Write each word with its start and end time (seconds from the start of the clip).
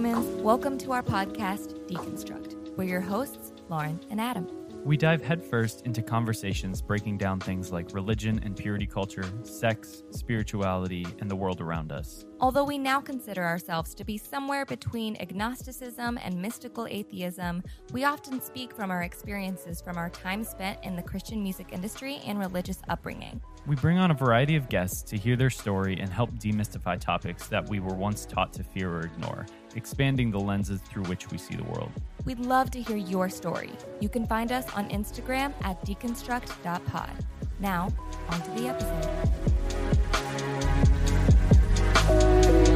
humans. 0.00 0.42
Welcome 0.42 0.78
to 0.78 0.92
our 0.92 1.02
podcast, 1.02 1.78
Deconstruct. 1.86 2.74
We're 2.74 2.84
your 2.84 3.02
hosts, 3.02 3.52
Lauren 3.68 4.00
and 4.08 4.18
Adam. 4.18 4.48
We 4.82 4.96
dive 4.96 5.22
headfirst 5.22 5.82
into 5.84 6.00
conversations 6.00 6.80
breaking 6.80 7.18
down 7.18 7.38
things 7.38 7.70
like 7.70 7.92
religion 7.92 8.40
and 8.42 8.56
purity 8.56 8.86
culture, 8.86 9.30
sex, 9.42 10.02
spirituality, 10.10 11.06
and 11.18 11.30
the 11.30 11.36
world 11.36 11.60
around 11.60 11.92
us. 11.92 12.24
Although 12.40 12.64
we 12.64 12.78
now 12.78 12.98
consider 12.98 13.44
ourselves 13.44 13.94
to 13.96 14.04
be 14.04 14.16
somewhere 14.16 14.64
between 14.64 15.18
agnosticism 15.20 16.18
and 16.24 16.40
mystical 16.40 16.86
atheism, 16.86 17.62
we 17.92 18.04
often 18.04 18.40
speak 18.40 18.74
from 18.74 18.90
our 18.90 19.02
experiences 19.02 19.82
from 19.82 19.98
our 19.98 20.08
time 20.08 20.44
spent 20.44 20.82
in 20.82 20.96
the 20.96 21.02
Christian 21.02 21.42
music 21.42 21.68
industry 21.72 22.22
and 22.24 22.38
religious 22.38 22.78
upbringing. 22.88 23.42
We 23.66 23.76
bring 23.76 23.98
on 23.98 24.10
a 24.10 24.14
variety 24.14 24.56
of 24.56 24.70
guests 24.70 25.02
to 25.10 25.18
hear 25.18 25.36
their 25.36 25.50
story 25.50 26.00
and 26.00 26.10
help 26.10 26.30
demystify 26.36 26.98
topics 26.98 27.48
that 27.48 27.68
we 27.68 27.80
were 27.80 27.94
once 27.94 28.24
taught 28.24 28.54
to 28.54 28.64
fear 28.64 28.90
or 28.90 29.02
ignore, 29.02 29.44
expanding 29.76 30.30
the 30.30 30.40
lenses 30.40 30.80
through 30.80 31.04
which 31.04 31.30
we 31.30 31.38
see 31.38 31.54
the 31.54 31.64
world. 31.64 31.90
We'd 32.24 32.40
love 32.40 32.70
to 32.72 32.80
hear 32.80 32.96
your 32.96 33.28
story. 33.28 33.72
You 34.00 34.08
can 34.08 34.26
find 34.26 34.52
us 34.52 34.70
on 34.74 34.88
Instagram 34.88 35.52
at 35.62 35.84
deconstruct.pod. 35.84 37.10
Now, 37.58 37.88
on 38.28 38.42
to 38.42 38.50
the 38.50 38.68
episode. 42.08 42.69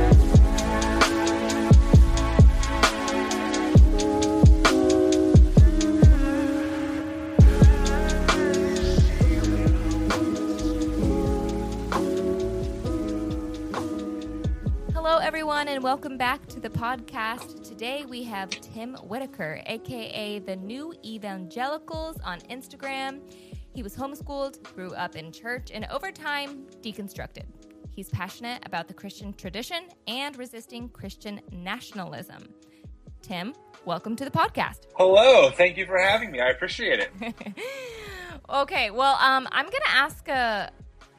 Everyone, 15.24 15.68
and 15.68 15.82
welcome 15.82 16.18
back 16.18 16.46
to 16.48 16.60
the 16.60 16.68
podcast. 16.68 17.66
Today 17.66 18.04
we 18.04 18.22
have 18.24 18.50
Tim 18.50 18.94
Whitaker, 18.96 19.58
aka 19.64 20.38
the 20.40 20.54
New 20.54 20.92
Evangelicals 21.02 22.18
on 22.22 22.40
Instagram. 22.50 23.22
He 23.74 23.82
was 23.82 23.96
homeschooled, 23.96 24.62
grew 24.74 24.92
up 24.92 25.16
in 25.16 25.32
church, 25.32 25.70
and 25.72 25.86
over 25.90 26.12
time 26.12 26.66
deconstructed. 26.82 27.44
He's 27.90 28.10
passionate 28.10 28.66
about 28.66 28.86
the 28.86 28.92
Christian 28.92 29.32
tradition 29.32 29.84
and 30.06 30.36
resisting 30.36 30.90
Christian 30.90 31.40
nationalism. 31.50 32.44
Tim, 33.22 33.54
welcome 33.86 34.16
to 34.16 34.26
the 34.26 34.30
podcast. 34.30 34.80
Hello, 34.94 35.48
thank 35.48 35.78
you 35.78 35.86
for 35.86 35.96
having 35.96 36.32
me. 36.32 36.40
I 36.40 36.50
appreciate 36.50 37.00
it. 37.00 37.10
Okay, 38.50 38.90
well, 38.90 39.14
um, 39.22 39.48
I'm 39.52 39.64
going 39.64 39.82
to 39.84 39.90
ask 39.90 40.28
a 40.28 40.70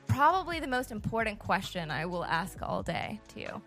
probably 0.06 0.60
the 0.60 0.68
most 0.68 0.92
important 0.92 1.40
question 1.40 1.90
I 1.90 2.06
will 2.06 2.24
ask 2.24 2.60
all 2.62 2.84
day 2.84 3.20
to 3.30 3.40
you. 3.40 3.62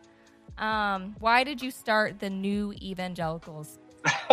Um, 0.58 1.16
why 1.20 1.44
did 1.44 1.62
you 1.62 1.70
start 1.70 2.18
the 2.20 2.30
New 2.30 2.72
Evangelicals? 2.82 3.78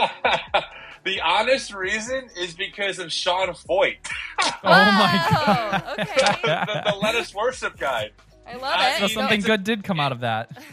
the 1.03 1.21
honest 1.23 1.73
reason 1.73 2.29
is 2.37 2.53
because 2.53 2.99
of 2.99 3.11
Sean 3.11 3.49
Feucht, 3.49 3.97
Oh 4.41 4.51
my 4.63 5.27
god. 5.31 5.99
Okay, 5.99 6.35
the, 6.43 6.91
the 6.91 6.97
Let 7.01 7.15
Us 7.15 7.33
Worship 7.33 7.77
guy. 7.77 8.11
I 8.47 8.55
love 8.55 8.75
Uh, 8.79 8.83
it. 8.83 8.91
So 8.91 8.95
you 8.95 9.01
know, 9.01 9.21
something 9.21 9.37
it's 9.39 9.45
a- 9.45 9.49
good 9.49 9.63
did 9.63 9.83
come 9.83 9.99
out 9.99 10.11
of 10.11 10.21
that. 10.21 10.51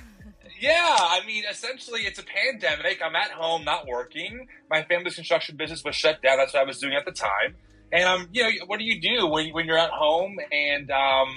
Yeah, 0.60 0.96
I 0.96 1.26
mean, 1.26 1.42
essentially, 1.50 2.02
it's 2.02 2.20
a 2.20 2.22
pandemic. 2.22 3.00
I'm 3.04 3.16
at 3.16 3.32
home, 3.32 3.64
not 3.64 3.84
working. 3.88 4.46
My 4.70 4.84
family's 4.84 5.16
construction 5.16 5.56
business 5.56 5.82
was 5.84 5.96
shut 5.96 6.22
down. 6.22 6.36
That's 6.38 6.54
what 6.54 6.60
I 6.62 6.64
was 6.64 6.78
doing 6.78 6.94
at 6.94 7.04
the 7.04 7.10
time. 7.10 7.56
And 7.90 8.04
um, 8.04 8.28
you 8.30 8.44
know, 8.44 8.50
what 8.66 8.78
do 8.78 8.84
you 8.84 9.00
do 9.00 9.26
when 9.26 9.48
when 9.52 9.66
you're 9.66 9.76
at 9.76 9.90
home 9.90 10.36
and 10.52 10.88
um, 10.92 11.28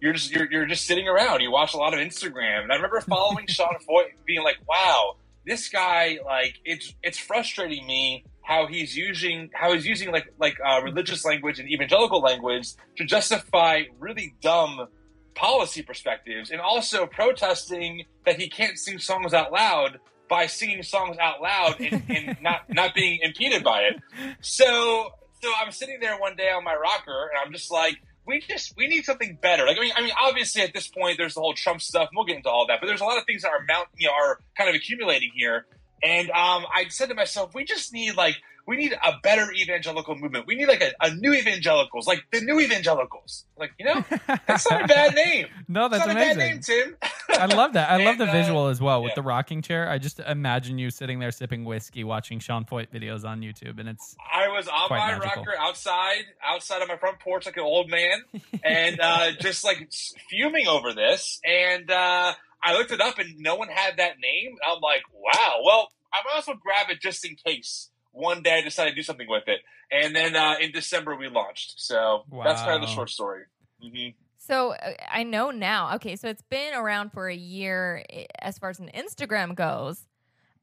you're 0.00 0.12
just 0.12 0.30
you're, 0.30 0.50
you're 0.50 0.66
just 0.66 0.86
sitting 0.86 1.08
around? 1.08 1.40
You 1.40 1.50
watch 1.50 1.74
a 1.74 1.76
lot 1.76 1.94
of 1.94 2.00
Instagram, 2.00 2.62
and 2.62 2.72
I 2.72 2.76
remember 2.76 3.00
following 3.00 3.46
Sean 3.48 3.76
Feucht, 3.88 4.12
being 4.24 4.42
like, 4.42 4.58
"Wow, 4.68 5.16
this 5.46 5.68
guy 5.68 6.18
like 6.24 6.60
it's 6.64 6.94
it's 7.02 7.18
frustrating 7.18 7.86
me." 7.86 8.24
How 8.42 8.66
he's 8.66 8.96
using 8.96 9.50
how 9.52 9.74
he's 9.74 9.84
using 9.84 10.10
like 10.10 10.32
like 10.38 10.56
uh, 10.64 10.80
religious 10.82 11.22
language 11.22 11.58
and 11.60 11.70
evangelical 11.70 12.22
language 12.22 12.70
to 12.96 13.04
justify 13.04 13.82
really 13.98 14.34
dumb 14.40 14.88
policy 15.34 15.82
perspectives 15.82 16.50
and 16.50 16.58
also 16.58 17.06
protesting 17.06 18.06
that 18.24 18.40
he 18.40 18.48
can't 18.48 18.78
sing 18.78 18.98
songs 18.98 19.34
out 19.34 19.52
loud 19.52 20.00
by 20.28 20.46
singing 20.46 20.82
songs 20.82 21.16
out 21.18 21.40
loud 21.40 21.78
and, 21.78 22.02
and 22.08 22.36
not 22.42 22.62
not 22.68 22.94
being 22.94 23.20
impeded 23.22 23.62
by 23.62 23.82
it. 23.82 24.00
So 24.40 25.10
so 25.42 25.52
I'm 25.62 25.70
sitting 25.70 26.00
there 26.00 26.18
one 26.18 26.36
day 26.36 26.50
on 26.50 26.64
my 26.64 26.74
rocker 26.74 27.30
and 27.30 27.38
I'm 27.44 27.52
just 27.52 27.70
like, 27.70 27.96
we 28.28 28.40
just 28.40 28.74
we 28.76 28.86
need 28.86 29.04
something 29.04 29.36
better. 29.42 29.66
Like 29.66 29.78
I 29.78 29.80
mean 29.80 29.92
I 29.96 30.02
mean 30.02 30.12
obviously 30.22 30.62
at 30.62 30.72
this 30.72 30.86
point 30.86 31.18
there's 31.18 31.34
the 31.34 31.40
whole 31.40 31.54
Trump 31.54 31.80
stuff 31.82 32.08
and 32.10 32.16
we'll 32.16 32.26
get 32.26 32.36
into 32.36 32.48
all 32.50 32.66
that, 32.68 32.78
but 32.80 32.86
there's 32.86 33.00
a 33.00 33.04
lot 33.04 33.18
of 33.18 33.24
things 33.24 33.42
that 33.42 33.48
are 33.48 33.64
mount 33.66 33.88
you 33.96 34.06
know 34.06 34.12
are 34.14 34.38
kind 34.56 34.70
of 34.70 34.76
accumulating 34.76 35.30
here. 35.34 35.66
And 36.02 36.30
um, 36.30 36.64
I 36.72 36.84
said 36.90 37.08
to 37.08 37.16
myself, 37.16 37.54
we 37.56 37.64
just 37.64 37.92
need 37.92 38.14
like 38.16 38.36
we 38.68 38.76
need 38.76 38.92
a 38.92 39.14
better 39.22 39.50
evangelical 39.52 40.14
movement. 40.14 40.46
We 40.46 40.54
need 40.54 40.68
like 40.68 40.82
a, 40.82 40.92
a 41.00 41.14
new 41.14 41.32
evangelicals, 41.32 42.06
like 42.06 42.22
the 42.30 42.42
new 42.42 42.60
evangelicals. 42.60 43.46
Like 43.58 43.72
you 43.78 43.86
know, 43.86 44.04
that's 44.46 44.70
not 44.70 44.84
a 44.84 44.86
bad 44.86 45.14
name. 45.26 45.46
no, 45.66 45.86
It's 45.86 45.96
that's 45.96 46.06
not 46.06 46.16
amazing. 46.16 46.32
a 46.32 46.36
bad 46.36 46.38
name, 46.38 46.60
Tim. 46.60 46.96
I 47.28 47.46
love 47.46 47.74
that. 47.74 47.90
I 47.90 48.02
love 48.02 48.18
the 48.18 48.28
uh, 48.28 48.32
visual 48.32 48.68
as 48.68 48.80
well 48.80 49.02
with 49.02 49.14
the 49.14 49.22
rocking 49.22 49.62
chair. 49.62 49.88
I 49.88 49.98
just 49.98 50.18
imagine 50.20 50.78
you 50.78 50.90
sitting 50.90 51.18
there 51.18 51.30
sipping 51.30 51.64
whiskey, 51.64 52.04
watching 52.04 52.38
Sean 52.38 52.64
Feucht 52.64 52.88
videos 52.92 53.24
on 53.24 53.40
YouTube, 53.40 53.78
and 53.78 53.88
it's 53.88 54.16
I 54.32 54.48
was 54.48 54.66
on 54.68 54.86
my 54.90 54.98
magical. 54.98 55.44
rocker 55.44 55.54
outside, 55.58 56.24
outside 56.44 56.82
of 56.82 56.88
my 56.88 56.96
front 56.96 57.20
porch 57.20 57.46
like 57.46 57.56
an 57.56 57.64
old 57.64 57.90
man, 57.90 58.22
and 58.64 59.00
uh, 59.00 59.32
just 59.40 59.64
like 59.64 59.90
fuming 60.30 60.66
over 60.66 60.92
this. 60.92 61.40
And 61.44 61.90
uh, 61.90 62.32
I 62.62 62.72
looked 62.72 62.92
it 62.92 63.00
up, 63.00 63.18
and 63.18 63.38
no 63.38 63.56
one 63.56 63.68
had 63.68 63.98
that 63.98 64.14
name. 64.20 64.56
I'm 64.66 64.80
like, 64.80 65.02
wow. 65.12 65.60
Well, 65.64 65.88
I 66.12 66.18
might 66.24 66.38
as 66.38 66.46
well 66.46 66.56
grab 66.62 66.86
it 66.90 67.00
just 67.00 67.24
in 67.24 67.36
case. 67.36 67.90
One 68.12 68.42
day 68.42 68.58
I 68.58 68.62
decided 68.62 68.90
to 68.90 68.96
do 68.96 69.02
something 69.02 69.28
with 69.28 69.44
it, 69.46 69.60
and 69.92 70.16
then 70.16 70.34
uh, 70.34 70.54
in 70.60 70.72
December 70.72 71.14
we 71.14 71.28
launched. 71.28 71.74
So 71.76 72.24
that's 72.44 72.62
kind 72.62 72.74
of 72.76 72.80
the 72.80 72.86
short 72.94 73.10
story. 73.10 73.44
hmm 73.82 74.08
So 74.48 74.70
uh, 74.72 74.94
I 75.10 75.24
know 75.24 75.50
now. 75.50 75.94
Okay, 75.96 76.16
so 76.16 76.26
it's 76.28 76.42
been 76.42 76.72
around 76.72 77.12
for 77.12 77.28
a 77.28 77.34
year 77.34 78.02
eh, 78.08 78.24
as 78.40 78.58
far 78.58 78.70
as 78.70 78.78
an 78.78 78.90
Instagram 78.94 79.54
goes, 79.54 80.06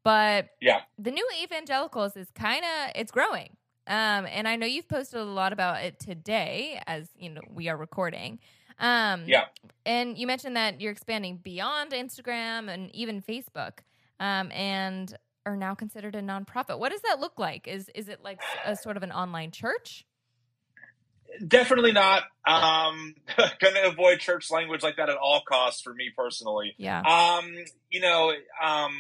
but 0.04 0.50
Yeah. 0.60 0.82
the 0.98 1.12
new 1.12 1.28
evangelicals 1.44 2.18
is 2.18 2.32
kind 2.32 2.64
of 2.66 2.92
it's 2.96 3.12
growing. 3.12 3.56
Um, 3.86 4.26
and 4.26 4.48
I 4.48 4.56
know 4.56 4.66
you've 4.66 4.90
posted 4.90 5.20
a 5.20 5.24
lot 5.24 5.54
about 5.54 5.84
it 5.84 6.00
today, 6.00 6.82
as 6.88 7.10
you 7.16 7.30
know 7.30 7.42
we 7.48 7.70
are 7.70 7.78
recording. 7.78 8.40
Um, 8.80 9.26
Yeah. 9.28 9.46
And 9.86 10.18
you 10.18 10.26
mentioned 10.26 10.56
that 10.58 10.82
you're 10.82 10.92
expanding 10.92 11.38
beyond 11.38 11.92
Instagram 11.92 12.74
and 12.74 12.94
even 12.96 13.22
Facebook, 13.22 13.82
um, 14.20 14.52
and 14.52 15.16
are 15.46 15.56
now 15.56 15.76
considered 15.76 16.16
a 16.16 16.22
nonprofit. 16.24 16.80
What 16.80 16.92
does 16.92 17.02
that 17.02 17.20
look 17.20 17.38
like? 17.38 17.68
Is 17.68 17.90
is 17.94 18.10
it 18.10 18.24
like 18.24 18.42
a 18.66 18.76
sort 18.76 18.98
of 18.98 19.04
an 19.04 19.12
online 19.12 19.52
church? 19.52 20.06
Definitely 21.46 21.92
not. 21.92 22.24
Um, 22.46 23.16
going 23.60 23.76
to 23.76 23.88
avoid 23.88 24.20
church 24.20 24.52
language 24.52 24.84
like 24.84 24.98
that 24.98 25.10
at 25.10 25.18
all 25.18 25.42
costs 25.48 25.82
for 25.82 25.94
me 25.94 26.12
personally. 26.16 26.74
Yeah. 26.78 27.02
Um, 27.02 27.56
you 27.90 28.02
know, 28.02 28.30
um, 28.64 28.92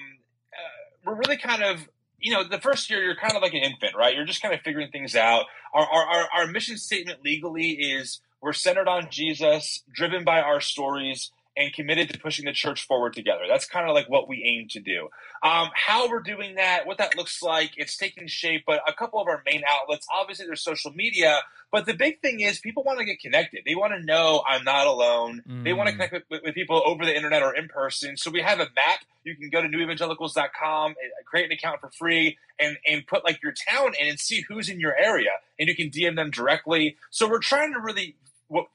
uh, 0.53 1.05
we're 1.05 1.15
really 1.15 1.37
kind 1.37 1.63
of, 1.63 1.87
you 2.19 2.33
know, 2.33 2.43
the 2.43 2.59
first 2.59 2.89
year 2.89 3.03
you're 3.03 3.15
kind 3.15 3.35
of 3.35 3.41
like 3.41 3.53
an 3.53 3.63
infant, 3.63 3.95
right? 3.95 4.15
You're 4.15 4.25
just 4.25 4.41
kind 4.41 4.53
of 4.53 4.61
figuring 4.61 4.89
things 4.91 5.15
out. 5.15 5.45
Our, 5.73 5.85
our, 5.85 6.05
our, 6.05 6.27
our 6.37 6.47
mission 6.47 6.77
statement 6.77 7.19
legally 7.23 7.71
is 7.71 8.21
we're 8.41 8.53
centered 8.53 8.87
on 8.87 9.07
Jesus, 9.09 9.83
driven 9.93 10.23
by 10.23 10.41
our 10.41 10.61
stories, 10.61 11.31
and 11.57 11.71
committed 11.73 12.09
to 12.09 12.19
pushing 12.19 12.45
the 12.45 12.51
church 12.53 12.85
forward 12.85 13.13
together. 13.13 13.43
That's 13.47 13.65
kind 13.65 13.87
of 13.89 13.95
like 13.95 14.09
what 14.09 14.27
we 14.27 14.43
aim 14.43 14.67
to 14.71 14.79
do. 14.79 15.09
Um, 15.41 15.69
how 15.73 16.09
we're 16.09 16.19
doing 16.21 16.55
that, 16.55 16.85
what 16.85 16.97
that 16.97 17.15
looks 17.15 17.41
like, 17.41 17.71
it's 17.77 17.95
taking 17.97 18.27
shape. 18.27 18.63
But 18.67 18.81
a 18.87 18.93
couple 18.93 19.21
of 19.21 19.27
our 19.27 19.41
main 19.45 19.61
outlets, 19.69 20.05
obviously, 20.13 20.45
there's 20.45 20.61
social 20.63 20.91
media. 20.91 21.41
But 21.71 21.85
the 21.85 21.93
big 21.93 22.21
thing 22.21 22.39
is 22.41 22.59
people 22.59 22.83
want 22.83 22.99
to 22.99 23.05
get 23.05 23.19
connected. 23.19 23.63
They 23.65 23.75
want 23.75 23.93
to 23.93 23.99
know 24.03 24.43
I'm 24.47 24.63
not 24.63 24.87
alone. 24.87 25.43
They 25.63 25.73
want 25.73 25.87
to 25.89 25.93
Mm. 25.95 25.97
connect 25.97 26.13
with, 26.13 26.23
with, 26.29 26.43
with 26.43 26.55
people 26.55 26.81
over 26.85 27.05
the 27.05 27.15
internet 27.15 27.41
or 27.41 27.53
in 27.55 27.67
person. 27.67 28.17
So 28.17 28.31
we 28.31 28.41
have 28.41 28.59
a 28.59 28.67
map. 28.75 28.99
You 29.23 29.35
can 29.35 29.49
go 29.49 29.61
to 29.61 29.67
newevangelicals.com, 29.67 30.87
and 30.87 31.25
create 31.25 31.45
an 31.45 31.51
account 31.51 31.81
for 31.81 31.89
free, 31.89 32.37
and, 32.59 32.77
and 32.87 33.05
put 33.07 33.23
like 33.23 33.41
your 33.43 33.53
town 33.53 33.93
in 33.99 34.07
and 34.09 34.19
see 34.19 34.41
who's 34.47 34.69
in 34.69 34.79
your 34.79 34.95
area. 34.95 35.31
And 35.59 35.67
you 35.67 35.75
can 35.75 35.89
DM 35.89 36.15
them 36.15 36.31
directly. 36.31 36.97
So 37.09 37.27
we're 37.29 37.39
trying 37.39 37.73
to 37.73 37.79
really 37.79 38.15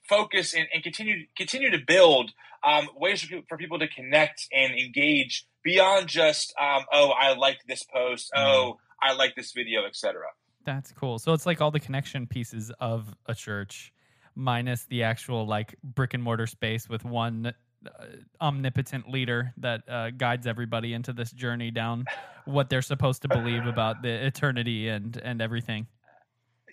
focus 0.09 0.55
and, 0.55 0.67
and 0.73 0.83
continue 0.83 1.27
continue 1.37 1.71
to 1.71 1.79
build 1.87 2.33
um, 2.63 2.89
ways 2.97 3.23
for 3.23 3.29
people, 3.29 3.45
for 3.49 3.59
people 3.59 3.79
to 3.79 3.89
connect 3.89 4.47
and 4.53 4.73
engage 4.75 5.47
beyond 5.63 6.09
just 6.09 6.55
um, 6.61 6.85
oh 6.93 7.11
I 7.11 7.35
liked 7.35 7.65
this 7.67 7.83
post 7.85 8.31
oh 8.37 8.79
I 9.03 9.15
like 9.15 9.35
this 9.37 9.53
video 9.53 9.85
etc. 9.87 10.23
That's 10.65 10.93
cool. 10.93 11.19
So 11.19 11.33
it's 11.33 11.47
like 11.47 11.61
all 11.61 11.71
the 11.71 11.81
connection 11.81 12.27
pieces 12.27 12.71
of 12.81 13.15
a 13.27 13.35
church, 13.35 13.93
minus 14.35 14.85
the 14.85 15.03
actual 15.05 15.47
like 15.47 15.75
brick 15.83 16.15
and 16.15 16.23
mortar 16.23 16.47
space 16.47 16.89
with 16.89 17.05
one 17.05 17.53
uh, 17.87 18.05
omnipotent 18.41 19.09
leader 19.09 19.55
that 19.57 19.83
uh, 19.89 20.11
guides 20.11 20.47
everybody 20.47 20.93
into 20.93 21.13
this 21.13 21.33
journey 21.33 21.71
down 21.71 22.05
what 22.45 22.69
they're 22.69 22.83
supposed 22.83 23.23
to 23.23 23.29
believe 23.29 23.67
about 23.67 24.03
the 24.03 24.27
eternity 24.27 24.89
and 24.89 25.17
and 25.23 25.41
everything. 25.41 25.87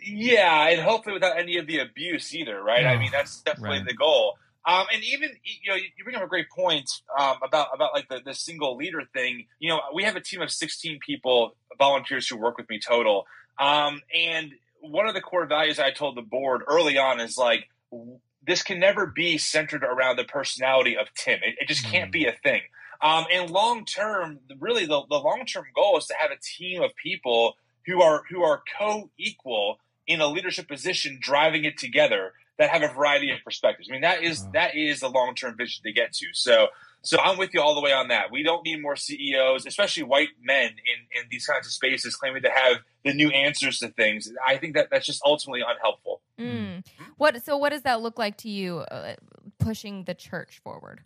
Yeah, 0.09 0.67
and 0.69 0.81
hopefully 0.81 1.13
without 1.13 1.37
any 1.37 1.57
of 1.57 1.67
the 1.67 1.79
abuse 1.79 2.33
either, 2.33 2.61
right? 2.61 2.85
I 2.85 2.95
Oh, 2.95 2.99
mean, 2.99 3.11
that's 3.11 3.41
definitely 3.41 3.79
right. 3.79 3.87
the 3.87 3.93
goal. 3.93 4.37
Um, 4.65 4.85
and 4.93 5.03
even 5.03 5.29
you 5.43 5.69
know, 5.71 5.75
you 5.75 6.03
bring 6.03 6.15
up 6.15 6.23
a 6.23 6.27
great 6.27 6.49
point 6.49 6.89
um, 7.17 7.37
about 7.41 7.67
about 7.73 7.93
like 7.93 8.09
the, 8.09 8.19
the 8.23 8.33
single 8.33 8.75
leader 8.75 9.03
thing. 9.13 9.45
You 9.59 9.69
know, 9.69 9.79
we 9.93 10.03
have 10.03 10.15
a 10.15 10.21
team 10.21 10.41
of 10.41 10.51
16 10.51 10.99
people, 11.05 11.55
volunteers 11.77 12.27
who 12.27 12.37
work 12.37 12.57
with 12.57 12.69
me 12.69 12.79
total. 12.79 13.25
Um, 13.59 14.01
and 14.13 14.51
one 14.81 15.07
of 15.07 15.13
the 15.13 15.21
core 15.21 15.45
values 15.45 15.79
I 15.79 15.91
told 15.91 16.15
the 16.17 16.21
board 16.21 16.61
early 16.67 16.97
on 16.97 17.19
is 17.21 17.37
like 17.37 17.69
this 18.45 18.61
can 18.63 18.79
never 18.79 19.05
be 19.05 19.37
centered 19.37 19.83
around 19.83 20.17
the 20.17 20.23
personality 20.25 20.97
of 20.97 21.07
Tim. 21.15 21.39
It, 21.43 21.55
it 21.61 21.67
just 21.67 21.85
can't 21.85 22.11
be 22.11 22.25
a 22.25 22.33
thing. 22.43 22.61
Um, 23.01 23.25
and 23.31 23.49
long 23.49 23.85
term, 23.85 24.39
really, 24.59 24.85
the, 24.85 25.01
the 25.09 25.17
long 25.19 25.45
term 25.45 25.65
goal 25.75 25.97
is 25.97 26.05
to 26.07 26.15
have 26.17 26.31
a 26.31 26.37
team 26.41 26.81
of 26.81 26.91
people 26.95 27.55
who 27.85 28.01
are 28.01 28.23
who 28.29 28.43
are 28.43 28.63
co 28.77 29.09
equal 29.17 29.79
in 30.07 30.21
a 30.21 30.27
leadership 30.27 30.67
position, 30.67 31.19
driving 31.21 31.65
it 31.65 31.77
together 31.77 32.33
that 32.57 32.69
have 32.71 32.81
a 32.81 32.87
variety 32.87 33.31
of 33.31 33.39
perspectives. 33.43 33.87
I 33.89 33.93
mean, 33.93 34.01
that 34.01 34.23
is 34.23 34.43
wow. 34.43 34.49
that 34.53 34.75
is 34.75 35.01
the 35.01 35.09
long 35.09 35.35
term 35.35 35.55
vision 35.55 35.83
to 35.83 35.91
get 35.91 36.13
to. 36.13 36.27
So, 36.33 36.67
so 37.03 37.19
I'm 37.19 37.37
with 37.37 37.53
you 37.53 37.61
all 37.61 37.75
the 37.75 37.81
way 37.81 37.93
on 37.93 38.07
that. 38.07 38.31
We 38.31 38.43
don't 38.43 38.65
need 38.65 38.81
more 38.81 38.95
CEOs, 38.95 39.65
especially 39.65 40.03
white 40.03 40.29
men 40.41 40.69
in 40.69 41.21
in 41.21 41.27
these 41.29 41.45
kinds 41.45 41.67
of 41.67 41.73
spaces, 41.73 42.15
claiming 42.15 42.41
to 42.43 42.49
have 42.49 42.77
the 43.05 43.13
new 43.13 43.29
answers 43.29 43.79
to 43.79 43.89
things. 43.89 44.31
I 44.45 44.57
think 44.57 44.73
that 44.75 44.89
that's 44.89 45.05
just 45.05 45.21
ultimately 45.23 45.61
unhelpful. 45.61 46.21
Mm. 46.39 46.85
What 47.17 47.43
so? 47.43 47.57
What 47.57 47.69
does 47.69 47.83
that 47.83 48.01
look 48.01 48.17
like 48.17 48.37
to 48.37 48.49
you? 48.49 48.79
Uh, 48.79 49.15
pushing 49.59 50.05
the 50.05 50.15
church 50.15 50.59
forward. 50.63 51.01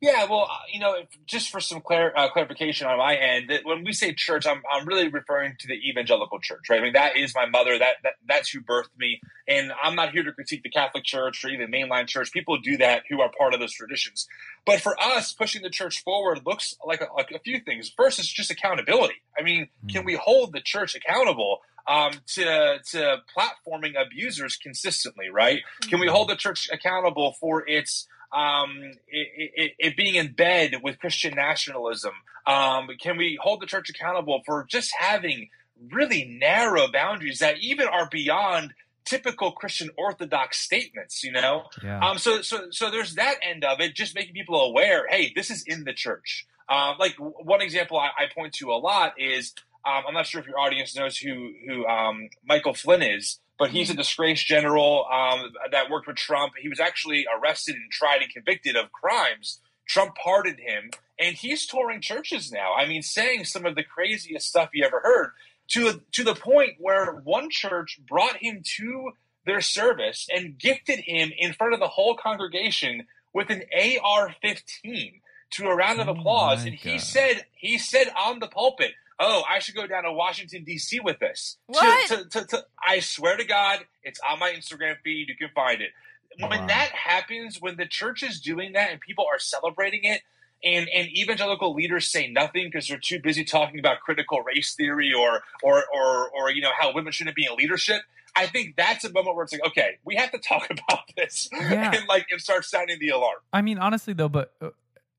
Yeah, 0.00 0.24
well, 0.24 0.48
uh, 0.50 0.56
you 0.72 0.80
know, 0.80 0.96
just 1.26 1.50
for 1.50 1.60
some 1.60 1.82
clar- 1.82 2.16
uh, 2.16 2.30
clarification 2.30 2.86
on 2.86 2.96
my 2.96 3.16
end, 3.16 3.50
that 3.50 3.66
when 3.66 3.84
we 3.84 3.92
say 3.92 4.14
church, 4.14 4.46
I'm, 4.46 4.62
I'm 4.72 4.86
really 4.86 5.08
referring 5.08 5.56
to 5.60 5.68
the 5.68 5.74
evangelical 5.74 6.40
church, 6.40 6.70
right? 6.70 6.80
I 6.80 6.82
mean, 6.82 6.94
that 6.94 7.18
is 7.18 7.34
my 7.34 7.44
mother. 7.44 7.78
That, 7.78 7.96
that 8.02 8.14
that's 8.26 8.48
who 8.48 8.62
birthed 8.62 8.96
me, 8.96 9.20
and 9.46 9.72
I'm 9.82 9.94
not 9.94 10.12
here 10.12 10.22
to 10.22 10.32
critique 10.32 10.62
the 10.62 10.70
Catholic 10.70 11.04
Church 11.04 11.44
or 11.44 11.48
even 11.48 11.70
mainline 11.70 12.06
church. 12.06 12.32
People 12.32 12.58
do 12.58 12.78
that 12.78 13.02
who 13.10 13.20
are 13.20 13.30
part 13.36 13.52
of 13.52 13.60
those 13.60 13.74
traditions. 13.74 14.26
But 14.64 14.80
for 14.80 14.98
us, 14.98 15.34
pushing 15.34 15.60
the 15.62 15.70
church 15.70 16.02
forward 16.02 16.40
looks 16.46 16.74
like 16.84 17.02
a, 17.02 17.12
like 17.14 17.30
a 17.32 17.38
few 17.38 17.60
things. 17.60 17.92
First, 17.94 18.18
it's 18.18 18.28
just 18.28 18.50
accountability. 18.50 19.22
I 19.38 19.42
mean, 19.42 19.68
can 19.90 20.06
we 20.06 20.14
hold 20.14 20.54
the 20.54 20.60
church 20.60 20.94
accountable 20.94 21.60
um, 21.86 22.12
to 22.28 22.78
to 22.92 23.16
platforming 23.36 24.00
abusers 24.00 24.56
consistently, 24.56 25.28
right? 25.30 25.60
Can 25.82 26.00
we 26.00 26.06
mm. 26.06 26.10
hold 26.10 26.30
the 26.30 26.36
church 26.36 26.70
accountable 26.72 27.34
for 27.38 27.68
its 27.68 28.06
um, 28.32 28.78
it, 29.08 29.50
it, 29.56 29.72
it, 29.78 29.96
being 29.96 30.14
in 30.14 30.32
bed 30.32 30.76
with 30.82 30.98
Christian 30.98 31.34
nationalism? 31.34 32.12
Um, 32.46 32.88
can 33.00 33.16
we 33.16 33.38
hold 33.40 33.60
the 33.60 33.66
church 33.66 33.90
accountable 33.90 34.42
for 34.46 34.66
just 34.68 34.92
having 34.98 35.48
really 35.90 36.24
narrow 36.40 36.86
boundaries 36.92 37.40
that 37.40 37.58
even 37.60 37.88
are 37.88 38.08
beyond 38.10 38.74
typical 39.04 39.52
Christian 39.52 39.90
Orthodox 39.96 40.60
statements? 40.60 41.24
You 41.24 41.32
know, 41.32 41.64
yeah. 41.82 41.98
um, 42.00 42.18
so 42.18 42.42
so 42.42 42.70
so 42.70 42.90
there's 42.90 43.16
that 43.16 43.36
end 43.42 43.64
of 43.64 43.80
it, 43.80 43.94
just 43.94 44.14
making 44.14 44.34
people 44.34 44.60
aware. 44.60 45.06
Hey, 45.08 45.32
this 45.34 45.50
is 45.50 45.64
in 45.66 45.84
the 45.84 45.92
church. 45.92 46.46
Um, 46.68 46.96
like 47.00 47.16
one 47.18 47.60
example 47.60 47.98
I, 47.98 48.10
I, 48.16 48.26
point 48.32 48.54
to 48.54 48.70
a 48.70 48.78
lot 48.78 49.14
is 49.18 49.54
um, 49.84 50.04
I'm 50.06 50.14
not 50.14 50.26
sure 50.26 50.40
if 50.40 50.46
your 50.46 50.60
audience 50.60 50.94
knows 50.94 51.16
who 51.16 51.52
who 51.66 51.84
um, 51.86 52.28
Michael 52.44 52.74
Flynn 52.74 53.02
is 53.02 53.40
but 53.60 53.70
he's 53.70 53.90
a 53.90 53.92
mm-hmm. 53.92 54.00
disgraced 54.00 54.46
general 54.46 55.06
um, 55.12 55.52
that 55.70 55.90
worked 55.90 56.06
with 56.06 56.16
Trump. 56.16 56.54
He 56.58 56.70
was 56.70 56.80
actually 56.80 57.26
arrested 57.38 57.76
and 57.76 57.90
tried 57.92 58.22
and 58.22 58.32
convicted 58.32 58.74
of 58.74 58.90
crimes. 58.90 59.60
Trump 59.86 60.14
pardoned 60.16 60.58
him, 60.58 60.90
and 61.18 61.36
he's 61.36 61.66
touring 61.66 62.00
churches 62.00 62.50
now. 62.50 62.72
I 62.74 62.88
mean, 62.88 63.02
saying 63.02 63.44
some 63.44 63.66
of 63.66 63.74
the 63.74 63.84
craziest 63.84 64.48
stuff 64.48 64.70
you 64.72 64.84
ever 64.84 65.00
heard 65.00 65.32
to 65.72 66.00
to 66.12 66.24
the 66.24 66.34
point 66.34 66.76
where 66.78 67.20
one 67.22 67.50
church 67.50 68.00
brought 68.08 68.38
him 68.38 68.62
to 68.78 69.12
their 69.44 69.60
service 69.60 70.26
and 70.34 70.58
gifted 70.58 71.00
him 71.00 71.30
in 71.36 71.52
front 71.52 71.74
of 71.74 71.80
the 71.80 71.88
whole 71.88 72.16
congregation 72.16 73.06
with 73.34 73.50
an 73.50 73.62
AR-15 73.74 75.20
to 75.50 75.66
a 75.66 75.76
round 75.76 76.00
of 76.00 76.08
oh 76.08 76.12
applause. 76.12 76.62
Oh 76.62 76.68
and 76.68 76.74
he 76.74 76.92
God. 76.92 77.00
said 77.00 77.46
he 77.52 77.76
said 77.76 78.10
on 78.16 78.38
the 78.38 78.48
pulpit, 78.48 78.92
oh, 79.20 79.42
I 79.48 79.58
should 79.60 79.74
go 79.74 79.86
down 79.86 80.04
to 80.04 80.12
Washington 80.12 80.64
D.C. 80.64 81.00
with 81.00 81.18
this. 81.20 81.58
What? 81.66 82.08
To, 82.08 82.24
to, 82.24 82.46
to, 82.46 82.64
I 82.82 83.00
swear 83.00 83.36
to 83.36 83.44
God, 83.44 83.80
it's 84.02 84.18
on 84.28 84.38
my 84.38 84.50
Instagram 84.50 84.96
feed. 85.04 85.28
You 85.28 85.36
can 85.36 85.50
find 85.54 85.80
it. 85.80 85.90
When 86.38 86.60
wow. 86.60 86.66
that 86.66 86.90
happens, 86.92 87.58
when 87.60 87.76
the 87.76 87.86
church 87.86 88.22
is 88.22 88.40
doing 88.40 88.72
that 88.72 88.90
and 88.90 89.00
people 89.00 89.26
are 89.30 89.38
celebrating 89.38 90.04
it, 90.04 90.22
and 90.62 90.88
and 90.94 91.08
evangelical 91.08 91.74
leaders 91.74 92.10
say 92.10 92.30
nothing 92.30 92.66
because 92.66 92.88
they're 92.88 92.98
too 92.98 93.20
busy 93.20 93.44
talking 93.44 93.78
about 93.78 94.00
critical 94.00 94.42
race 94.42 94.74
theory 94.74 95.12
or 95.12 95.42
or 95.62 95.84
or 95.92 96.30
or 96.30 96.50
you 96.50 96.62
know 96.62 96.70
how 96.78 96.92
women 96.94 97.12
shouldn't 97.12 97.36
be 97.36 97.46
in 97.46 97.54
leadership. 97.56 98.02
I 98.36 98.46
think 98.46 98.76
that's 98.76 99.04
a 99.04 99.12
moment 99.12 99.34
where 99.34 99.44
it's 99.44 99.52
like, 99.52 99.66
okay, 99.66 99.98
we 100.04 100.14
have 100.16 100.30
to 100.30 100.38
talk 100.48 100.70
about 100.70 101.00
this 101.16 101.48
yeah. 101.52 101.92
and 101.94 102.06
like 102.08 102.26
and 102.30 102.40
start 102.40 102.64
sounding 102.64 102.98
the 103.00 103.08
alarm. 103.08 103.38
I 103.52 103.62
mean, 103.62 103.78
honestly 103.78 104.12
though, 104.12 104.28
but 104.28 104.52
uh, 104.60 104.70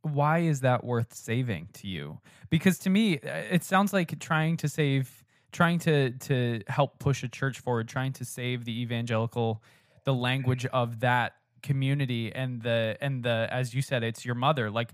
why 0.04 0.40
is 0.40 0.62
that 0.62 0.84
worth 0.84 1.14
saving 1.14 1.70
to 1.74 1.88
you? 1.88 2.20
Because 2.50 2.80
to 2.80 2.90
me, 2.90 3.20
uh, 3.20 3.44
it 3.52 3.64
sounds 3.64 3.94
like 3.94 4.20
trying 4.20 4.58
to 4.58 4.70
save, 4.70 5.24
trying 5.52 5.80
to 5.80 6.12
to 6.12 6.62
help 6.68 7.00
push 7.00 7.24
a 7.24 7.28
church 7.28 7.60
forward, 7.60 7.88
trying 7.88 8.14
to 8.14 8.26
save 8.26 8.66
the 8.66 8.82
evangelical, 8.82 9.62
the 10.04 10.14
language 10.14 10.66
of 10.68 11.00
that 11.02 11.34
community 11.62 12.34
and 12.34 12.62
the 12.62 12.98
and 13.02 13.24
the 13.24 13.48
as 13.52 13.74
you 13.74 13.82
said, 13.82 14.04
it's 14.04 14.26
your 14.26 14.36
mother. 14.36 14.72
Like, 14.72 14.94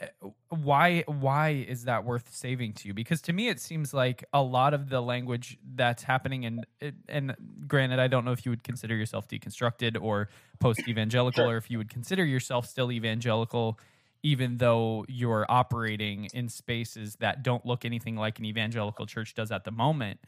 uh, 0.00 0.28
why 0.50 1.04
why 1.06 1.64
is 1.66 1.84
that 1.84 2.04
worth 2.04 2.34
saving 2.34 2.74
to 2.74 2.88
you? 2.88 2.94
Because 2.94 3.22
to 3.22 3.32
me, 3.32 3.48
it 3.48 3.58
seems 3.58 3.94
like 3.94 4.22
a 4.34 4.42
lot 4.42 4.74
of 4.74 4.90
the 4.90 5.00
language 5.00 5.58
that's 5.74 6.02
happening, 6.02 6.44
and 6.44 6.66
and 7.08 7.34
granted, 7.66 8.00
I 8.00 8.08
don't 8.08 8.26
know 8.26 8.32
if 8.32 8.44
you 8.44 8.50
would 8.50 8.64
consider 8.64 8.94
yourself 8.94 9.28
deconstructed 9.28 10.00
or 10.00 10.28
post 10.60 10.86
evangelical, 10.86 11.44
sure. 11.44 11.54
or 11.54 11.56
if 11.56 11.70
you 11.70 11.78
would 11.78 11.88
consider 11.88 12.24
yourself 12.24 12.66
still 12.66 12.92
evangelical 12.92 13.78
even 14.22 14.58
though 14.58 15.04
you're 15.08 15.44
operating 15.48 16.28
in 16.32 16.48
spaces 16.48 17.16
that 17.16 17.42
don't 17.42 17.66
look 17.66 17.84
anything 17.84 18.16
like 18.16 18.38
an 18.38 18.44
evangelical 18.44 19.06
church 19.06 19.34
does 19.34 19.50
at 19.50 19.64
the 19.64 19.70
moment 19.70 20.20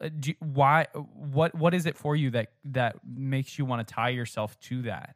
uh, 0.00 0.08
you, 0.24 0.34
why 0.40 0.86
what 1.14 1.54
what 1.54 1.74
is 1.74 1.86
it 1.86 1.96
for 1.96 2.16
you 2.16 2.30
that 2.30 2.48
that 2.64 2.96
makes 3.06 3.58
you 3.58 3.64
want 3.64 3.86
to 3.86 3.94
tie 3.94 4.08
yourself 4.08 4.58
to 4.60 4.82
that? 4.82 5.14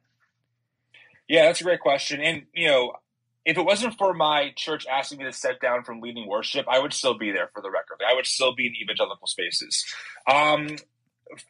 Yeah 1.29 1.47
that's 1.47 1.61
a 1.61 1.65
great 1.65 1.81
question. 1.81 2.21
And 2.21 2.45
you 2.55 2.69
know 2.69 2.93
if 3.45 3.57
it 3.57 3.65
wasn't 3.65 3.97
for 3.97 4.13
my 4.15 4.53
church 4.57 4.87
asking 4.87 5.19
me 5.19 5.25
to 5.25 5.33
step 5.33 5.61
down 5.61 5.83
from 5.83 6.01
leading 6.01 6.29
worship 6.29 6.67
i 6.69 6.79
would 6.79 6.93
still 6.93 7.17
be 7.17 7.33
there 7.33 7.51
for 7.53 7.63
the 7.63 7.71
record. 7.71 8.01
I 8.09 8.15
would 8.15 8.27
still 8.27 8.55
be 8.55 8.67
in 8.67 8.75
evangelical 8.77 9.27
spaces. 9.27 9.85
Um, 10.31 10.77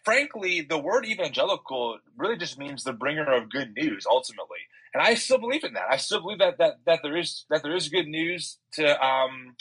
frankly 0.05 0.63
the 0.63 0.79
word 0.79 1.05
evangelical 1.05 1.99
really 2.17 2.37
just 2.37 2.59
means 2.59 2.83
the 2.83 2.93
bringer 2.93 3.31
of 3.33 3.51
good 3.51 3.75
news 3.77 4.07
ultimately 4.11 4.58
and 4.95 5.03
I 5.03 5.15
still 5.15 5.39
believe 5.39 5.65
in 5.65 5.75
that. 5.75 5.87
I 5.91 5.97
still 5.97 6.21
believe 6.21 6.39
that 6.39 6.59
that 6.59 6.79
that 6.87 7.01
there 7.03 7.17
is 7.17 7.45
that 7.51 7.63
there 7.63 7.77
is 7.77 7.89
good 7.89 8.09
news 8.09 8.59
to 8.73 9.05
um 9.05 9.57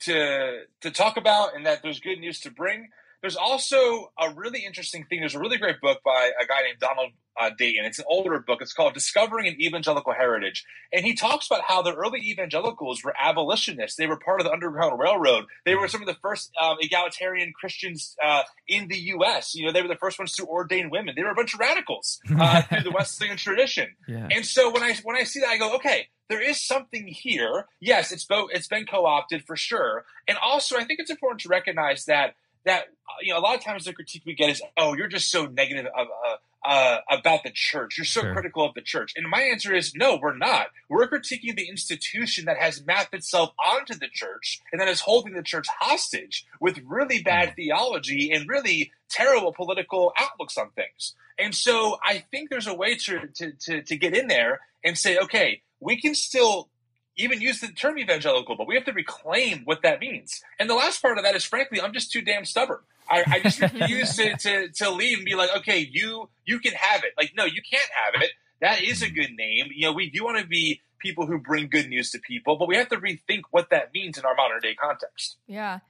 to 0.00 0.60
to 0.82 0.90
talk 0.90 1.16
about, 1.16 1.54
and 1.54 1.66
that 1.66 1.82
there's 1.82 2.00
good 2.00 2.18
news 2.18 2.40
to 2.40 2.50
bring. 2.50 2.88
There's 3.24 3.36
also 3.36 4.12
a 4.18 4.34
really 4.34 4.66
interesting 4.66 5.06
thing. 5.06 5.20
There's 5.20 5.34
a 5.34 5.38
really 5.38 5.56
great 5.56 5.80
book 5.80 6.00
by 6.04 6.32
a 6.38 6.44
guy 6.44 6.60
named 6.60 6.78
Donald 6.78 7.12
uh, 7.40 7.48
Dayton. 7.56 7.86
It's 7.86 7.98
an 7.98 8.04
older 8.06 8.38
book. 8.38 8.60
It's 8.60 8.74
called 8.74 8.92
Discovering 8.92 9.46
an 9.46 9.58
Evangelical 9.58 10.12
Heritage. 10.12 10.62
And 10.92 11.06
he 11.06 11.14
talks 11.14 11.46
about 11.46 11.62
how 11.66 11.80
the 11.80 11.94
early 11.94 12.20
evangelicals 12.20 13.02
were 13.02 13.14
abolitionists. 13.18 13.96
They 13.96 14.06
were 14.06 14.18
part 14.18 14.40
of 14.40 14.44
the 14.44 14.52
Underground 14.52 15.00
Railroad. 15.00 15.46
They 15.64 15.74
were 15.74 15.88
some 15.88 16.02
of 16.02 16.06
the 16.06 16.18
first 16.20 16.50
um, 16.60 16.76
egalitarian 16.80 17.54
Christians 17.58 18.14
uh, 18.22 18.42
in 18.68 18.88
the 18.88 18.98
U.S. 18.98 19.54
You 19.54 19.64
know, 19.64 19.72
they 19.72 19.80
were 19.80 19.88
the 19.88 19.96
first 19.96 20.18
ones 20.18 20.34
to 20.34 20.44
ordain 20.44 20.90
women. 20.90 21.14
They 21.16 21.22
were 21.22 21.30
a 21.30 21.34
bunch 21.34 21.54
of 21.54 21.60
radicals 21.60 22.20
uh, 22.38 22.60
through 22.68 22.82
the 22.82 22.90
Wesleyan 22.90 23.38
tradition. 23.38 23.96
Yeah. 24.06 24.28
And 24.30 24.44
so 24.44 24.70
when 24.70 24.82
I 24.82 24.96
when 25.02 25.16
I 25.16 25.24
see 25.24 25.40
that, 25.40 25.48
I 25.48 25.56
go, 25.56 25.76
okay, 25.76 26.08
there 26.28 26.42
is 26.42 26.60
something 26.60 27.06
here. 27.06 27.66
Yes, 27.80 28.12
it's 28.12 28.26
both. 28.26 28.50
It's 28.52 28.68
been 28.68 28.84
co-opted 28.84 29.44
for 29.46 29.56
sure. 29.56 30.04
And 30.28 30.36
also, 30.42 30.76
I 30.76 30.84
think 30.84 31.00
it's 31.00 31.10
important 31.10 31.40
to 31.40 31.48
recognize 31.48 32.04
that 32.04 32.34
that 32.64 32.86
you 33.22 33.32
know 33.32 33.38
a 33.38 33.42
lot 33.42 33.56
of 33.56 33.62
times 33.62 33.84
the 33.84 33.92
critique 33.92 34.22
we 34.26 34.34
get 34.34 34.50
is, 34.50 34.62
oh, 34.76 34.94
you're 34.94 35.08
just 35.08 35.30
so 35.30 35.46
negative 35.46 35.86
of, 35.86 36.06
uh, 36.26 36.36
uh, 36.64 36.98
about 37.10 37.42
the 37.44 37.50
church. 37.52 37.98
You're 37.98 38.04
so 38.04 38.22
sure. 38.22 38.32
critical 38.32 38.64
of 38.64 38.74
the 38.74 38.80
church. 38.80 39.12
And 39.16 39.28
my 39.28 39.42
answer 39.42 39.74
is 39.74 39.94
no, 39.94 40.18
we're 40.20 40.36
not. 40.36 40.68
We're 40.88 41.08
critiquing 41.08 41.56
the 41.56 41.68
institution 41.68 42.46
that 42.46 42.58
has 42.58 42.84
mapped 42.84 43.14
itself 43.14 43.50
onto 43.64 43.94
the 43.94 44.08
church 44.12 44.60
and 44.72 44.80
that 44.80 44.88
is 44.88 45.00
holding 45.00 45.34
the 45.34 45.42
church 45.42 45.66
hostage 45.80 46.46
with 46.60 46.78
really 46.86 47.22
bad 47.22 47.50
mm. 47.50 47.56
theology 47.56 48.32
and 48.32 48.48
really 48.48 48.92
terrible 49.10 49.52
political 49.52 50.12
outlooks 50.18 50.56
on 50.56 50.70
things. 50.70 51.14
And 51.38 51.54
so 51.54 51.98
I 52.02 52.24
think 52.30 52.48
there's 52.48 52.66
a 52.66 52.74
way 52.74 52.96
to, 52.96 53.26
to, 53.34 53.52
to, 53.52 53.82
to 53.82 53.96
get 53.96 54.16
in 54.16 54.28
there 54.28 54.60
and 54.82 54.96
say, 54.96 55.18
okay, 55.18 55.62
we 55.80 56.00
can 56.00 56.14
still 56.14 56.68
even 57.16 57.40
use 57.40 57.60
the 57.60 57.68
term 57.68 57.98
evangelical, 57.98 58.56
but 58.56 58.66
we 58.66 58.74
have 58.74 58.84
to 58.84 58.92
reclaim 58.92 59.62
what 59.64 59.82
that 59.82 60.00
means. 60.00 60.42
And 60.58 60.68
the 60.68 60.74
last 60.74 61.00
part 61.00 61.18
of 61.18 61.24
that 61.24 61.34
is, 61.34 61.44
frankly, 61.44 61.80
I'm 61.80 61.92
just 61.92 62.10
too 62.10 62.22
damn 62.22 62.44
stubborn. 62.44 62.80
I, 63.08 63.22
I 63.26 63.40
just 63.40 63.60
refuse 63.60 64.16
to, 64.16 64.36
to, 64.36 64.68
to 64.68 64.90
leave 64.90 65.18
and 65.18 65.26
be 65.26 65.34
like, 65.34 65.54
okay, 65.58 65.88
you 65.90 66.28
you 66.44 66.58
can 66.58 66.72
have 66.72 67.04
it. 67.04 67.12
Like, 67.16 67.32
no, 67.36 67.44
you 67.44 67.60
can't 67.68 67.90
have 68.04 68.22
it. 68.22 68.30
That 68.60 68.82
is 68.82 69.02
a 69.02 69.10
good 69.10 69.32
name. 69.36 69.66
You 69.74 69.86
know, 69.86 69.92
we 69.92 70.10
do 70.10 70.24
want 70.24 70.38
to 70.38 70.46
be 70.46 70.80
people 70.98 71.26
who 71.26 71.38
bring 71.38 71.68
good 71.68 71.88
news 71.88 72.10
to 72.12 72.18
people, 72.18 72.56
but 72.56 72.66
we 72.66 72.76
have 72.76 72.88
to 72.88 72.96
rethink 72.96 73.42
what 73.50 73.70
that 73.70 73.92
means 73.92 74.16
in 74.16 74.24
our 74.24 74.34
modern 74.34 74.60
day 74.60 74.74
context. 74.74 75.36
Yeah. 75.46 75.80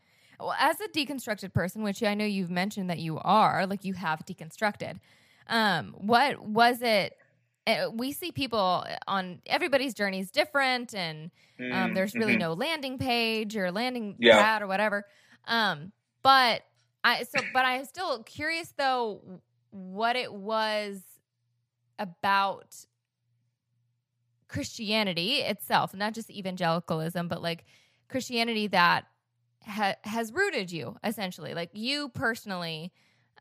Well, 0.40 0.54
as 0.58 0.80
a 0.80 0.88
deconstructed 0.88 1.52
person, 1.52 1.82
which 1.84 2.02
I 2.02 2.14
know 2.14 2.24
you've 2.24 2.50
mentioned 2.50 2.90
that 2.90 2.98
you 2.98 3.18
are, 3.18 3.66
like 3.66 3.84
you 3.84 3.94
have 3.94 4.26
deconstructed, 4.26 4.98
um, 5.48 5.94
what 5.98 6.44
was 6.44 6.82
it 6.82 7.16
we 7.94 8.12
see 8.12 8.30
people 8.32 8.84
on 9.06 9.40
everybody's 9.46 9.94
journey 9.94 10.20
is 10.20 10.30
different 10.30 10.94
and 10.94 11.30
um, 11.70 11.92
Mm, 11.92 11.94
there's 11.94 12.16
really 12.16 12.36
mhm. 12.36 12.38
no 12.38 12.52
landing 12.52 12.98
page 12.98 13.56
or 13.56 13.70
landing 13.72 14.18
Yeah. 14.18 14.30
pad 14.30 14.62
or 14.62 14.66
whatever 14.66 15.04
um, 15.46 15.92
but 16.22 16.62
i 17.04 17.22
so 17.24 17.42
but 17.42 17.64
i'm 17.64 17.84
still 17.84 18.22
curious 18.22 18.72
though 18.76 19.40
what 19.70 20.16
it 20.16 20.32
was 20.32 21.02
about 21.98 22.74
christianity 24.48 25.36
itself 25.36 25.94
not 25.94 26.12
just 26.14 26.30
evangelicalism 26.30 27.28
but 27.28 27.42
like 27.42 27.64
christianity 28.08 28.66
that 28.66 29.06
ha- 29.66 29.96
has 30.04 30.32
rooted 30.32 30.70
you 30.70 30.96
essentially 31.02 31.54
like 31.54 31.70
you 31.72 32.08
personally 32.10 32.92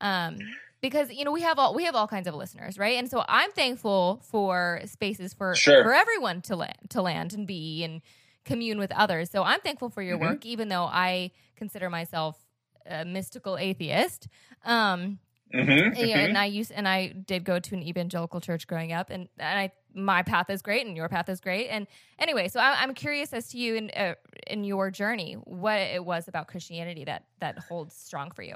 um 0.01 0.55
because 0.83 1.09
you 1.11 1.23
know 1.25 1.31
we 1.31 1.41
have 1.41 1.57
all 1.57 1.73
we 1.73 1.85
have 1.85 1.95
all 1.95 2.07
kinds 2.07 2.27
of 2.27 2.35
listeners 2.35 2.77
right 2.77 2.97
and 2.99 3.09
so 3.09 3.23
i'm 3.27 3.51
thankful 3.53 4.21
for 4.29 4.81
spaces 4.85 5.33
for 5.33 5.55
Sure. 5.55 5.81
for 5.83 5.93
everyone 5.93 6.41
to 6.43 6.55
land 6.55 6.77
to 6.89 7.01
land 7.01 7.33
and 7.33 7.47
be 7.47 7.83
and 7.83 8.01
commune 8.45 8.77
with 8.77 8.91
others 8.91 9.31
so 9.31 9.41
i'm 9.41 9.61
thankful 9.61 9.89
for 9.89 10.03
your 10.03 10.17
Mhm. 10.17 10.21
work 10.21 10.45
even 10.45 10.67
though 10.69 10.83
i 10.83 11.31
consider 11.55 11.89
myself 11.89 12.37
a 12.85 13.03
mystical 13.05 13.57
atheist 13.57 14.27
um 14.65 15.17
Mhm, 15.53 15.95
yeah, 15.95 16.17
mhm. 16.17 16.25
and 16.29 16.37
I 16.37 16.45
used 16.45 16.71
and 16.71 16.87
I 16.87 17.09
did 17.09 17.43
go 17.43 17.59
to 17.59 17.75
an 17.75 17.83
evangelical 17.83 18.41
church 18.41 18.65
growing 18.65 18.91
up, 18.91 19.11
and, 19.11 19.29
and 19.37 19.59
I 19.59 19.71
my 19.93 20.23
path 20.23 20.49
is 20.49 20.63
great, 20.63 20.87
and 20.87 20.97
your 20.97 21.07
path 21.09 21.29
is 21.29 21.39
great, 21.39 21.67
and 21.67 21.85
anyway, 22.17 22.47
so 22.47 22.59
I, 22.59 22.81
I'm 22.81 22.95
curious 22.95 23.33
as 23.33 23.49
to 23.49 23.59
you 23.59 23.75
in 23.75 23.91
uh, 23.91 24.15
in 24.47 24.63
your 24.63 24.89
journey, 24.89 25.33
what 25.35 25.77
it 25.79 26.03
was 26.03 26.27
about 26.27 26.47
Christianity 26.47 27.03
that 27.03 27.25
that 27.39 27.59
holds 27.59 27.93
strong 27.95 28.31
for 28.31 28.41
you. 28.41 28.55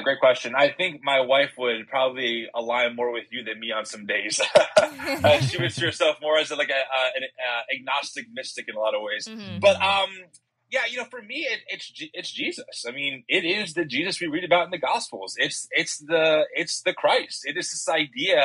Great 0.00 0.20
question. 0.20 0.54
I 0.56 0.70
think 0.70 1.00
my 1.02 1.20
wife 1.20 1.52
would 1.58 1.88
probably 1.88 2.48
align 2.54 2.96
more 2.96 3.12
with 3.12 3.26
you 3.30 3.44
than 3.44 3.60
me 3.60 3.72
on 3.72 3.84
some 3.84 4.06
days. 4.06 4.40
uh, 4.76 5.40
she 5.40 5.60
would 5.60 5.72
see 5.72 5.84
herself 5.84 6.16
more 6.20 6.38
as 6.38 6.50
like 6.50 6.70
a, 6.70 6.72
uh, 6.72 7.10
an 7.16 7.22
uh, 7.22 7.74
agnostic 7.74 8.26
mystic 8.32 8.68
in 8.68 8.74
a 8.74 8.80
lot 8.80 8.94
of 8.94 9.02
ways. 9.02 9.28
Mhm. 9.28 9.60
But 9.60 9.80
um, 9.80 10.10
yeah, 10.70 10.86
you 10.90 10.96
know, 10.96 11.04
for 11.04 11.20
me, 11.20 11.46
it, 11.50 11.60
it's 11.68 11.92
it's 12.14 12.32
Jesus. 12.32 12.84
I 12.88 12.92
mean, 12.92 13.24
it 13.28 13.44
is 13.44 13.74
the 13.74 13.84
Jesus 13.84 14.20
we 14.20 14.26
read 14.26 14.44
about 14.44 14.64
in 14.64 14.70
the 14.70 14.78
Gospels. 14.78 15.34
It's 15.36 15.68
it's 15.70 15.98
the 15.98 16.46
it's 16.54 16.82
the 16.82 16.94
Christ. 16.94 17.42
It 17.44 17.56
is 17.58 17.70
this 17.70 17.88
idea 17.88 18.42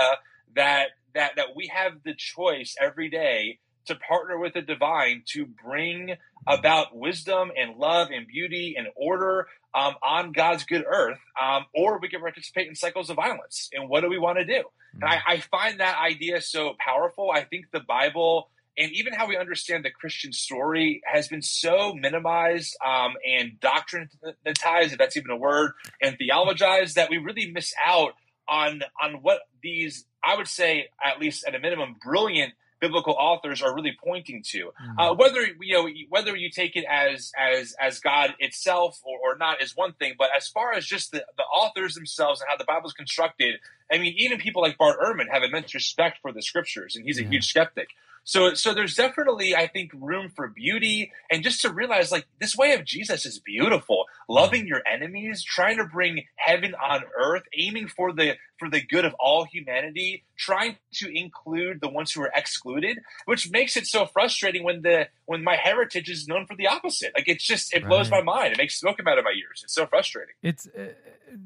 that 0.55 0.89
that 1.13 1.37
that 1.37 1.55
we 1.55 1.67
have 1.73 2.03
the 2.03 2.13
choice 2.15 2.75
every 2.81 3.09
day 3.09 3.59
to 3.87 3.95
partner 3.95 4.37
with 4.37 4.53
the 4.53 4.61
divine 4.61 5.23
to 5.33 5.45
bring 5.45 6.15
about 6.45 6.95
wisdom 6.95 7.51
and 7.57 7.77
love 7.77 8.09
and 8.11 8.27
beauty 8.27 8.75
and 8.77 8.87
order 8.95 9.47
um, 9.73 9.95
on 10.01 10.31
God's 10.31 10.63
good 10.63 10.85
earth, 10.87 11.19
um, 11.41 11.65
or 11.75 11.99
we 11.99 12.09
can 12.09 12.21
participate 12.21 12.67
in 12.67 12.75
cycles 12.75 13.09
of 13.09 13.15
violence. 13.15 13.69
And 13.73 13.89
what 13.89 14.01
do 14.01 14.09
we 14.09 14.17
want 14.17 14.39
to 14.39 14.45
do? 14.45 14.63
And 14.93 15.03
I, 15.03 15.19
I 15.27 15.39
find 15.39 15.79
that 15.79 15.97
idea 15.99 16.41
so 16.41 16.75
powerful. 16.79 17.29
I 17.31 17.43
think 17.43 17.65
the 17.71 17.81
Bible 17.81 18.49
and 18.77 18.91
even 18.91 19.13
how 19.13 19.27
we 19.27 19.35
understand 19.35 19.83
the 19.83 19.89
Christian 19.89 20.31
story 20.31 21.01
has 21.03 21.27
been 21.27 21.41
so 21.41 21.95
minimized 21.95 22.77
um, 22.85 23.13
and 23.27 23.59
doctrinatized, 23.59 24.91
if 24.91 24.97
that's 24.99 25.17
even 25.17 25.31
a 25.31 25.35
word, 25.35 25.71
and 25.99 26.15
theologized 26.19 26.93
that 26.93 27.09
we 27.09 27.17
really 27.17 27.51
miss 27.51 27.73
out 27.83 28.13
on 28.47 28.81
on 29.01 29.15
what 29.23 29.41
these, 29.63 30.05
I 30.23 30.35
would 30.35 30.47
say, 30.47 30.89
at 31.03 31.19
least 31.19 31.45
at 31.47 31.55
a 31.55 31.59
minimum, 31.59 31.95
brilliant 32.03 32.53
biblical 32.79 33.13
authors 33.13 33.61
are 33.61 33.73
really 33.73 33.95
pointing 34.03 34.43
to. 34.51 34.71
Uh, 34.97 35.15
whether 35.15 35.41
you 35.61 35.73
know 35.73 35.89
whether 36.09 36.35
you 36.35 36.49
take 36.49 36.75
it 36.75 36.85
as 36.89 37.31
as 37.37 37.75
as 37.79 37.99
God 37.99 38.35
itself 38.39 38.99
or, 39.03 39.17
or 39.19 39.37
not 39.37 39.61
is 39.61 39.75
one 39.75 39.93
thing, 39.93 40.15
but 40.17 40.29
as 40.35 40.47
far 40.47 40.73
as 40.73 40.85
just 40.85 41.11
the, 41.11 41.25
the 41.37 41.43
authors 41.43 41.95
themselves 41.95 42.41
and 42.41 42.47
how 42.49 42.57
the 42.57 42.65
Bible 42.65 42.87
is 42.87 42.93
constructed, 42.93 43.55
I 43.91 43.97
mean, 43.97 44.13
even 44.17 44.37
people 44.37 44.61
like 44.61 44.77
Bart 44.77 44.99
Ehrman 44.99 45.29
have 45.31 45.43
immense 45.43 45.73
respect 45.73 46.19
for 46.21 46.31
the 46.31 46.41
scriptures, 46.41 46.95
and 46.95 47.05
he's 47.05 47.19
a 47.19 47.23
huge 47.23 47.47
skeptic. 47.47 47.89
So, 48.23 48.55
so 48.55 48.73
there's 48.73 48.93
definitely, 48.93 49.55
I 49.55 49.67
think, 49.67 49.91
room 49.93 50.29
for 50.35 50.49
beauty, 50.49 51.13
and 51.31 51.43
just 51.43 51.61
to 51.61 51.71
realize, 51.71 52.11
like, 52.11 52.27
this 52.41 52.57
way 52.57 52.73
of 52.73 52.83
Jesus 52.83 53.25
is 53.25 53.39
beautiful. 53.39 54.03
Loving 54.29 54.67
your 54.67 54.81
enemies, 54.85 55.41
trying 55.43 55.77
to 55.77 55.85
bring 55.85 56.25
heaven 56.35 56.75
on 56.75 57.03
earth, 57.17 57.43
aiming 57.57 57.87
for 57.87 58.11
the 58.11 58.35
for 58.59 58.69
the 58.69 58.81
good 58.81 59.05
of 59.05 59.13
all 59.19 59.45
humanity, 59.45 60.25
trying 60.37 60.75
to 60.95 61.07
include 61.07 61.79
the 61.81 61.87
ones 61.89 62.11
who 62.11 62.21
are 62.21 62.31
excluded, 62.35 62.97
which 63.25 63.49
makes 63.51 63.77
it 63.77 63.85
so 63.87 64.05
frustrating 64.05 64.63
when 64.63 64.81
the 64.81 65.07
when 65.27 65.43
my 65.43 65.55
heritage 65.55 66.09
is 66.09 66.27
known 66.27 66.45
for 66.45 66.55
the 66.55 66.67
opposite. 66.67 67.13
Like, 67.15 67.27
it's 67.29 67.45
just 67.45 67.73
it 67.73 67.87
blows 67.87 68.11
Right. 68.11 68.23
my 68.25 68.33
mind. 68.33 68.51
It 68.53 68.57
makes 68.57 68.77
smoke 68.79 68.97
come 68.97 69.07
out 69.07 69.17
of 69.17 69.23
my 69.23 69.31
ears. 69.31 69.61
It's 69.63 69.73
so 69.73 69.85
frustrating. 69.87 70.35
it's 70.43 70.67
uh, 70.67 70.93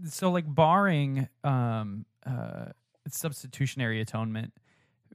so 0.05 0.31
like 0.31 0.45
barring 0.47 1.27
um 1.43 2.05
uh 2.25 2.65
substitutionary 3.09 3.99
atonement 4.01 4.53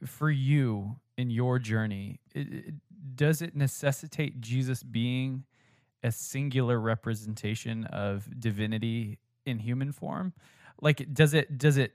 for 0.04 0.30
you 0.30 0.96
in 1.16 1.30
your 1.30 1.58
journey 1.58 2.20
it, 2.34 2.52
it- 2.52 2.74
does 3.14 3.40
it 3.40 3.54
necessitate 3.54 4.40
jesus 4.40 4.82
being 4.82 5.44
a 6.02 6.12
singular 6.12 6.78
representation 6.78 7.84
of 7.86 8.28
divinity 8.38 9.18
in 9.44 9.58
human 9.58 9.92
form 9.92 10.32
like 10.80 11.12
does 11.12 11.34
it 11.34 11.58
does 11.58 11.76
it 11.76 11.92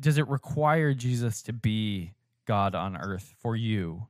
does 0.00 0.18
it 0.18 0.26
require 0.28 0.94
jesus 0.94 1.42
to 1.42 1.52
be 1.52 2.12
god 2.46 2.74
on 2.74 2.96
earth 2.96 3.34
for 3.38 3.56
you 3.56 4.06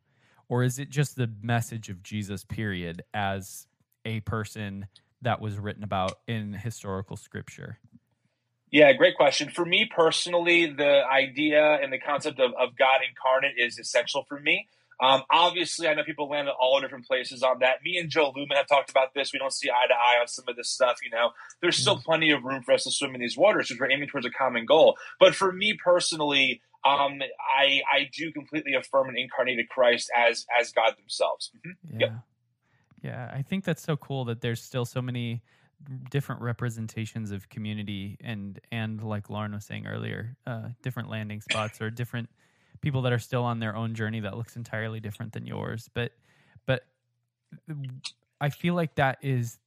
or 0.48 0.62
is 0.62 0.78
it 0.78 0.90
just 0.90 1.16
the 1.16 1.30
message 1.42 1.88
of 1.88 2.02
jesus 2.02 2.44
period 2.44 3.02
as 3.14 3.66
a 4.04 4.20
person 4.20 4.86
that 5.22 5.40
was 5.40 5.58
written 5.58 5.82
about 5.82 6.18
in 6.28 6.52
historical 6.52 7.16
scripture 7.16 7.78
Yeah, 8.70 8.92
great 8.92 9.16
question. 9.16 9.48
For 9.48 9.64
me 9.64 9.88
personally, 9.94 10.66
the 10.66 11.02
idea 11.06 11.78
and 11.80 11.92
the 11.92 11.98
concept 11.98 12.40
of, 12.40 12.52
of 12.54 12.76
God 12.76 13.00
incarnate 13.08 13.54
is 13.56 13.78
essential 13.78 14.24
for 14.28 14.40
me. 14.40 14.66
Um, 15.00 15.22
obviously, 15.30 15.88
I 15.88 15.94
know 15.94 16.04
people 16.04 16.28
land 16.28 16.48
at 16.48 16.54
all 16.58 16.80
different 16.80 17.06
places 17.06 17.42
on 17.42 17.58
that. 17.60 17.82
Me 17.84 17.98
and 17.98 18.08
Jo 18.08 18.32
Luehmann 18.32 18.56
have 18.56 18.66
talked 18.66 18.90
about 18.90 19.12
this. 19.14 19.32
We 19.32 19.38
don't 19.38 19.52
see 19.52 19.68
eye 19.70 19.86
to 19.88 19.94
eye 19.94 20.20
on 20.20 20.26
some 20.28 20.46
of 20.48 20.56
this 20.56 20.70
stuff. 20.70 20.98
You 21.04 21.10
know, 21.10 21.30
there's 21.60 21.76
still 21.76 21.98
plenty 21.98 22.30
of 22.30 22.44
room 22.44 22.62
for 22.62 22.72
us 22.72 22.84
to 22.84 22.90
swim 22.90 23.14
in 23.14 23.20
these 23.20 23.36
waters 23.36 23.68
because 23.68 23.80
we're 23.80 23.90
aiming 23.90 24.08
towards 24.08 24.26
a 24.26 24.30
common 24.30 24.64
goal. 24.64 24.96
But 25.20 25.34
for 25.34 25.52
me 25.52 25.74
personally, 25.82 26.62
um, 26.84 27.20
I 27.38 27.82
I 27.92 28.08
do 28.16 28.32
completely 28.32 28.74
affirm 28.74 29.08
an 29.08 29.18
incarnated 29.18 29.68
Christ 29.68 30.10
as 30.16 30.46
as 30.58 30.72
God 30.72 30.96
themselves. 30.96 31.50
Mhm. 31.66 31.74
Yeah. 31.92 31.98
Yep. 31.98 32.12
Yeah. 33.02 33.30
I 33.34 33.42
think 33.42 33.64
that's 33.64 33.82
so 33.82 33.96
cool 33.96 34.24
that 34.26 34.40
there's 34.40 34.62
still 34.62 34.84
so 34.84 35.02
many 35.02 35.42
different 36.10 36.40
representations 36.40 37.32
of 37.32 37.48
community 37.50 38.16
and 38.20 38.58
and 38.72 39.02
like 39.02 39.28
Lauren 39.28 39.52
was 39.52 39.64
saying 39.66 39.86
earlier, 39.86 40.36
uh, 40.46 40.70
different 40.80 41.10
landing 41.10 41.40
spots 41.42 41.80
or 41.82 41.90
different 41.90 42.30
people 42.80 43.02
that 43.02 43.12
are 43.12 43.18
still 43.18 43.44
on 43.44 43.58
their 43.60 43.74
own 43.76 43.94
journey 43.94 44.20
that 44.20 44.36
looks 44.36 44.56
entirely 44.56 45.00
different 45.00 45.32
than 45.32 45.46
yours. 45.46 45.88
But 45.94 46.12
but 46.66 46.86
I 48.40 48.50
feel 48.50 48.74
like 48.74 48.94
that 48.96 49.18
is 49.22 49.58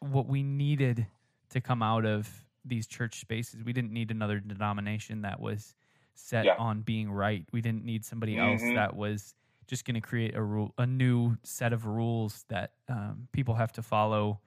what 0.00 0.26
we 0.26 0.42
needed 0.42 1.06
to 1.50 1.60
come 1.60 1.82
out 1.82 2.04
of 2.04 2.44
these 2.64 2.86
church 2.86 3.20
spaces. 3.20 3.62
We 3.64 3.72
didn't 3.72 3.92
need 3.92 4.10
another 4.10 4.38
denomination 4.40 5.22
that 5.22 5.40
was 5.40 5.74
set 6.14 6.44
Yeah. 6.44 6.56
on 6.58 6.82
being 6.82 7.10
right. 7.10 7.44
We 7.52 7.60
didn't 7.60 7.84
need 7.84 8.04
somebody 8.04 8.36
else 8.36 8.62
Mhm. 8.62 8.74
that 8.74 8.94
was 8.96 9.34
just 9.66 9.84
going 9.84 9.94
to 9.94 10.00
create 10.00 10.34
a 10.34 10.42
rule, 10.42 10.74
a 10.78 10.86
new 10.86 11.36
set 11.42 11.72
of 11.72 11.86
rules 11.86 12.44
that 12.48 12.74
um, 12.88 13.28
people 13.32 13.54
have 13.54 13.72
to 13.72 13.82
follow, 13.82 14.40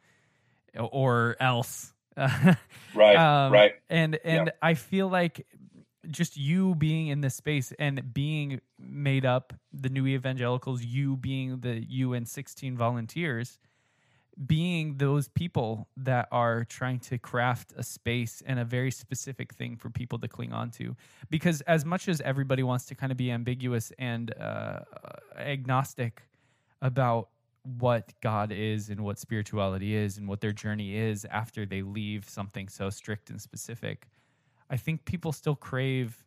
or 0.77 1.35
else. 1.39 1.93
Right, 2.93 3.17
Um, 3.17 3.51
right. 3.51 3.73
And 3.89 4.15
and 4.23 4.53
I 4.61 4.73
feel 4.75 5.09
like 5.09 5.45
just 6.09 6.37
you 6.37 6.75
being 6.75 7.07
in 7.07 7.21
this 7.21 7.35
space 7.35 7.73
and 7.79 8.13
being 8.13 8.61
made 8.79 9.25
up, 9.25 9.53
the 9.73 9.89
new 9.89 10.07
evangelicals, 10.07 10.83
you 10.83 11.17
being 11.17 11.59
the 11.59 11.83
UN 11.87 12.25
16 12.25 12.77
volunteers, 12.77 13.59
being 14.45 14.97
those 14.97 15.27
people 15.29 15.87
that 15.95 16.27
are 16.31 16.65
trying 16.65 16.99
to 16.99 17.17
craft 17.17 17.73
a 17.77 17.83
space 17.83 18.43
and 18.45 18.59
a 18.59 18.65
very 18.65 18.91
specific 18.91 19.53
thing 19.53 19.77
for 19.77 19.89
people 19.89 20.19
to 20.19 20.27
cling 20.27 20.51
on 20.51 20.69
to. 20.71 20.95
Because 21.29 21.61
as 21.61 21.85
much 21.85 22.07
as 22.09 22.19
everybody 22.21 22.63
wants 22.63 22.85
to 22.87 22.95
kind 22.95 23.11
of 23.11 23.17
be 23.17 23.31
ambiguous 23.31 23.93
and 23.97 24.33
uh, 24.37 24.79
agnostic 25.37 26.23
about 26.81 27.29
what 27.63 28.13
God 28.21 28.51
is 28.51 28.89
and 28.89 29.01
what 29.01 29.17
spirituality 29.17 29.95
is 29.95 30.17
and 30.17 30.27
what 30.27 30.41
their 30.41 30.51
journey 30.51 30.95
is 30.95 31.25
after 31.25 31.65
they 31.65 31.81
leave 31.81 32.29
something 32.29 32.67
so 32.67 32.89
strict 32.89 33.29
and 33.29 33.41
specific, 33.41 34.07
I 34.69 34.77
think 34.77 35.05
people 35.05 35.31
still 35.31 35.55
crave 35.55 36.23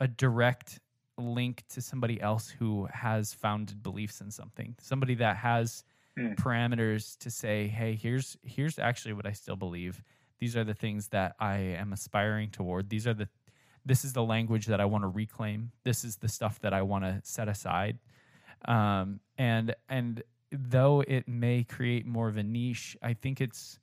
a 0.00 0.08
direct 0.08 0.80
link 1.18 1.62
to 1.68 1.80
somebody 1.80 2.20
else 2.20 2.48
who 2.48 2.88
has 2.92 3.32
founded 3.34 3.82
beliefs 3.82 4.20
in 4.20 4.30
something. 4.30 4.74
Somebody 4.80 5.14
that 5.16 5.36
has 5.36 5.84
Hmm. 6.14 6.32
parameters 6.34 7.16
to 7.20 7.30
say 7.30 7.68
hey 7.68 7.94
here's 7.94 8.36
here's 8.42 8.78
actually 8.78 9.14
what 9.14 9.24
i 9.24 9.32
still 9.32 9.56
believe. 9.56 10.02
These 10.40 10.58
are 10.58 10.64
the 10.64 10.74
things 10.74 11.08
that 11.08 11.34
i 11.40 11.56
am 11.56 11.90
aspiring 11.94 12.50
toward. 12.50 12.90
These 12.90 13.06
are 13.06 13.14
the 13.14 13.30
this 13.86 14.04
is 14.04 14.12
the 14.12 14.22
language 14.22 14.66
that 14.66 14.78
i 14.78 14.84
want 14.84 15.04
to 15.04 15.08
reclaim. 15.08 15.72
This 15.84 16.04
is 16.04 16.16
the 16.16 16.28
stuff 16.28 16.60
that 16.60 16.74
i 16.74 16.82
want 16.82 17.04
to 17.04 17.20
set 17.24 17.48
aside. 17.48 17.98
Um, 18.66 19.20
and 19.38 19.74
and 19.88 20.22
though 20.50 21.02
it 21.08 21.26
may 21.26 21.64
create 21.64 22.04
more 22.04 22.28
of 22.28 22.36
a 22.36 22.42
niche 22.42 22.94
i 23.02 23.14
think 23.14 23.40
it's 23.40 23.78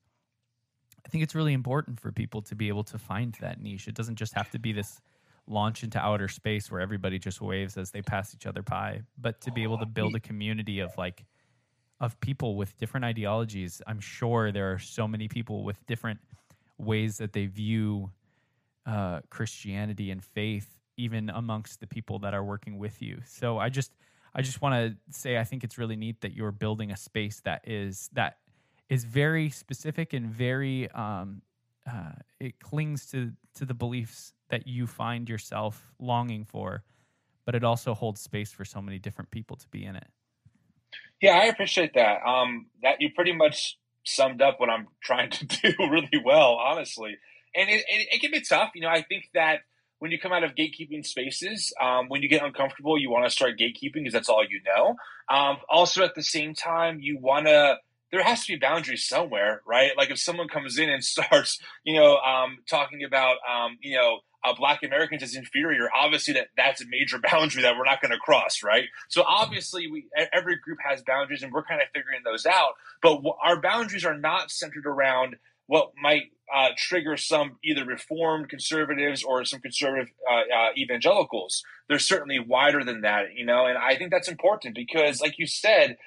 i 1.06 1.10
think 1.10 1.24
it's 1.24 1.36
really 1.36 1.53
important 1.53 2.00
for 2.00 2.12
people 2.12 2.41
to 2.41 2.56
be 2.56 2.68
able 2.68 2.84
to 2.84 2.98
find 2.98 3.36
that 3.41 3.62
niche. 3.62 3.88
It 3.88 3.96
doesn't 3.96 4.15
just 4.15 4.34
have 4.34 4.50
to 4.51 4.60
be 4.60 4.72
this 4.74 5.01
launch 5.48 5.84
into 5.84 5.98
outer 6.00 6.27
space 6.27 6.72
where 6.72 6.79
everybody 6.79 7.18
just 7.18 7.41
waves 7.41 7.75
as 7.75 7.89
they 7.91 8.01
pass 8.01 8.36
each 8.36 8.46
other 8.46 8.62
by 8.62 9.01
but 9.18 9.41
to 9.41 9.51
be 9.51 9.63
able 9.63 9.79
to 9.79 9.86
build 9.86 10.15
a 10.15 10.20
community 10.20 10.79
of 10.79 10.96
like 10.98 11.25
of 12.00 12.18
people 12.22 12.56
with 12.56 12.77
different 12.77 13.06
ideologies. 13.06 13.82
I'm 13.86 14.00
sure 14.00 14.51
there 14.51 14.72
are 14.72 14.79
so 14.79 15.06
many 15.08 15.27
people 15.27 15.63
with 15.65 15.86
different 15.86 16.20
ways 16.77 17.18
that 17.18 17.34
they 17.34 17.46
view 17.48 18.10
uh, 18.86 19.20
christianity 19.29 20.10
and 20.12 20.24
faith 20.24 20.77
even 20.98 21.29
amongst 21.29 21.79
the 21.79 21.88
people 21.88 22.20
that 22.20 22.34
are 22.34 22.44
working 22.44 22.77
with 22.77 23.01
you. 23.01 23.20
So 23.25 23.58
i 23.58 23.70
just 23.70 23.91
i 24.36 24.41
just 24.41 24.62
want 24.62 24.75
to 24.75 25.18
say 25.18 25.38
i 25.38 25.44
think 25.44 25.63
it's 25.63 25.77
really 25.77 25.96
neat 25.96 26.22
that 26.22 26.34
you're 26.34 26.51
building 26.51 26.91
a 26.91 26.98
space 26.98 27.41
that 27.41 27.68
is 27.68 28.10
that 28.13 28.38
is 28.89 29.03
very 29.03 29.50
specific 29.50 30.13
and 30.13 30.27
very 30.27 30.89
um, 30.91 31.41
uh, 31.89 32.12
it 32.39 32.60
clings 32.60 33.05
to 33.08 33.31
to 33.55 33.65
the 33.65 33.74
beliefs 33.74 34.34
that 34.50 34.67
you 34.67 34.88
find 34.88 35.29
yourself 35.29 35.91
longing 36.00 36.46
for 36.46 36.84
but 37.46 37.55
it 37.55 37.63
also 37.63 37.93
holds 37.93 38.22
space 38.22 38.51
for 38.51 38.65
so 38.65 38.81
many 38.81 39.00
different 39.00 39.31
people 39.31 39.55
to 39.55 39.67
be 39.69 39.86
in 39.86 39.96
it 39.96 40.08
Yeah, 41.22 41.38
I 41.38 41.46
appreciate 41.46 41.93
that. 41.96 42.19
Um, 42.25 42.67
that 42.84 43.01
you 43.01 43.10
pretty 43.13 43.34
much 43.34 43.77
summed 44.05 44.41
up 44.41 44.60
what 44.60 44.69
I'm 44.69 44.88
trying 45.03 45.29
to 45.31 45.46
do 45.46 45.74
really 45.79 46.22
well, 46.24 46.53
honestly. 46.53 47.17
And 47.55 47.69
it, 47.69 47.84
it, 47.88 48.08
it 48.12 48.22
can 48.22 48.31
be 48.31 48.41
tough. 48.41 48.72
You 48.75 48.81
know, 48.81 48.89
I 48.89 49.01
think 49.01 49.25
that 49.34 49.62
when 50.00 50.12
you 50.12 50.19
come 50.19 50.31
out 50.31 50.43
of 50.43 50.55
gatekeeping 50.55 51.05
spaces, 51.05 51.74
um, 51.81 52.08
when 52.08 52.22
you 52.22 52.29
get 52.29 52.43
uncomfortable, 52.43 52.98
you 52.98 53.10
want 53.10 53.25
to 53.25 53.29
start 53.29 53.60
gatekeeping 53.60 53.96
because 53.96 54.13
that's 54.13 54.29
all 54.29 54.43
you 54.43 54.62
know. 54.65 54.96
Um, 55.29 55.58
also, 55.69 56.03
at 56.03 56.15
the 56.15 56.24
same 56.24 56.53
time, 56.53 57.00
you 57.01 57.17
want 57.19 57.48
to. 57.48 57.77
There 58.11 58.23
has 58.23 58.45
to 58.45 58.53
be 58.53 58.59
boundaries 58.59 59.07
somewhere, 59.07 59.61
right? 59.67 59.91
Like 59.97 60.09
if 60.09 60.19
someone 60.19 60.47
comes 60.47 60.77
in 60.77 60.89
and 60.89 61.03
starts, 61.15 61.59
you 61.83 61.95
know, 61.95 62.17
um, 62.17 62.59
talking 62.69 63.03
about, 63.03 63.37
um, 63.49 63.77
you 63.81 63.95
know, 63.95 64.19
uh, 64.43 64.53
black 64.55 64.83
Americans 64.83 65.21
as 65.21 65.35
inferior, 65.35 65.89
obviously 65.93 66.33
that 66.33 66.47
that's 66.55 66.81
a 66.81 66.85
major 66.87 67.19
boundary 67.31 67.61
that 67.61 67.75
we're 67.77 67.85
not 67.85 68.01
going 68.01 68.11
to 68.11 68.17
cross, 68.17 68.63
right? 68.63 68.85
So 69.09 69.23
obviously, 69.23 69.87
we 69.91 70.05
every 70.33 70.57
group 70.57 70.79
has 70.87 71.01
boundaries, 71.03 71.43
and 71.43 71.51
we're 71.51 71.63
kind 71.63 71.81
of 71.81 71.87
figuring 71.93 72.21
those 72.23 72.45
out. 72.45 72.73
But 73.01 73.15
w- 73.15 73.35
our 73.43 73.59
boundaries 73.61 74.05
are 74.05 74.17
not 74.17 74.51
centered 74.51 74.85
around 74.85 75.35
what 75.67 75.91
might 76.01 76.31
uh, 76.53 76.69
trigger 76.77 77.15
some 77.15 77.57
either 77.63 77.85
reformed 77.85 78.49
conservatives 78.49 79.23
or 79.23 79.45
some 79.45 79.59
conservative 79.59 80.07
uh, 80.29 80.55
uh, 80.55 80.69
evangelicals. 80.75 81.63
They're 81.87 81.99
certainly 81.99 82.39
wider 82.39 82.83
than 82.83 83.01
that, 83.01 83.35
you 83.35 83.45
know, 83.45 83.67
and 83.67 83.77
I 83.77 83.95
think 83.95 84.09
that's 84.09 84.27
important 84.27 84.73
because, 84.73 85.21
like 85.21 85.37
you 85.37 85.45
said, 85.45 85.97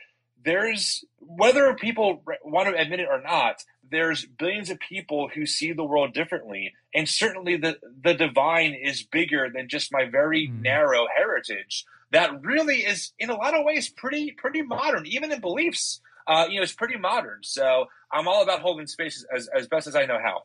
there's 0.44 1.04
whether 1.20 1.74
people 1.74 2.22
want 2.44 2.68
to 2.68 2.80
admit 2.80 3.00
it 3.00 3.08
or 3.10 3.20
not 3.20 3.62
there's 3.90 4.24
billions 4.24 4.70
of 4.70 4.78
people 4.80 5.28
who 5.34 5.44
see 5.44 5.72
the 5.72 5.84
world 5.84 6.14
differently 6.14 6.72
and 6.94 7.08
certainly 7.08 7.56
the 7.56 7.78
the 8.02 8.14
divine 8.14 8.72
is 8.74 9.02
bigger 9.02 9.50
than 9.54 9.68
just 9.68 9.92
my 9.92 10.04
very 10.04 10.48
Mm. 10.48 10.62
narrow 10.62 11.06
heritage. 11.16 11.84
That 12.10 12.42
really 12.42 12.78
is 12.80 13.12
in 13.18 13.30
a 13.30 13.34
lot 13.34 13.54
of 13.54 13.64
ways 13.64 13.88
pretty 13.88 14.32
pretty 14.32 14.62
modern 14.62 15.06
even 15.06 15.32
in 15.32 15.40
beliefs 15.40 16.00
uh, 16.26 16.46
you 16.48 16.56
know 16.56 16.62
it's 16.62 16.72
pretty 16.72 16.96
modern. 16.96 17.40
So 17.42 17.86
i'm 18.12 18.28
all 18.28 18.42
about 18.42 18.60
holding 18.60 18.86
spaces 18.86 19.26
as, 19.34 19.48
as 19.48 19.66
best 19.68 19.86
as 19.86 19.94
i 19.96 20.06
know 20.06 20.18
how. 20.22 20.42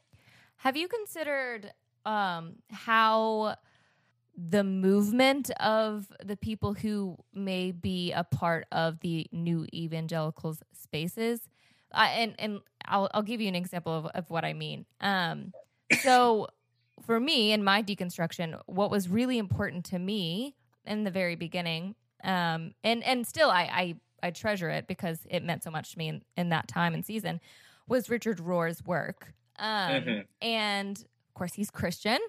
Have 0.58 0.76
you 0.76 0.88
considered 0.88 1.72
um, 2.06 2.56
how 2.72 3.56
the 4.38 4.63
movement 4.63 5.50
of 5.60 6.12
the 6.23 6.38
people 6.38 6.73
who 6.76 7.17
may 7.34 7.71
be 7.71 8.12
a 8.12 8.23
part 8.23 8.67
of 8.71 9.00
the 9.00 9.28
new 9.32 9.65
evangelicals 9.73 10.62
spaces? 10.73 11.41
Uh, 11.91 12.08
and 12.12 12.36
and 12.38 12.60
I'll, 12.86 13.10
I'll 13.13 13.23
give 13.23 13.41
you 13.41 13.47
an 13.47 13.56
example 13.56 13.93
of, 13.93 14.06
of 14.08 14.30
what 14.30 14.45
I 14.45 14.54
mean. 14.54 14.86
Um, 15.02 15.54
so, 16.02 16.47
for 17.06 17.19
me 17.19 17.52
in 17.52 17.63
my 17.63 17.82
deconstruction, 17.82 18.60
what 18.65 18.91
was 18.91 19.10
really 19.10 19.38
important 19.38 19.86
to 19.86 20.00
me 20.00 20.56
in 20.86 21.04
the 21.04 21.12
very 21.12 21.36
beginning, 21.36 21.95
um, 22.23 22.73
and 22.84 23.04
and 23.04 23.26
still 23.26 23.50
I, 23.50 23.62
I 23.63 24.28
I 24.28 24.32
treasure 24.32 24.69
it 24.69 24.88
because 24.88 25.19
it 25.30 25.43
meant 25.43 25.63
so 25.63 25.71
much 25.71 25.91
to 25.93 25.97
me 25.97 26.08
in, 26.10 26.21
in 26.36 26.50
that 26.50 26.67
time 26.67 26.93
and 26.93 27.06
season, 27.06 27.39
was 27.88 28.10
Richard 28.10 28.39
Rohr's 28.39 28.84
work. 28.84 29.34
Um, 29.60 29.91
Mhm. 29.91 30.26
And 30.41 30.97
of 31.00 31.34
course, 31.34 31.54
he's 31.54 31.71
Christian. 31.71 32.19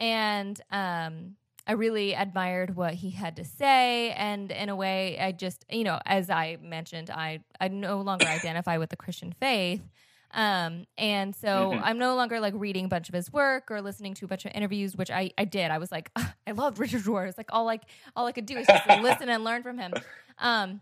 And 0.00 0.60
um, 0.70 1.36
I 1.66 1.72
really 1.72 2.14
admired 2.14 2.76
what 2.76 2.94
he 2.94 3.10
had 3.10 3.36
to 3.36 3.44
say. 3.44 4.12
And 4.12 4.50
in 4.50 4.68
a 4.68 4.76
way, 4.76 5.18
I 5.18 5.32
just, 5.32 5.64
you 5.70 5.84
know, 5.84 5.98
as 6.06 6.30
I 6.30 6.56
mentioned, 6.62 7.10
I, 7.10 7.40
I 7.60 7.68
no 7.68 8.00
longer 8.00 8.28
identify 8.28 8.78
with 8.78 8.90
the 8.90 8.96
Christian 8.96 9.32
faith. 9.32 9.82
Um, 10.30 10.84
and 10.98 11.34
so 11.34 11.72
Mhm. 11.74 11.80
I'm 11.82 11.98
no 11.98 12.14
longer 12.14 12.38
like 12.38 12.54
reading 12.56 12.84
a 12.84 12.88
bunch 12.88 13.08
of 13.08 13.14
his 13.14 13.32
work 13.32 13.70
or 13.70 13.80
listening 13.80 14.14
to 14.14 14.26
a 14.26 14.28
bunch 14.28 14.44
of 14.44 14.52
interviews, 14.54 14.94
which 14.94 15.10
I, 15.10 15.30
I 15.38 15.44
did. 15.44 15.70
I 15.70 15.78
was 15.78 15.90
like, 15.90 16.10
I 16.16 16.52
love 16.52 16.78
Richard 16.78 17.02
Rohr. 17.04 17.26
It's 17.28 17.38
like 17.38 17.48
all 17.50 17.64
like 17.64 17.82
all 18.14 18.26
I 18.26 18.32
could 18.32 18.46
do 18.46 18.56
is 18.58 18.68
just 18.70 18.86
listen 19.02 19.28
and 19.28 19.42
learn 19.42 19.62
from 19.62 19.78
him. 19.78 19.96
Um, 20.38 20.80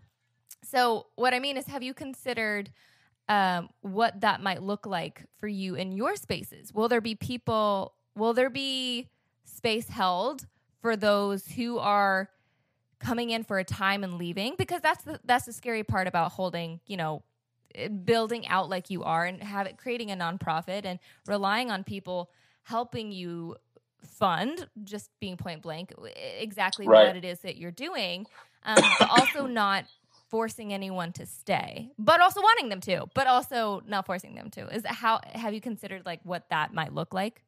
so 0.63 1.07
what 1.15 1.33
I 1.33 1.39
mean 1.39 1.57
is, 1.57 1.65
have 1.67 1.83
you 1.83 1.93
considered 1.93 2.71
um, 3.29 3.69
what 3.81 4.21
that 4.21 4.41
might 4.41 4.61
look 4.63 4.85
like 4.85 5.25
for 5.39 5.47
you 5.47 5.75
in 5.75 5.91
your 5.91 6.15
spaces? 6.15 6.73
Will 6.73 6.87
there 6.87 7.01
be 7.01 7.15
people? 7.15 7.93
Will 8.17 8.33
there 8.33 8.49
be 8.49 9.09
space 9.45 9.89
held 9.89 10.47
for 10.81 10.95
those 10.95 11.47
who 11.47 11.77
are 11.77 12.29
coming 12.99 13.29
in 13.29 13.43
for 13.43 13.59
a 13.59 13.63
time 13.63 14.03
and 14.03 14.17
leaving? 14.17 14.55
Because 14.57 14.81
that's 14.81 15.03
the 15.03 15.19
that's 15.23 15.45
the 15.45 15.53
scary 15.53 15.83
part 15.83 16.07
about 16.07 16.31
holding, 16.33 16.79
you 16.87 16.97
know, 16.97 17.23
eh, 17.75 17.87
building 17.89 18.47
out 18.47 18.69
like 18.69 18.89
you 18.89 19.03
are 19.03 19.25
and 19.25 19.41
have 19.43 19.67
it 19.67 19.77
creating 19.77 20.11
a 20.11 20.15
nonprofit 20.15 20.85
and 20.85 20.99
relying 21.27 21.71
on 21.71 21.83
people 21.83 22.31
helping 22.63 23.11
you 23.11 23.55
fund 24.03 24.67
just 24.83 25.09
being 25.19 25.37
point 25.37 25.61
blank 25.61 25.93
exactly 26.39 26.87
Right. 26.87 27.05
what 27.05 27.15
it 27.15 27.25
is 27.25 27.39
that 27.41 27.57
you're 27.57 27.71
doing 27.71 28.27
um, 28.63 28.95
but 28.97 29.07
also 29.09 29.47
not 29.47 29.85
forcing 30.29 30.73
anyone 30.73 31.11
to 31.13 31.25
stay 31.25 31.89
but 31.97 32.21
also 32.21 32.41
wanting 32.41 32.69
them 32.69 32.79
to 32.81 33.07
but 33.15 33.27
also 33.27 33.81
not 33.87 34.05
forcing 34.05 34.35
them 34.35 34.49
to 34.51 34.67
is 34.67 34.85
how 34.85 35.19
have 35.33 35.53
you 35.53 35.61
considered 35.61 36.05
like 36.05 36.19
what 36.23 36.49
that 36.49 36.73
might 36.73 36.93
look 36.93 37.13
like 37.13 37.43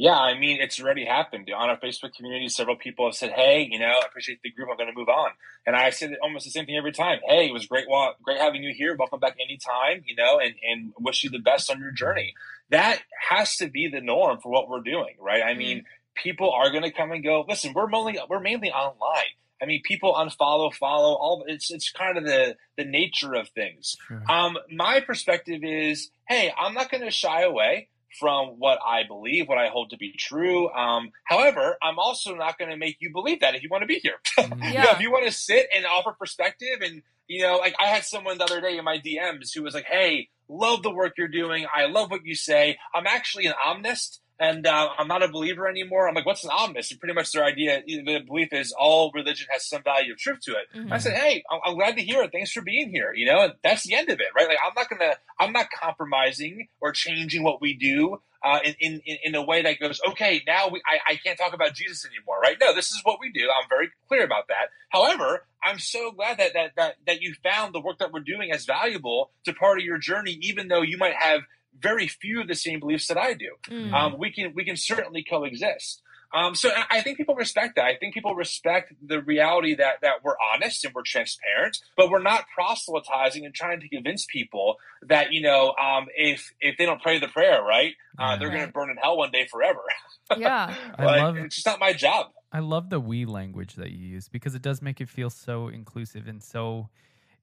Yeah, 0.00 0.16
I 0.16 0.32
mean, 0.32 0.62
it's 0.62 0.80
already 0.80 1.04
happened. 1.04 1.50
On 1.54 1.68
our 1.68 1.78
Facebook 1.78 2.14
community, 2.14 2.48
several 2.48 2.74
people 2.74 3.04
have 3.04 3.14
said, 3.14 3.32
"Hey, 3.32 3.68
you 3.70 3.78
know, 3.78 4.00
I 4.02 4.06
appreciate 4.06 4.40
the 4.42 4.50
group. 4.50 4.70
I'm 4.70 4.78
going 4.78 4.88
to 4.88 4.98
move 4.98 5.10
on." 5.10 5.32
And 5.66 5.76
I 5.76 5.90
say 5.90 6.16
almost 6.22 6.46
the 6.46 6.50
same 6.50 6.64
thing 6.64 6.78
every 6.78 6.90
time. 6.90 7.18
Hey, 7.28 7.48
it 7.48 7.52
was 7.52 7.66
great, 7.66 7.86
wa- 7.86 8.14
great 8.22 8.38
having 8.38 8.62
you 8.62 8.72
here. 8.72 8.96
Welcome 8.96 9.20
back 9.20 9.36
anytime. 9.38 10.02
You 10.06 10.16
know, 10.16 10.38
and 10.38 10.54
and 10.66 10.94
wish 10.98 11.22
you 11.22 11.28
the 11.28 11.38
best 11.38 11.70
on 11.70 11.80
your 11.80 11.90
journey. 11.90 12.32
That 12.70 13.02
has 13.28 13.58
to 13.58 13.68
be 13.68 13.88
the 13.88 14.00
norm 14.00 14.40
for 14.40 14.50
what 14.50 14.70
we're 14.70 14.80
doing, 14.80 15.16
right? 15.20 15.42
I 15.42 15.52
mean, 15.52 15.84
people 16.14 16.50
are 16.50 16.70
going 16.70 16.84
to 16.84 16.92
come 16.92 17.12
and 17.12 17.22
go. 17.22 17.44
Listen, 17.46 17.74
we're 17.74 17.86
mainly 17.86 18.18
we're 18.26 18.40
mainly 18.40 18.70
online. 18.70 19.34
I 19.62 19.66
mean, 19.66 19.82
people 19.84 20.14
unfollow, 20.14 20.72
follow. 20.72 21.12
All 21.12 21.44
it's 21.46 21.70
it's 21.70 21.90
kind 21.90 22.16
of 22.16 22.24
the 22.24 22.56
the 22.78 22.86
nature 22.86 23.34
of 23.34 23.50
things. 23.50 23.98
Sure. 24.08 24.22
Um, 24.30 24.56
my 24.72 25.00
perspective 25.00 25.60
is, 25.62 26.10
hey, 26.26 26.54
I'm 26.58 26.72
not 26.72 26.90
going 26.90 27.04
to 27.04 27.10
shy 27.10 27.42
away 27.42 27.88
from 28.18 28.48
what 28.58 28.78
I 28.86 29.04
believe, 29.06 29.48
what 29.48 29.58
I 29.58 29.68
hold 29.68 29.90
to 29.90 29.96
be 29.96 30.12
true. 30.18 30.70
Um, 30.70 31.10
however, 31.24 31.76
I'm 31.82 31.98
also 31.98 32.34
not 32.34 32.58
going 32.58 32.70
to 32.70 32.76
make 32.76 32.96
you 33.00 33.12
believe 33.12 33.40
that 33.40 33.54
if 33.54 33.62
you 33.62 33.68
want 33.70 33.82
to 33.82 33.86
be 33.86 34.00
here. 34.00 34.16
Mhm. 34.38 34.56
You 34.62 34.72
Yeah. 34.74 34.82
know, 34.84 34.90
if 34.92 35.00
you 35.00 35.10
want 35.10 35.26
to 35.26 35.32
sit 35.32 35.68
and 35.74 35.86
offer 35.86 36.12
perspective, 36.18 36.80
and 36.82 37.02
you 37.28 37.42
know, 37.42 37.56
like 37.58 37.74
I 37.78 37.86
had 37.86 38.04
someone 38.04 38.38
the 38.38 38.44
other 38.44 38.60
day 38.60 38.76
in 38.76 38.84
my 38.84 38.98
DMs 38.98 39.54
who 39.54 39.62
was 39.62 39.74
like, 39.74 39.84
"Hey, 39.86 40.28
love 40.48 40.82
the 40.82 40.90
work 40.90 41.12
you're 41.16 41.28
doing. 41.28 41.66
I 41.72 41.86
love 41.86 42.10
what 42.10 42.24
you 42.24 42.34
say. 42.34 42.78
I'm 42.94 43.06
actually 43.06 43.46
an 43.46 43.54
omnist." 43.64 44.20
And 44.40 44.66
uh, 44.66 44.88
I'm 44.98 45.06
not 45.06 45.22
a 45.22 45.28
believer 45.28 45.68
anymore. 45.68 46.08
I'm 46.08 46.14
like, 46.14 46.24
what's 46.24 46.44
an 46.44 46.50
omnist? 46.50 46.90
And 46.90 46.98
pretty 46.98 47.14
much 47.14 47.30
their 47.32 47.44
idea, 47.44 47.82
the 47.86 48.20
belief 48.26 48.52
is 48.54 48.72
all 48.72 49.12
religion 49.14 49.46
has 49.52 49.66
some 49.68 49.82
value 49.82 50.12
of 50.14 50.18
truth 50.18 50.40
to 50.46 50.52
it. 50.52 50.66
Mhm. 50.74 50.90
I 50.90 50.96
said, 50.98 51.12
"Hey, 51.14 51.44
I'm, 51.50 51.60
I'm 51.64 51.74
glad 51.74 51.96
to 51.96 52.02
hear 52.02 52.22
it. 52.22 52.32
Thanks 52.32 52.50
for 52.50 52.62
being 52.62 52.88
here." 52.90 53.12
You 53.14 53.26
know, 53.26 53.42
and 53.42 53.52
that's 53.62 53.84
the 53.86 53.94
end 53.94 54.08
of 54.08 54.18
it, 54.18 54.28
right? 54.34 54.48
Like, 54.48 54.56
I'm 54.66 54.72
not 54.74 54.88
gonna, 54.88 55.14
I'm 55.38 55.52
not 55.52 55.66
compromising 55.70 56.68
or 56.80 56.92
changing 56.92 57.42
what 57.42 57.60
we 57.60 57.74
do 57.74 58.22
uh, 58.42 58.60
in, 58.64 58.74
in 58.80 59.00
in 59.04 59.16
in 59.24 59.34
a 59.34 59.42
way 59.42 59.60
that 59.62 59.78
goes, 59.78 60.00
"Okay, 60.08 60.42
now 60.46 60.68
we, 60.68 60.80
I, 60.90 61.12
I 61.12 61.16
can't 61.16 61.38
talk 61.38 61.52
about 61.52 61.74
Jesus 61.74 62.06
anymore." 62.06 62.40
Right? 62.40 62.56
No, 62.58 62.74
this 62.74 62.90
is 62.90 63.00
what 63.04 63.20
we 63.20 63.30
do. 63.30 63.46
I'm 63.50 63.68
very 63.68 63.90
clear 64.08 64.24
about 64.24 64.48
that. 64.48 64.70
However, 64.88 65.44
I'm 65.62 65.78
so 65.78 66.12
glad 66.12 66.38
that 66.38 66.54
that 66.54 66.70
that 66.76 66.94
that 67.06 67.20
you 67.20 67.34
found 67.42 67.74
the 67.74 67.80
work 67.80 67.98
that 67.98 68.10
we're 68.10 68.20
doing 68.20 68.52
as 68.52 68.64
valuable 68.64 69.30
to 69.44 69.52
part 69.52 69.78
of 69.78 69.84
your 69.84 69.98
journey, 69.98 70.38
even 70.40 70.68
though 70.68 70.80
you 70.82 70.96
might 70.96 71.14
have 71.14 71.42
very 71.78 72.06
few 72.08 72.40
of 72.40 72.48
the 72.48 72.54
same 72.54 72.80
beliefs 72.80 73.06
that 73.08 73.18
I 73.18 73.34
do 73.34 73.50
Mm. 73.70 73.92
um, 73.92 74.18
we 74.18 74.30
can 74.32 74.52
we 74.54 74.64
can 74.64 74.76
certainly 74.76 75.22
coexist. 75.22 76.02
Um, 76.32 76.54
so 76.54 76.70
I 76.88 77.00
think 77.00 77.16
people 77.16 77.34
respect 77.34 77.74
that. 77.74 77.86
I 77.86 77.96
think 77.96 78.14
people 78.14 78.36
respect 78.36 78.92
the 79.04 79.20
reality 79.20 79.74
that 79.74 79.94
that 80.02 80.22
we're 80.22 80.36
honest 80.54 80.84
and 80.84 80.94
we're 80.94 81.02
transparent, 81.02 81.78
but 81.96 82.08
we're 82.08 82.22
not 82.22 82.44
proselytizing 82.54 83.44
and 83.44 83.52
trying 83.52 83.80
to 83.80 83.88
convince 83.88 84.26
people 84.26 84.76
that 85.08 85.32
you 85.32 85.40
know 85.42 85.74
um, 85.74 86.06
if 86.16 86.52
if 86.60 86.76
they 86.78 86.86
don't 86.86 87.02
pray 87.02 87.18
the 87.18 87.26
prayer 87.26 87.60
right, 87.62 87.94
uh, 88.16 88.36
they're 88.36 88.50
going 88.50 88.64
to 88.64 88.72
burn 88.72 88.90
in 88.90 88.96
hell 88.96 89.16
one 89.16 89.30
day 89.32 89.46
forever. 89.50 89.80
Yeah, 90.38 90.72
I 90.96 91.04
love 91.04 91.36
it's 91.38 91.56
just 91.56 91.66
not 91.66 91.80
my 91.80 91.92
job. 91.92 92.28
I 92.52 92.60
love 92.60 92.88
the 92.88 93.00
we 93.00 93.24
language 93.24 93.74
that 93.74 93.90
you 93.90 93.98
use 93.98 94.28
because 94.28 94.54
it 94.54 94.62
does 94.62 94.80
make 94.80 95.00
it 95.00 95.08
feel 95.08 95.28
so 95.30 95.66
inclusive 95.66 96.28
and 96.28 96.40
so 96.40 96.88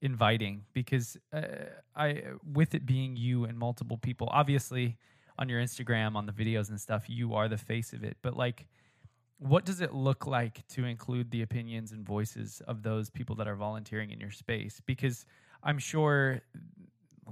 inviting. 0.02 0.64
Because 0.72 1.16
uh, 1.32 1.42
I, 1.96 2.22
with 2.52 2.74
it 2.74 2.86
being 2.86 3.16
you 3.16 3.44
and 3.44 3.58
multiple 3.58 3.98
people, 3.98 4.28
obviously 4.30 4.96
on 5.38 5.48
your 5.48 5.60
Instagram, 5.60 6.16
on 6.16 6.26
the 6.26 6.32
videos 6.32 6.68
and 6.68 6.80
stuff, 6.80 7.04
you 7.08 7.34
are 7.34 7.48
the 7.48 7.58
face 7.58 7.92
of 7.92 8.02
it. 8.02 8.16
But 8.22 8.36
like, 8.36 8.66
what 9.38 9.64
does 9.64 9.80
it 9.80 9.94
look 9.94 10.26
like 10.26 10.66
to 10.68 10.84
include 10.84 11.30
the 11.30 11.42
opinions 11.42 11.92
and 11.92 12.04
voices 12.04 12.60
of 12.66 12.82
those 12.82 13.08
people 13.08 13.36
that 13.36 13.46
are 13.46 13.54
volunteering 13.54 14.10
in 14.10 14.18
your 14.18 14.32
space? 14.32 14.80
Because 14.84 15.24
I'm 15.62 15.78
sure 15.78 16.42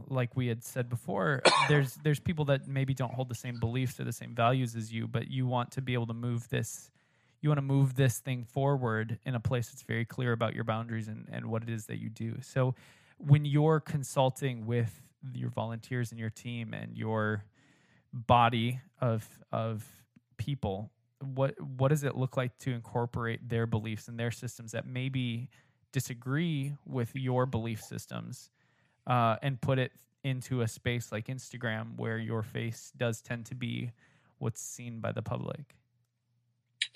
like 0.08 0.36
we 0.36 0.46
had 0.46 0.62
said 0.62 0.88
before, 0.88 1.42
there's 1.68 1.94
there's 1.96 2.20
people 2.20 2.44
that 2.46 2.68
maybe 2.68 2.94
don't 2.94 3.12
hold 3.12 3.28
the 3.28 3.34
same 3.34 3.58
beliefs 3.58 3.98
or 3.98 4.04
the 4.04 4.12
same 4.12 4.34
values 4.34 4.76
as 4.76 4.92
you, 4.92 5.08
but 5.08 5.28
you 5.30 5.46
want 5.46 5.70
to 5.72 5.82
be 5.82 5.94
able 5.94 6.06
to 6.06 6.14
move 6.14 6.48
this 6.48 6.90
you 7.40 7.48
want 7.48 7.58
to 7.58 7.62
move 7.62 7.94
this 7.94 8.18
thing 8.18 8.44
forward 8.44 9.18
in 9.24 9.34
a 9.34 9.40
place 9.40 9.68
that's 9.68 9.82
very 9.82 10.04
clear 10.04 10.32
about 10.32 10.54
your 10.54 10.64
boundaries 10.64 11.08
and, 11.08 11.28
and 11.30 11.46
what 11.46 11.62
it 11.62 11.70
is 11.70 11.86
that 11.86 11.98
you 11.98 12.08
do. 12.08 12.36
So 12.40 12.74
when 13.18 13.44
you're 13.44 13.80
consulting 13.80 14.66
with 14.66 15.02
your 15.34 15.50
volunteers 15.50 16.10
and 16.10 16.20
your 16.20 16.30
team 16.30 16.74
and 16.74 16.96
your 16.96 17.44
body 18.12 18.80
of 19.00 19.28
of 19.52 19.84
people, 20.36 20.90
what 21.34 21.60
what 21.60 21.88
does 21.88 22.04
it 22.04 22.16
look 22.16 22.36
like 22.36 22.56
to 22.58 22.72
incorporate 22.72 23.48
their 23.48 23.66
beliefs 23.66 24.08
and 24.08 24.18
their 24.18 24.30
systems 24.30 24.72
that 24.72 24.86
maybe 24.86 25.48
disagree 25.92 26.74
with 26.84 27.14
your 27.14 27.46
belief 27.46 27.82
systems 27.82 28.50
uh, 29.06 29.36
and 29.42 29.60
put 29.60 29.78
it 29.78 29.92
into 30.24 30.60
a 30.60 30.68
space 30.68 31.12
like 31.12 31.26
Instagram 31.28 31.96
where 31.96 32.18
your 32.18 32.42
face 32.42 32.92
does 32.96 33.22
tend 33.22 33.46
to 33.46 33.54
be 33.54 33.92
what's 34.38 34.60
seen 34.60 35.00
by 35.00 35.12
the 35.12 35.22
public? 35.22 35.76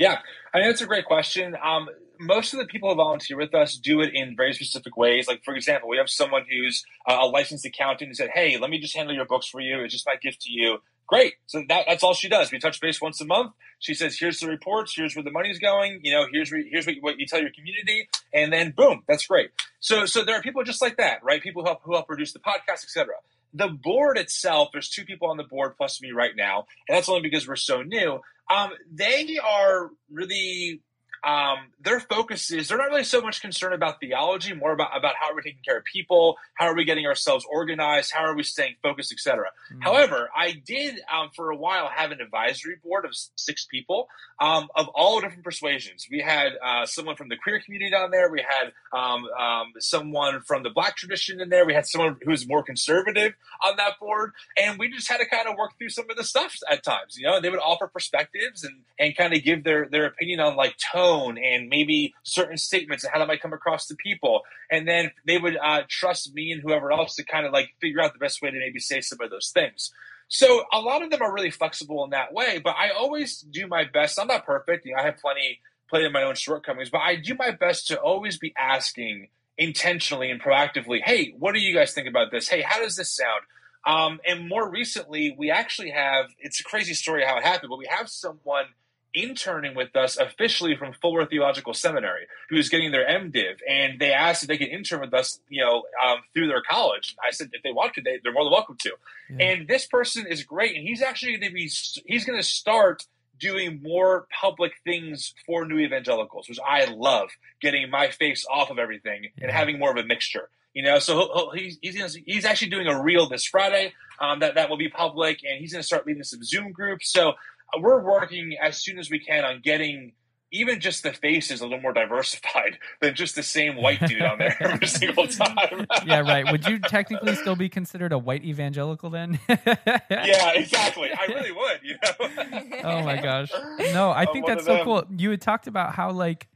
Yeah, 0.01 0.17
I 0.55 0.59
mean, 0.59 0.69
that's 0.69 0.81
a 0.81 0.87
great 0.87 1.05
question. 1.05 1.55
Um, 1.63 1.91
most 2.19 2.55
of 2.55 2.59
the 2.59 2.65
people 2.65 2.89
who 2.89 2.95
volunteer 2.95 3.37
with 3.37 3.55
us 3.55 3.77
do 3.77 4.01
it 4.01 4.15
in 4.15 4.35
very 4.35 4.55
specific 4.55 4.97
ways. 4.97 5.29
Like, 5.29 5.45
for 5.45 5.55
example, 5.55 5.91
we 5.91 5.99
have 5.99 6.09
someone 6.09 6.47
who's 6.51 6.83
uh, 7.07 7.19
a 7.21 7.27
licensed 7.27 7.67
accountant 7.67 8.09
who 8.09 8.15
said, 8.15 8.31
Hey, 8.33 8.57
let 8.57 8.71
me 8.71 8.79
just 8.79 8.97
handle 8.97 9.15
your 9.15 9.27
books 9.27 9.47
for 9.47 9.61
you. 9.61 9.79
It's 9.81 9.93
just 9.93 10.07
my 10.07 10.17
gift 10.17 10.41
to 10.43 10.51
you. 10.51 10.79
Great. 11.07 11.35
So 11.45 11.63
that, 11.69 11.85
that's 11.87 12.03
all 12.03 12.15
she 12.15 12.31
does. 12.31 12.51
We 12.51 12.59
touch 12.59 12.81
base 12.81 12.99
once 12.99 13.21
a 13.21 13.27
month. 13.27 13.53
She 13.79 13.93
says, 13.93 14.17
here's 14.19 14.41
the 14.41 14.47
reports. 14.49 14.95
Here's 14.97 15.15
where 15.15 15.25
the 15.25 15.31
money's 15.31 15.59
going. 15.59 16.01
You 16.03 16.13
know, 16.13 16.27
here's, 16.33 16.51
re- 16.51 16.69
here's 16.71 16.87
what, 16.87 16.95
what 17.01 17.19
you 17.19 17.27
tell 17.27 17.41
your 17.41 17.51
community. 17.51 18.09
And 18.33 18.51
then 18.51 18.73
boom, 18.75 19.03
that's 19.07 19.27
great. 19.27 19.51
So, 19.81 20.07
so 20.07 20.25
there 20.25 20.37
are 20.37 20.43
people 20.43 20.63
just 20.65 20.81
like 20.81 20.97
that, 20.97 21.23
right? 21.23 21.43
People 21.43 21.63
who 21.63 21.69
help, 21.69 21.83
who 21.83 21.95
help 21.95 22.07
produce 22.07 22.33
the 22.33 22.39
podcast, 22.39 22.85
etc. 22.85 23.09
The 23.53 23.69
board 23.69 24.19
itself, 24.19 24.71
there's 24.73 24.89
two 24.89 25.05
people 25.05 25.29
on 25.29 25.37
the 25.37 25.45
board 25.45 25.75
plus 25.77 26.01
me 26.01 26.13
right 26.13 26.35
now. 26.37 26.67
And 26.89 26.97
that's 26.97 27.09
only 27.09 27.23
because 27.23 27.49
we're 27.49 27.57
so 27.57 27.83
new. 27.83 28.21
Um, 28.49 28.71
they 28.93 29.39
are 29.39 29.91
really 30.11 30.83
um, 31.23 31.59
their 31.83 32.01
focus 32.01 32.51
is 32.51 32.69
they're 32.69 32.79
not 32.79 32.91
really 32.91 33.05
so 33.05 33.21
much 33.21 33.41
concerned 33.41 33.75
about 33.75 34.01
theology, 34.01 34.55
more 34.55 34.73
about 34.73 34.97
about 34.97 35.15
how 35.21 35.31
are 35.31 35.37
we 35.37 35.43
taking 35.43 35.63
care 35.65 35.79
of 35.79 35.85
people, 35.85 36.37
how 36.55 36.67
are 36.67 36.75
we 36.75 36.85
getting 36.85 37.07
ourselves 37.07 37.45
organized, 37.51 38.13
how 38.13 38.25
are 38.25 38.35
we 38.35 38.43
staying 38.43 38.77
focused, 38.83 39.13
etc. 39.13 39.47
Mm-hmm. 39.71 39.83
However, 39.83 40.31
I 40.35 40.53
did 40.53 41.01
um, 41.13 41.31
for 41.35 41.51
a 41.51 41.57
while 41.57 41.89
have 41.95 42.11
an 42.11 42.21
advisory 42.21 42.77
board 42.83 43.05
of 43.05 43.13
six 43.37 43.67
people 43.67 44.09
um, 44.39 44.69
of 44.75 44.89
all 44.89 45.21
different 45.21 45.45
persuasions. 45.45 46.07
We 46.11 46.21
had 46.21 46.53
uh, 46.65 46.87
someone 46.87 47.17
from 47.17 47.29
the 47.29 47.37
queer 47.37 47.61
community 47.61 47.91
down 47.91 48.11
there. 48.11 48.31
We 48.31 48.43
had 48.49 48.73
um, 48.99 49.27
um, 49.39 49.73
someone 49.79 50.41
from 50.41 50.63
the 50.63 50.71
black 50.71 50.97
tradition 50.97 51.41
in 51.41 51.51
there. 51.51 51.67
We 51.67 51.75
had 51.75 51.87
someone 51.87 52.17
who 52.23 52.31
was 52.31 52.49
more 52.49 52.63
conservative 52.63 53.35
on 53.63 53.77
that 53.77 53.99
board, 54.01 54.33
and 54.57 54.79
we 54.79 54.91
just 54.91 55.11
had 55.11 55.19
to 55.19 55.27
kind 55.27 55.49
of 55.49 55.57
work 55.57 55.73
through 55.77 55.91
some 55.91 56.09
of 56.09 56.17
the 56.17 56.25
stuff 56.25 56.57
at 56.71 56.83
times. 56.83 57.19
You 57.19 57.27
know, 57.27 57.41
they 57.41 57.51
would 57.51 57.61
offer 57.61 57.87
perspectives 57.87 58.65
and 58.65 58.81
and 58.99 59.17
kind 59.17 59.35
of 59.35 59.43
give 59.43 59.65
their 59.65 59.87
their 59.87 60.07
opinion 60.07 60.41
on 60.41 60.57
like 60.57 60.77
tone 60.93 61.10
tone 61.11 61.39
and 61.39 61.69
maybe 61.69 62.15
certain 62.23 62.57
statements 62.57 63.05
and 63.05 63.13
how 63.13 63.19
that 63.19 63.29
might 63.29 63.43
come 63.43 63.53
across 63.53 63.87
to 63.87 63.95
people. 63.97 64.43
And 64.71 64.87
then 64.87 65.13
they 65.27 65.39
would 65.39 65.57
uh, 65.57 65.83
trust 65.89 66.35
me 66.35 66.53
and 66.53 66.63
whoever 66.63 66.93
else 66.93 67.17
to 67.17 67.25
kind 67.25 67.47
of 67.47 67.53
like 67.53 67.71
figure 67.81 68.01
out 68.01 68.13
the 68.13 68.19
best 68.19 68.43
way 68.43 68.51
to 68.51 68.59
maybe 68.59 68.79
say 68.79 69.01
some 69.01 69.19
of 69.21 69.31
those 69.31 69.51
things. 69.53 69.91
So 70.29 70.63
a 70.73 70.81
lot 70.81 71.03
of 71.03 71.11
them 71.11 71.23
are 71.23 71.35
really 71.35 71.51
flexible 71.51 72.05
in 72.05 72.11
that 72.11 72.33
way, 72.33 72.61
but 72.63 72.77
I 72.79 72.91
always 72.91 73.41
do 73.41 73.67
my 73.67 73.85
best. 73.85 74.19
I'm 74.19 74.29
not 74.29 74.47
perfect. 74.47 74.87
You 74.87 74.95
know, 74.95 75.01
I 75.01 75.05
have 75.05 75.19
plenty, 75.19 75.59
plenty 75.89 76.07
of 76.07 76.13
my 76.13 76.23
own 76.23 76.37
shortcomings, 76.37 76.89
but 76.89 76.99
I 76.99 77.17
do 77.17 77.35
my 77.37 77.51
best 77.51 77.89
to 77.89 77.99
always 77.99 78.39
be 78.39 78.55
asking 78.57 79.29
intentionally 79.59 80.31
and 80.31 80.41
proactively, 80.41 81.01
hey, 81.05 81.35
what 81.37 81.53
do 81.53 81.61
you 81.61 81.75
guys 81.75 81.93
think 81.93 82.09
about 82.09 82.31
this? 82.31 82.49
Hey, 82.49 82.63
how 82.63 82.81
does 82.81 82.95
this 82.95 83.11
sound? 83.15 83.43
Um, 83.87 84.21
and 84.25 84.49
more 84.49 84.71
recently, 84.71 85.35
we 85.37 85.51
actually 85.51 85.91
have, 85.91 86.27
it's 86.39 86.61
a 86.61 86.65
crazy 86.65 86.95
story 86.95 87.25
how 87.25 87.37
it 87.39 87.45
happened, 87.45 87.71
but 87.71 87.79
we 87.79 87.89
have 87.91 88.09
someone 88.09 88.67
interning 89.15 89.75
with 89.75 89.95
us 89.97 90.17
officially 90.17 90.77
from 90.77 90.93
Fuller 90.93 91.27
Theological 91.27 91.75
Seminary, 91.75 92.27
who 92.49 92.57
is 92.57 92.69
getting 92.69 92.93
their 92.93 93.07
MDiv, 93.07 93.59
and 93.69 93.99
they 93.99 94.13
asked 94.13 94.43
if 94.43 94.49
they 94.49 94.59
could 94.59 94.69
intern 94.69 95.01
with 95.01 95.15
us, 95.15 95.41
you 95.49 95.63
know, 95.65 95.85
um, 96.05 96.19
through 96.35 96.49
their 96.49 96.63
college. 96.63 97.17
I 97.25 97.31
said 97.31 97.51
if 97.53 97.63
they 97.63 97.73
want 97.73 97.95
to, 97.95 98.03
they, 98.03 98.21
they're 98.23 98.33
more 98.33 98.45
than 98.45 98.53
welcome 98.53 98.77
to. 98.81 98.93
Yeah. 99.31 99.47
And 99.47 99.69
this 99.69 99.87
person 99.87 100.27
is 100.27 100.45
great, 100.45 100.77
and 100.77 100.87
he's 100.87 101.03
actually 101.03 101.37
going 101.37 101.51
to 101.51 101.55
be 101.55 101.71
he's 102.07 102.25
going 102.25 102.39
to 102.39 102.47
start 102.47 103.07
doing 103.39 103.81
more 103.83 104.27
public 104.39 104.73
things 104.85 105.35
for 105.47 105.65
new 105.65 105.79
evangelicals, 105.79 106.49
which 106.49 106.59
I 106.65 106.85
love, 106.85 107.31
getting 107.61 107.91
my 107.91 108.11
face 108.11 108.47
off 108.51 108.71
of 108.71 108.79
everything 108.79 109.25
yeah. 109.25 109.45
and 109.45 109.51
having 109.51 109.79
more 109.79 109.91
of 109.91 109.97
a 109.97 110.05
mixture. 110.05 110.51
You 110.75 110.85
know, 110.85 111.01
so 111.01 111.17
he'll, 111.17 111.51
he's 111.51 111.79
he's, 111.83 112.15
he's 112.27 112.45
actually 112.45 112.71
doing 112.71 112.87
a 112.87 113.03
reel 113.03 113.29
this 113.29 113.45
Friday 113.45 113.93
um, 114.21 114.39
that 114.39 114.55
that 114.55 114.71
will 114.71 114.77
be 114.77 114.89
public, 114.89 115.41
and 115.43 115.59
he's 115.59 115.73
going 115.73 115.81
to 115.81 115.87
start 115.87 116.07
leading 116.07 116.23
some 116.23 116.45
Zoom 116.45 116.71
groups. 116.71 117.11
So 117.11 117.33
we're 117.79 118.03
working 118.03 118.57
as 118.61 118.79
soon 118.79 118.99
as 118.99 119.11
we 119.11 119.19
can 119.19 119.45
on 119.45 119.61
getting 119.63 120.13
even 120.53 120.81
just 120.81 121.03
the 121.03 121.13
faces 121.13 121.61
a 121.61 121.65
little 121.65 121.81
more 121.81 121.93
diversified 121.93 122.79
than 123.01 123.15
just 123.15 123.35
the 123.37 123.43
same 123.43 123.77
white 123.77 124.01
dude 124.07 124.23
on 124.23 124.39
there 124.39 124.57
every 124.61 124.87
single 124.89 125.27
time. 125.27 125.87
yeah, 126.05 126.21
right. 126.21 126.51
Would 126.51 126.67
you 126.67 126.79
technically 126.81 127.35
still 127.37 127.57
be 127.57 127.69
considered 127.69 128.13
a 128.13 128.19
white 128.19 128.45
evangelical 128.45 129.11
then? 129.11 129.39
yeah, 129.49 130.53
exactly. 130.55 131.11
I 131.13 131.27
really 131.27 131.53
would. 131.53 131.81
You 131.83 131.95
know. 132.03 132.81
oh 132.85 133.03
my 133.03 133.21
gosh. 133.21 133.53
No, 133.93 134.11
I 134.11 134.27
think 134.27 134.47
that's 134.47 134.65
so 134.65 134.75
them. 134.75 134.85
cool. 134.85 135.05
You 135.17 135.31
had 135.31 135.41
talked 135.41 135.67
about 135.67 135.95
how 135.95 136.11
like 136.11 136.49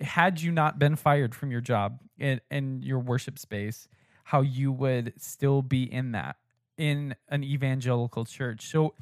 had 0.00 0.40
you 0.40 0.52
not 0.52 0.78
been 0.78 0.96
fired 0.96 1.34
from 1.34 1.50
your 1.50 1.60
job 1.60 1.98
in, 2.18 2.40
in 2.50 2.82
your 2.82 3.00
worship 3.00 3.38
space, 3.38 3.88
how 4.24 4.40
you 4.40 4.70
would 4.72 5.12
still 5.18 5.62
be 5.62 5.82
in 5.82 6.12
that 6.12 6.36
in 6.78 7.14
an 7.28 7.44
evangelical 7.44 8.24
church. 8.24 8.66
So 8.70 8.94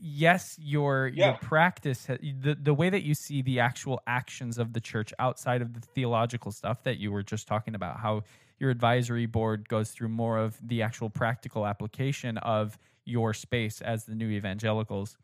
yes 0.00 0.56
your 0.60 1.10
yeah. 1.14 1.26
your 1.26 1.38
practice 1.38 2.06
the 2.06 2.56
the 2.60 2.74
way 2.74 2.90
that 2.90 3.02
you 3.02 3.14
see 3.14 3.40
the 3.40 3.60
actual 3.60 4.00
actions 4.06 4.58
of 4.58 4.72
the 4.72 4.80
church 4.80 5.12
outside 5.18 5.62
of 5.62 5.72
the 5.72 5.80
theological 5.80 6.52
stuff 6.52 6.82
that 6.82 6.98
you 6.98 7.10
were 7.10 7.22
just 7.22 7.48
talking 7.48 7.74
about 7.74 7.98
how 7.98 8.22
your 8.58 8.70
advisory 8.70 9.24
board 9.24 9.66
goes 9.68 9.90
through 9.90 10.08
more 10.08 10.36
of 10.38 10.56
the 10.68 10.82
actual 10.82 11.08
practical 11.08 11.66
application 11.66 12.36
of 12.38 12.78
your 13.06 13.32
space 13.32 13.80
as 13.80 14.04
the 14.04 14.14
new 14.14 14.28
evangelicals 14.28 15.16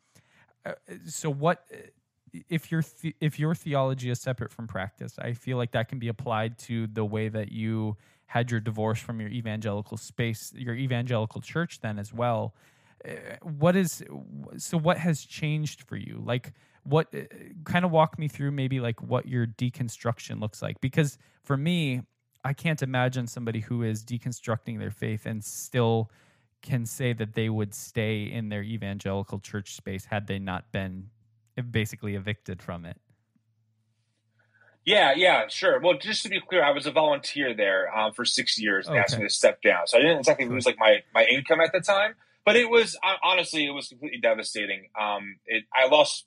uh, 0.65 0.73
so 1.07 1.29
what 1.29 1.67
if 2.49 2.71
your 2.71 2.83
th- 2.83 3.15
if 3.21 3.39
your 3.39 3.55
theology 3.55 4.09
is 4.09 4.21
separate 4.21 4.51
from 4.51 4.67
practice 4.67 5.19
i 5.19 5.35
feel 5.35 5.59
like 5.59 5.73
that 5.73 5.89
can 5.89 5.99
be 5.99 6.09
applied 6.09 6.59
to 6.59 6.87
the 6.89 7.05
way 7.05 7.29
that 7.29 7.53
you 7.53 7.95
had 8.25 8.51
your 8.51 8.59
divorce 8.59 8.99
from 8.99 9.21
your 9.21 9.29
evangelical 9.29 9.99
space 9.99 10.51
your 10.57 10.75
evangelical 10.75 11.43
church 11.43 11.81
then 11.83 11.99
as 11.99 12.11
well 12.11 12.55
what 13.43 13.77
is 13.77 14.03
so 14.57 14.79
what 14.79 14.99
has 14.99 15.25
changed 15.25 15.83
for 15.83 15.97
you 15.97 16.23
like 16.25 16.53
what 16.83 17.09
uh, 17.15 17.21
kind 17.65 17.85
of 17.85 17.91
walk 17.91 18.19
me 18.19 18.29
through 18.29 18.51
maybe 18.51 18.81
like 18.81 19.03
what 19.03 19.27
your 19.27 19.47
deconstruction 19.47 20.41
looks 20.41 20.63
like 20.63 20.81
because 20.81 21.19
for 21.43 21.57
me 21.57 22.03
i 22.45 22.53
can't 22.53 22.83
imagine 22.83 23.27
somebody 23.27 23.61
who 23.61 23.83
is 23.83 24.05
deconstructing 24.05 24.79
their 24.79 24.91
faith 24.91 25.27
and 25.27 25.45
still 25.45 26.11
can 26.63 26.87
say 26.87 27.13
that 27.13 27.35
they 27.35 27.49
would 27.49 27.75
stay 27.75 28.25
in 28.25 28.49
their 28.49 28.63
evangelical 28.63 29.39
church 29.39 29.75
space 29.75 30.07
had 30.07 30.27
they 30.27 30.39
not 30.39 30.73
been 30.73 31.09
basically 31.71 32.15
evicted 32.15 32.63
from 32.63 32.85
it 32.85 32.97
yeah, 34.85 35.15
yeah, 35.17 35.49
sure. 35.49 35.81
Well, 35.81 35.99
just 35.99 36.23
to 36.23 36.29
be 36.29 36.41
clear, 36.41 36.63
I 36.63 36.71
was 36.71 36.87
a 36.87 36.93
volunteer 36.93 37.53
there 37.53 37.93
um, 37.93 38.13
for 38.13 38.25
six 38.25 38.57
years. 38.57 38.87
and 38.87 38.95
okay. 38.95 39.03
asked 39.03 39.19
me 39.19 39.25
to 39.25 39.29
step 39.29 39.61
down, 39.61 39.89
so 39.89 39.99
I 39.99 40.01
didn't 40.01 40.19
exactly 40.19 40.47
lose 40.47 40.65
like 40.65 40.79
my 40.79 41.03
my 41.13 41.25
income 41.25 41.61
at 41.61 41.73
the 41.73 41.81
time 41.81 42.15
but 42.47 42.57
it 42.57 42.71
was 42.71 42.97
honestly 43.23 43.67
it 43.67 43.73
was 43.73 43.89
completely 43.89 44.21
devastating. 44.21 44.89
Um, 44.99 45.37
it, 45.45 45.65
I 45.75 45.89
lost 45.89 46.25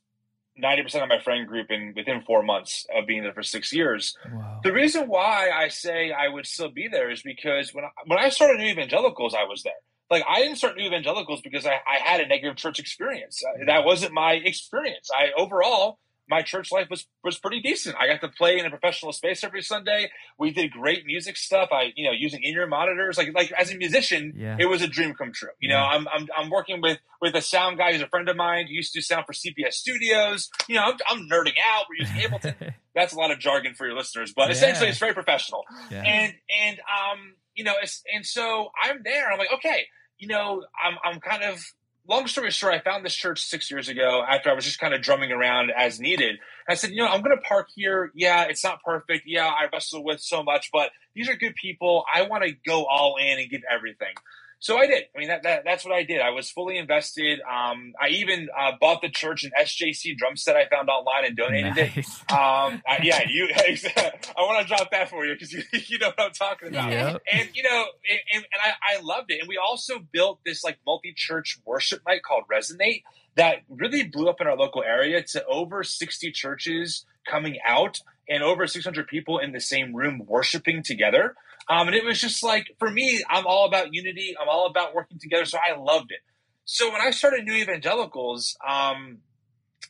ninety 0.56 0.84
percent 0.84 1.02
of 1.02 1.10
my 1.10 1.20
friend 1.20 1.48
group 1.48 1.72
in 1.72 1.94
within 1.96 2.22
four 2.22 2.44
months 2.44 2.86
of 2.96 3.08
being 3.08 3.24
there 3.24 3.34
for 3.34 3.42
six 3.42 3.74
years. 3.74 4.16
Wow. 4.32 4.60
The 4.64 4.74
reason 4.74 5.08
why 5.08 5.50
I 5.50 5.70
say 5.70 6.12
I 6.12 6.28
would 6.28 6.46
still 6.46 6.70
be 6.70 6.88
there 6.88 7.10
is 7.10 7.22
because 7.24 7.74
when 7.74 7.86
I, 7.86 7.90
when 8.06 8.20
I 8.20 8.30
started 8.30 8.58
New 8.60 8.70
Evangelicals, 8.70 9.34
I 9.34 9.46
was 9.46 9.64
there. 9.64 9.74
like 10.12 10.24
I 10.30 10.42
didn't 10.42 10.58
start 10.58 10.76
New 10.78 10.86
Evangelicals 10.86 11.42
because 11.42 11.66
I, 11.66 11.76
I 11.88 12.00
had 12.04 12.20
a 12.20 12.28
negative 12.28 12.58
church 12.58 12.80
experience. 12.80 13.42
Uh, 13.44 13.66
that 13.68 13.86
wasn't 13.86 14.14
my 14.14 14.34
experience. 14.34 15.10
I 15.18 15.32
overall 15.42 16.00
my 16.30 16.42
church 16.42 16.72
life 16.72 16.88
was 16.90 17.06
was 17.24 17.38
pretty 17.38 17.62
decent. 17.62 17.96
I 18.00 18.08
got 18.08 18.22
to 18.22 18.28
play 18.30 18.60
in 18.60 18.66
a 18.66 18.70
professional 18.70 19.12
space 19.12 19.44
every 19.44 19.62
Sunday. 19.62 20.12
We 20.38 20.52
did 20.52 20.72
great 20.72 21.06
music 21.06 21.36
stuff. 21.38 21.70
I 21.72 21.92
you 21.96 22.06
know 22.06 22.12
using 22.12 22.44
in 22.44 22.54
ear 22.54 22.68
monitors. 22.68 23.18
Like 23.18 23.34
like 23.34 23.52
as 23.52 23.72
a 23.72 23.76
musician, 23.78 24.34
Yeah. 24.36 24.58
it 24.60 24.66
was 24.66 24.82
a 24.82 24.88
dream 24.88 25.14
come 25.14 25.32
true. 25.34 25.50
You 25.60 25.70
know, 25.70 25.78
I'm, 25.80 26.08
I'm 26.14 26.28
I'm 26.38 26.50
working 26.50 26.82
with 26.82 27.00
with 27.22 27.36
a 27.36 27.42
sound 27.42 27.78
guy 27.78 27.94
who's 27.94 28.02
a 28.02 28.08
friend 28.08 28.30
of 28.30 28.36
mine. 28.38 28.68
Who 28.68 28.74
used 28.74 28.94
to 28.94 29.02
sound 29.02 29.26
for 29.26 29.34
CPS 29.34 29.74
Studios. 29.74 30.50
You 30.68 30.76
know, 30.76 30.84
I'm, 30.84 30.98
I'm 31.08 31.30
nerding 31.30 31.58
out. 31.66 31.86
We're 31.90 32.06
using 32.06 32.16
Ableton. 32.18 32.74
That's 32.96 33.14
a 33.14 33.18
lot 33.18 33.32
of 33.32 33.40
jargon 33.40 33.74
for 33.76 33.88
your 33.88 33.96
listeners, 33.96 34.34
but 34.36 34.52
essentially 34.52 34.90
it's 34.90 34.98
very 34.98 35.14
professional 35.14 35.64
yeah. 35.90 36.02
and 36.04 36.34
and 36.64 36.80
um 36.80 37.36
you 37.56 37.64
know 37.64 37.74
it's, 37.82 38.02
and 38.14 38.26
so 38.26 38.70
i'm 38.82 39.02
there 39.04 39.32
i'm 39.32 39.38
like 39.38 39.52
okay 39.54 39.86
you 40.18 40.28
know 40.28 40.64
i'm 40.84 40.98
i'm 41.04 41.20
kind 41.20 41.44
of 41.44 41.64
long 42.10 42.28
story 42.28 42.50
short 42.52 42.74
i 42.74 42.80
found 42.80 43.06
this 43.06 43.14
church 43.14 43.42
six 43.42 43.70
years 43.70 43.88
ago 43.88 44.24
after 44.28 44.50
i 44.50 44.54
was 44.54 44.66
just 44.66 44.80
kind 44.80 44.94
of 44.94 45.02
drumming 45.02 45.32
around 45.32 45.72
as 45.76 46.00
needed. 46.00 46.40
I 46.68 46.74
said 46.76 46.92
you 46.92 46.98
know 46.98 47.08
i'm 47.08 47.22
going 47.22 47.36
to 47.36 47.42
park 47.44 47.68
here. 47.76 48.12
Yeah 48.16 48.46
it's 48.50 48.64
not 48.64 48.84
perfect. 48.84 49.24
Yeah 49.26 49.48
i 49.48 49.68
wrestle 49.72 50.04
with 50.04 50.20
so 50.20 50.44
much 50.44 50.70
but 50.74 50.92
these 51.16 51.30
are 51.30 51.36
good 51.36 51.56
people. 51.56 52.06
I 52.14 52.24
want 52.24 52.44
to 52.44 52.52
go 52.66 52.86
all 52.86 53.18
in 53.18 53.40
and 53.40 53.50
give 53.50 53.62
everything 53.70 54.14
so 54.62 54.78
I 54.78 54.88
did. 54.88 55.06
I 55.16 55.20
mean, 55.20 55.30
that, 55.30 55.44
that 55.44 55.64
that's 55.64 55.86
what 55.86 55.94
I 55.94 56.04
did. 56.04 56.20
I 56.20 56.32
was 56.32 56.52
fully 56.52 56.78
invested. 56.78 57.40
Um, 57.42 57.94
I 58.00 58.10
even 58.10 58.50
uh, 58.58 58.74
bought 58.80 59.02
the 59.02 59.10
church 59.10 59.46
an 59.46 59.52
SJC 59.60 60.18
drum 60.18 60.36
set 60.36 60.58
I 60.58 60.68
found 60.68 60.90
online 60.90 61.26
and 61.26 61.38
donated 61.38 61.78
it. 61.78 61.98
Um, 62.32 62.82
I, 62.88 63.00
yeah, 63.02 63.22
you. 63.28 63.48
I 63.58 64.42
want 64.42 64.62
to 64.62 64.68
drop 64.68 64.92
that 64.92 65.10
for 65.10 65.26
you 65.26 65.34
because 65.34 65.54
you, 65.54 65.64
you 65.88 65.98
know 65.98 66.08
what 66.08 66.20
I'm 66.20 66.32
talking 66.32 66.68
about. 66.68 66.92
Yep. 66.92 67.22
And 67.32 67.50
you 67.54 67.64
know, 67.64 67.86
and, 68.10 68.20
and 68.36 68.44
and 68.44 68.62
I, 68.62 68.98
I 68.98 69.02
loved 69.02 69.32
it. 69.32 69.40
And 69.40 69.48
we 69.48 69.58
also 69.58 70.00
built 70.00 70.40
this 70.46 70.64
like 70.64 70.78
multi-church 70.86 71.60
worship 71.66 72.02
night 72.06 72.24
called 72.24 72.44
Resonate 72.52 73.04
that 73.36 73.60
really 73.70 74.04
blew 74.04 74.28
up 74.28 74.42
in 74.42 74.48
our 74.48 74.58
local 74.58 74.84
area 74.84 75.24
to 75.24 75.46
over 75.46 75.84
60 75.84 76.32
churches 76.32 77.06
coming 77.26 77.58
out 77.66 78.00
and 78.28 78.44
over 78.44 78.68
600 78.68 79.08
people 79.08 79.40
in 79.40 79.54
the 79.54 79.62
same 79.62 79.96
room 79.96 80.24
worshiping 80.28 80.84
together. 80.84 81.36
Um, 81.70 81.88
and 81.88 81.96
it 81.96 82.04
was 82.04 82.20
just 82.20 82.44
like 82.44 82.68
for 82.80 82.90
me, 82.90 83.24
I'm 83.30 83.46
all 83.46 83.66
about 83.66 83.94
unity. 83.94 84.36
I'm 84.40 84.50
all 84.50 84.66
about 84.66 84.96
working 84.96 85.20
together. 85.20 85.46
So 85.46 85.58
I 85.58 85.78
loved 85.80 86.12
it. 86.12 86.20
So 86.66 86.92
when 86.92 87.02
I 87.02 87.12
started 87.12 87.46
New 87.46 87.54
Evangelicals, 87.54 88.58
um, 88.68 89.20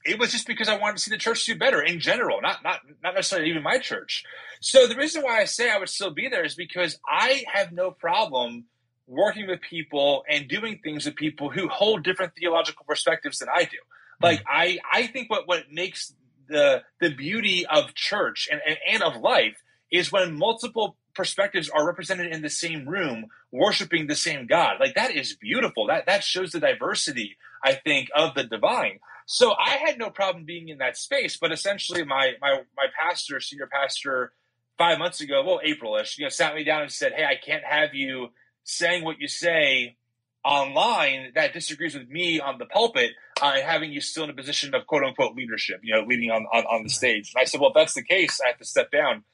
it 0.06 0.20
was 0.20 0.32
just 0.32 0.48
because 0.48 0.68
I 0.70 0.78
wanted 0.78 0.98
to 0.98 1.04
see 1.04 1.12
the 1.12 1.18
church 1.18 1.46
do 1.46 1.58
better 1.58 1.82
in 1.82 2.00
general, 2.00 2.42
not 2.42 2.64
not 2.64 2.82
not 3.04 3.16
necessarily 3.16 3.50
even 3.50 3.64
my 3.64 3.78
church. 3.80 4.24
So 4.62 4.88
the 4.88 4.96
reason 4.96 5.24
why 5.24 5.40
I 5.40 5.46
say 5.46 5.70
I 5.70 5.78
would 5.78 5.90
still 5.90 6.12
be 6.12 6.28
there 6.28 6.46
is 6.46 6.56
because 6.56 7.00
I 7.08 7.44
have 7.54 7.72
no 7.72 7.92
problem 7.92 8.66
working 9.08 9.48
with 9.48 9.62
people 9.62 10.24
and 10.30 10.48
doing 10.48 10.80
things 10.84 11.06
with 11.06 11.16
people 11.16 11.50
who 11.50 11.68
hold 11.68 12.04
different 12.04 12.34
theological 12.38 12.86
perspectives 12.88 13.40
than 13.40 13.50
I 13.54 13.64
do. 13.64 13.78
Like 14.22 14.44
I 14.48 14.80
I 14.92 15.08
think 15.08 15.30
what 15.30 15.48
what 15.48 15.72
makes 15.72 16.14
the 16.48 16.84
the 17.00 17.10
beauty 17.10 17.66
of 17.66 17.94
church 17.94 18.48
and, 18.52 18.62
and, 18.68 18.78
and 18.88 19.04
of 19.04 19.22
life 19.22 19.62
is 19.92 20.12
when 20.12 20.38
multiple 20.38 20.98
perspectives 21.20 21.68
are 21.68 21.86
represented 21.86 22.34
in 22.34 22.42
the 22.42 22.50
same 22.50 22.88
room 22.88 23.26
worshiping 23.52 24.08
the 24.08 24.16
same 24.16 24.48
God. 24.48 24.78
Like 24.80 24.96
that 24.96 25.14
is 25.14 25.36
beautiful. 25.36 25.88
That 25.88 26.06
that 26.06 26.24
shows 26.24 26.54
the 26.54 26.62
diversity, 26.62 27.36
I 27.62 27.74
think, 27.74 28.08
of 28.16 28.36
the 28.36 28.46
divine. 28.46 29.00
So 29.26 29.52
I 29.52 29.72
had 29.86 30.00
no 30.00 30.10
problem 30.10 30.46
being 30.46 30.70
in 30.70 30.78
that 30.78 30.96
space, 30.96 31.36
but 31.36 31.52
essentially 31.52 32.06
my 32.06 32.36
my 32.40 32.62
my 32.78 32.86
pastor, 32.98 33.42
senior 33.42 33.68
pastor, 33.70 34.32
five 34.78 34.98
months 34.98 35.20
ago, 35.20 35.44
well, 35.46 35.60
Aprilish, 35.60 36.18
you 36.18 36.24
know, 36.24 36.30
sat 36.30 36.56
me 36.56 36.64
down 36.64 36.84
and 36.84 36.92
said, 36.92 37.12
Hey, 37.12 37.26
I 37.26 37.36
can't 37.36 37.66
have 37.66 37.94
you 37.94 38.30
saying 38.64 39.04
what 39.04 39.20
you 39.20 39.28
say 39.28 39.98
online 40.46 41.34
that 41.36 41.52
disagrees 41.52 41.96
with 41.96 42.08
me 42.08 42.40
on 42.40 42.60
the 42.60 42.66
pulpit 42.66 43.12
uh, 43.42 43.52
and 43.56 43.64
having 43.64 43.92
you 43.92 44.00
still 44.00 44.24
in 44.24 44.30
a 44.30 44.34
position 44.34 44.74
of 44.74 44.88
quote 44.88 45.04
unquote 45.04 45.36
leadership, 45.36 45.82
you 45.84 45.94
know, 45.94 46.04
leading 46.08 46.32
on, 46.32 46.46
on, 46.54 46.64
on 46.64 46.84
the 46.84 46.90
stage. 46.90 47.34
And 47.36 47.42
I 47.42 47.44
said, 47.44 47.60
well, 47.60 47.72
if 47.72 47.76
that's 47.76 47.94
the 47.94 48.04
case, 48.04 48.40
I 48.42 48.48
have 48.48 48.58
to 48.60 48.66
step 48.66 48.90
down. 48.90 49.26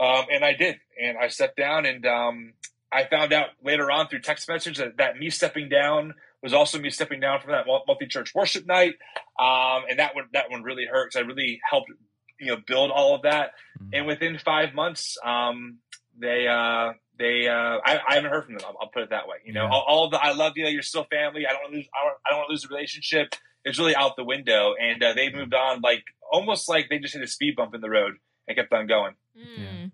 Um, 0.00 0.26
and 0.32 0.44
I 0.44 0.54
did. 0.54 0.76
And 1.00 1.16
I 1.18 1.28
stepped 1.28 1.56
down 1.56 1.86
and 1.86 2.04
um, 2.06 2.52
I 2.92 3.04
found 3.04 3.32
out 3.32 3.48
later 3.62 3.90
on 3.90 4.08
through 4.08 4.20
text 4.20 4.48
message 4.48 4.78
that, 4.78 4.96
that 4.98 5.18
me 5.18 5.30
stepping 5.30 5.68
down 5.68 6.14
was 6.42 6.52
also 6.52 6.78
me 6.78 6.90
stepping 6.90 7.20
down 7.20 7.40
from 7.40 7.52
that 7.52 7.66
multi-church 7.66 8.34
worship 8.34 8.66
night. 8.66 8.94
Um, 9.38 9.84
and 9.88 9.98
that 9.98 10.14
one, 10.14 10.24
that 10.32 10.50
one 10.50 10.62
really 10.62 10.84
hurt 10.86 11.10
because 11.10 11.24
I 11.24 11.26
really 11.26 11.60
helped, 11.68 11.90
you 12.38 12.48
know, 12.48 12.56
build 12.66 12.90
all 12.90 13.14
of 13.14 13.22
that. 13.22 13.52
Mhm. 13.82 13.90
And 13.94 14.06
within 14.06 14.38
five 14.38 14.74
months, 14.74 15.16
um, 15.24 15.78
they, 16.18 16.46
uh, 16.46 16.92
they, 17.18 17.48
uh, 17.48 17.78
I, 17.84 18.00
I 18.08 18.14
haven't 18.16 18.30
heard 18.30 18.44
from 18.44 18.56
them. 18.56 18.64
I'll, 18.68 18.76
I'll 18.82 18.88
put 18.88 19.02
it 19.04 19.10
that 19.10 19.26
way. 19.26 19.36
You 19.44 19.52
know, 19.54 19.64
Yeah. 19.64 19.70
all, 19.70 19.84
all 19.88 20.10
the, 20.10 20.20
I 20.22 20.32
love 20.32 20.52
you. 20.56 20.66
You're 20.66 20.82
still 20.82 21.06
family. 21.10 21.46
I 21.46 21.52
don't 21.52 21.62
want 21.62 21.72
to 21.72 21.76
lose, 21.78 21.88
I 21.94 22.04
don't, 22.04 22.16
I 22.26 22.30
don't 22.30 22.38
want 22.40 22.48
to 22.48 22.52
lose 22.52 22.62
the 22.62 22.68
relationship. 22.68 23.34
It's 23.64 23.78
really 23.78 23.96
out 23.96 24.16
the 24.16 24.24
window. 24.24 24.74
And, 24.80 25.02
uh, 25.02 25.14
they 25.14 25.32
moved 25.32 25.54
on 25.54 25.80
like 25.80 26.04
almost 26.30 26.68
like 26.68 26.88
they 26.90 26.98
just 26.98 27.14
hit 27.14 27.22
a 27.22 27.26
speed 27.26 27.56
bump 27.56 27.74
in 27.74 27.80
the 27.80 27.88
road 27.90 28.14
and 28.46 28.56
kept 28.56 28.72
on 28.72 28.86
going. 28.86 29.14
Mm. 29.36 29.90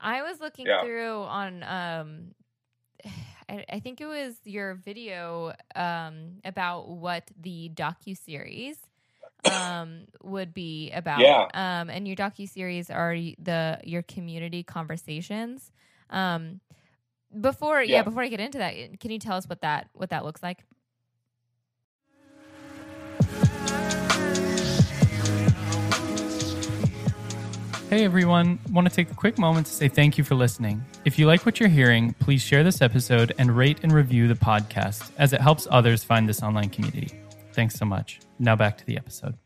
I 0.00 0.22
was 0.22 0.40
looking 0.40 0.66
Yeah. 0.66 0.82
through 0.82 1.22
on 1.22 1.62
um 1.62 2.34
I, 3.48 3.64
I 3.72 3.80
think 3.80 4.00
it 4.00 4.06
was 4.06 4.36
your 4.44 4.74
video 4.74 5.54
um 5.74 6.40
about 6.44 6.88
what 6.88 7.30
the 7.40 7.70
docu 7.74 8.16
series 8.16 8.78
um 9.50 10.06
would 10.22 10.52
be 10.52 10.90
about. 10.90 11.20
Yeah. 11.20 11.46
Um 11.54 11.88
and 11.90 12.06
your 12.06 12.16
docu 12.16 12.48
series 12.48 12.90
are 12.90 13.14
the 13.14 13.80
your 13.84 14.02
community 14.02 14.62
conversations. 14.62 15.70
Um 16.10 16.60
before 17.40 17.82
yeah. 17.82 17.96
Yeah. 17.96 18.02
before 18.02 18.22
I 18.22 18.28
get 18.28 18.40
into 18.40 18.58
that, 18.58 18.74
can 19.00 19.10
you 19.10 19.18
tell 19.18 19.36
us 19.36 19.48
what 19.48 19.62
that 19.62 19.88
what 19.94 20.10
that 20.10 20.24
looks 20.24 20.42
like? 20.42 20.64
Hey 27.90 28.04
everyone, 28.04 28.58
want 28.70 28.86
to 28.86 28.94
take 28.94 29.10
a 29.10 29.14
quick 29.14 29.38
moment 29.38 29.66
to 29.66 29.72
say 29.72 29.88
thank 29.88 30.18
you 30.18 30.24
for 30.24 30.34
listening. 30.34 30.84
If 31.06 31.18
you 31.18 31.26
like 31.26 31.46
what 31.46 31.58
you're 31.58 31.70
hearing, 31.70 32.12
please 32.20 32.42
share 32.42 32.62
this 32.62 32.82
episode 32.82 33.34
and 33.38 33.56
rate 33.56 33.78
and 33.82 33.90
review 33.90 34.28
the 34.28 34.34
podcast 34.34 35.10
as 35.16 35.32
it 35.32 35.40
helps 35.40 35.66
others 35.70 36.04
find 36.04 36.28
this 36.28 36.42
online 36.42 36.68
community. 36.68 37.18
Thanks 37.54 37.76
so 37.76 37.86
much. 37.86 38.20
Now 38.38 38.56
back 38.56 38.76
to 38.76 38.84
the 38.84 38.98
episode. 38.98 39.38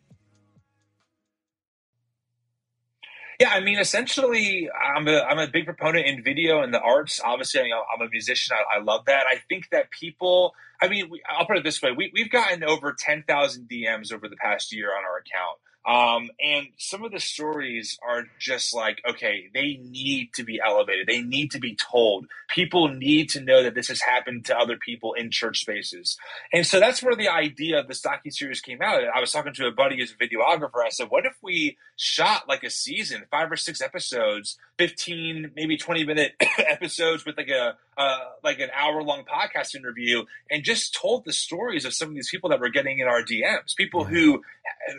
Yeah, 3.38 3.50
I 3.50 3.60
mean, 3.60 3.78
essentially, 3.78 4.68
I'm 4.70 5.06
a 5.06 5.20
I'm 5.20 5.38
a 5.38 5.46
big 5.46 5.64
proponent 5.64 6.08
in 6.08 6.24
video 6.24 6.62
and 6.62 6.74
the 6.74 6.80
arts. 6.80 7.20
Obviously, 7.24 7.60
I 7.60 7.62
mean, 7.62 7.74
I'm 7.74 8.04
a 8.04 8.10
musician. 8.10 8.56
I, 8.56 8.78
I 8.78 8.82
love 8.82 9.04
that. 9.04 9.22
I 9.30 9.36
think 9.48 9.68
that 9.70 9.92
people. 9.92 10.52
I 10.82 10.88
mean, 10.88 11.10
we, 11.10 11.22
I'll 11.28 11.46
put 11.46 11.58
it 11.58 11.62
this 11.62 11.80
way: 11.80 11.92
we 11.96 12.10
we've 12.12 12.30
gotten 12.30 12.64
over 12.64 12.92
ten 12.92 13.22
thousand 13.22 13.68
DMs 13.68 14.12
over 14.12 14.28
the 14.28 14.36
past 14.36 14.72
year 14.74 14.88
on 14.88 15.04
our 15.04 15.18
account. 15.18 15.58
Um, 15.84 16.30
and 16.40 16.68
some 16.78 17.02
of 17.02 17.10
the 17.10 17.18
stories 17.18 17.98
are 18.08 18.24
just 18.38 18.72
like, 18.72 19.02
okay, 19.08 19.50
they 19.52 19.80
need 19.82 20.32
to 20.34 20.44
be 20.44 20.60
elevated. 20.64 21.08
They 21.08 21.22
need 21.22 21.50
to 21.52 21.58
be 21.58 21.74
told. 21.74 22.26
People 22.48 22.88
need 22.88 23.30
to 23.30 23.40
know 23.40 23.64
that 23.64 23.74
this 23.74 23.88
has 23.88 24.00
happened 24.00 24.44
to 24.44 24.56
other 24.56 24.76
people 24.76 25.14
in 25.14 25.32
church 25.32 25.60
spaces. 25.60 26.16
And 26.52 26.64
so 26.64 26.78
that's 26.78 27.02
where 27.02 27.16
the 27.16 27.28
idea 27.28 27.80
of 27.80 27.88
this 27.88 28.00
docu 28.00 28.32
series 28.32 28.60
came 28.60 28.80
out. 28.80 29.02
I 29.12 29.18
was 29.18 29.32
talking 29.32 29.54
to 29.54 29.66
a 29.66 29.72
buddy 29.72 29.96
who's 29.96 30.12
a 30.12 30.24
videographer. 30.24 30.84
I 30.84 30.90
said, 30.90 31.08
what 31.10 31.26
if 31.26 31.36
we 31.42 31.76
shot 31.96 32.48
like 32.48 32.62
a 32.62 32.70
season, 32.70 33.24
five 33.30 33.50
or 33.50 33.56
six 33.56 33.80
episodes, 33.80 34.58
15, 34.78 35.50
maybe 35.56 35.76
20 35.76 36.04
minute 36.04 36.32
episodes 36.58 37.24
with 37.26 37.36
like 37.36 37.48
a, 37.48 37.76
uh, 37.96 38.18
like 38.44 38.60
an 38.60 38.70
hour 38.74 39.02
long 39.02 39.24
podcast 39.24 39.74
interview 39.74 40.24
and 40.50 40.62
just 40.62 40.94
told 40.94 41.24
the 41.24 41.32
stories 41.32 41.84
of 41.84 41.92
some 41.92 42.08
of 42.08 42.14
these 42.14 42.30
people 42.30 42.50
that 42.50 42.60
were 42.60 42.70
getting 42.70 43.00
in 43.00 43.08
our 43.08 43.22
DMs, 43.22 43.76
people 43.76 44.04
who, 44.04 44.42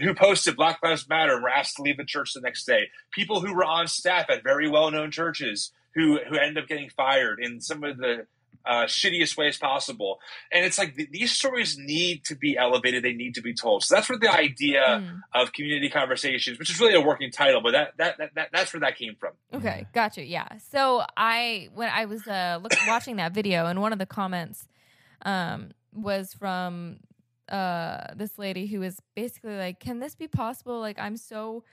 who 0.01 0.13
posted 0.13 0.55
Black 0.57 0.72
Lives 0.81 1.07
Matter 1.09 1.39
were 1.41 1.49
asked 1.49 1.75
to 1.77 1.81
leave 1.83 1.97
the 1.97 2.05
church 2.05 2.33
the 2.33 2.41
next 2.41 2.65
day, 2.65 2.87
people 3.11 3.41
who 3.41 3.53
were 3.53 3.65
on 3.65 3.87
staff 3.87 4.25
at 4.29 4.43
very 4.43 4.69
well 4.69 4.89
known 4.91 5.11
churches 5.11 5.71
who, 5.95 6.19
who 6.27 6.37
ended 6.37 6.57
up 6.63 6.67
getting 6.69 6.89
fired 6.89 7.39
in 7.39 7.61
some 7.61 7.83
of 7.83 7.97
the, 7.97 8.25
uh, 8.65 8.85
shittiest 8.85 9.35
ways 9.35 9.57
possible. 9.57 10.19
And 10.49 10.63
it's 10.65 10.77
like 10.77 10.95
th- 10.95 11.09
these 11.11 11.33
stories 11.33 11.77
need 11.77 12.23
to 12.25 12.35
be 12.35 12.55
elevated. 12.57 13.03
They 13.03 13.11
need 13.11 13.35
to 13.35 13.41
be 13.41 13.53
told. 13.53 13.83
So 13.83 13.93
that's 13.93 14.07
where 14.07 14.17
the 14.17 14.33
idea 14.33 14.81
Mm. 15.01 15.19
of 15.33 15.51
community 15.51 15.89
conversations, 15.89 16.57
which 16.57 16.69
is 16.69 16.79
really 16.79 16.93
a 16.93 17.01
working 17.01 17.29
title, 17.29 17.59
but 17.61 17.73
that, 17.73 17.91
that, 17.97 18.17
that, 18.19 18.35
that 18.35 18.49
that's 18.53 18.71
where 18.73 18.79
that 18.79 18.95
came 18.97 19.15
from. 19.19 19.33
Okay, 19.53 19.85
gotcha. 19.93 20.23
Yeah. 20.23 20.47
So 20.71 21.03
I 21.17 21.67
when 21.73 21.89
I 21.89 22.05
was 22.05 22.25
uh 22.25 22.59
look, 22.63 22.71
watching 22.87 23.17
that 23.17 23.33
video, 23.33 23.65
and 23.65 23.81
one 23.81 23.91
of 23.91 23.99
the 23.99 24.05
comments 24.05 24.65
um 25.25 25.71
was 25.91 26.33
from 26.33 26.99
uh 27.53 28.15
this 28.15 28.39
lady 28.39 28.67
who 28.67 28.81
was 28.81 28.99
basically 29.15 29.57
like, 29.57 29.79
"Can 29.79 29.99
this 29.99 30.15
be 30.15 30.27
possible? 30.27 30.79
Like, 30.79 30.99
I'm 30.99 31.17
so 31.17 31.63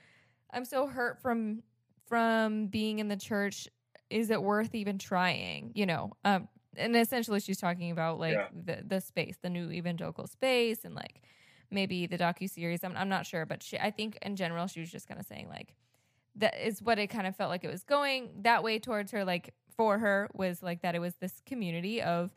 I'm 0.53 0.65
so 0.65 0.87
hurt 0.87 1.19
from 1.21 1.63
from 2.07 2.67
being 2.67 2.99
in 2.99 3.07
the 3.07 3.17
church. 3.17 3.67
Is 4.09 4.29
it 4.29 4.41
worth 4.43 4.75
even 4.75 4.97
trying? 4.99 5.71
You 5.75 5.85
know." 5.85 6.13
Um, 6.25 6.49
and 6.77 6.95
essentially, 6.95 7.39
she's 7.39 7.59
talking 7.59 7.91
about 7.91 8.19
like 8.19 8.41
Yeah. 8.41 8.49
the 8.51 8.83
the 8.85 9.01
space, 9.01 9.37
the 9.41 9.49
new 9.49 9.71
evangelical 9.71 10.27
space, 10.27 10.85
and 10.85 10.95
like 10.95 11.21
maybe 11.71 12.07
the 12.07 12.17
docu 12.17 12.49
series. 12.49 12.83
I'm 12.83 12.95
I'm 12.97 13.09
not 13.09 13.25
sure, 13.25 13.45
but 13.45 13.63
she 13.63 13.77
I 13.79 13.91
think 13.91 14.17
in 14.21 14.35
general 14.35 14.67
she 14.67 14.81
was 14.81 14.91
just 14.91 15.07
kind 15.07 15.19
of 15.19 15.25
saying 15.25 15.49
like 15.49 15.75
that 16.35 16.55
is 16.65 16.81
what 16.81 16.97
it 16.99 17.07
kind 17.07 17.27
of 17.27 17.35
felt 17.35 17.49
like 17.49 17.63
it 17.63 17.69
was 17.71 17.83
going 17.83 18.43
that 18.43 18.63
way 18.63 18.79
towards 18.79 19.11
her 19.11 19.25
like 19.25 19.53
for 19.75 19.99
her 19.99 20.29
was 20.33 20.63
like 20.63 20.81
that 20.81 20.95
it 20.95 20.99
was 20.99 21.15
this 21.17 21.41
community 21.45 22.01
of 22.01 22.33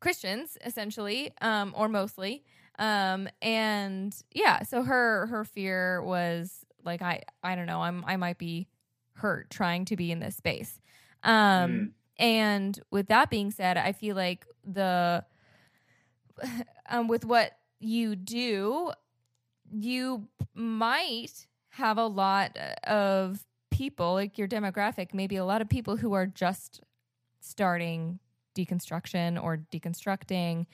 Christians 0.00 0.56
essentially, 0.64 1.32
um, 1.40 1.74
or 1.76 1.88
mostly. 1.88 2.44
Um, 2.78 3.28
and 3.42 4.14
yeah, 4.32 4.62
so 4.62 4.82
her 4.82 5.26
her 5.26 5.44
fear 5.44 6.02
was 6.02 6.64
like 6.84 7.02
I 7.02 7.22
I 7.42 7.54
don't 7.54 7.66
know 7.66 7.82
I'm 7.82 8.04
I 8.06 8.16
might 8.16 8.38
be 8.38 8.68
hurt 9.14 9.50
trying 9.50 9.84
to 9.86 9.96
be 9.96 10.10
in 10.10 10.20
this 10.20 10.36
space. 10.36 10.80
Um, 11.22 11.70
Mm. 11.70 11.90
and 12.18 12.80
with 12.90 13.08
that 13.08 13.28
being 13.30 13.50
said, 13.50 13.76
I 13.76 13.92
feel 13.92 14.16
like 14.16 14.46
the 14.64 15.24
um, 16.88 17.08
with 17.08 17.24
what 17.24 17.52
you 17.78 18.16
do, 18.16 18.92
you 19.70 20.28
might 20.54 21.46
have 21.70 21.98
a 21.98 22.06
lot 22.06 22.56
of 22.84 23.44
people, 23.70 24.14
like 24.14 24.38
your 24.38 24.48
demographic, 24.48 25.14
maybe 25.14 25.36
a 25.36 25.44
lot 25.44 25.62
of 25.62 25.68
people 25.68 25.96
who 25.96 26.12
are 26.12 26.26
just 26.26 26.80
starting 27.40 28.18
deconstruction 28.54 29.42
or 29.42 29.58
deconstructing, 29.72 30.66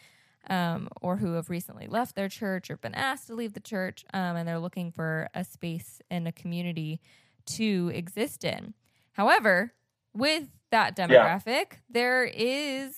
um, 0.49 0.89
or 1.01 1.17
who 1.17 1.33
have 1.33 1.51
recently 1.51 1.87
left 1.87 2.15
their 2.15 2.29
church 2.29 2.71
or 2.71 2.77
been 2.77 2.95
asked 2.95 3.27
to 3.29 3.35
leave 3.35 3.53
the 3.53 3.61
church, 3.61 4.05
um, 4.15 4.37
and 4.37 4.49
they're 4.49 4.59
looking 4.59 4.93
for 4.93 5.29
a 5.35 5.45
space 5.45 6.01
and 6.11 6.29
a 6.29 6.33
community 6.33 7.01
to 7.47 7.91
exist 7.95 8.45
in. 8.45 8.75
However, 9.13 9.73
with 10.15 10.49
that 10.71 10.97
demographic, 10.97 11.79
there 11.89 12.25
is 12.25 12.95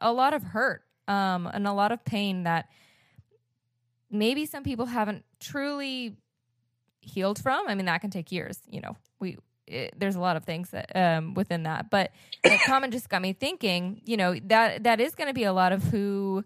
a 0.00 0.12
lot 0.12 0.34
of 0.34 0.42
hurt 0.42 0.82
um, 1.08 1.46
and 1.46 1.66
a 1.66 1.72
lot 1.72 1.92
of 1.92 2.04
pain 2.04 2.44
that 2.44 2.68
maybe 4.10 4.46
some 4.46 4.62
people 4.62 4.86
haven't 4.86 5.24
truly 5.40 6.16
healed 7.00 7.38
from. 7.38 7.68
I 7.68 7.74
mean, 7.74 7.86
that 7.86 8.00
can 8.00 8.10
take 8.10 8.32
years. 8.32 8.58
You 8.68 8.80
know, 8.80 8.96
we 9.20 9.38
it, 9.66 9.94
there's 9.96 10.16
a 10.16 10.20
lot 10.20 10.36
of 10.36 10.44
things 10.44 10.70
that 10.70 10.94
um, 10.94 11.34
within 11.34 11.62
that, 11.64 11.90
but 11.90 12.12
the 12.42 12.58
comment 12.66 12.92
just 12.92 13.08
got 13.08 13.22
me 13.22 13.32
thinking. 13.32 14.00
You 14.04 14.16
know 14.16 14.34
that 14.44 14.84
that 14.84 15.00
is 15.00 15.14
going 15.14 15.28
to 15.28 15.34
be 15.34 15.44
a 15.44 15.52
lot 15.52 15.72
of 15.72 15.84
who 15.84 16.44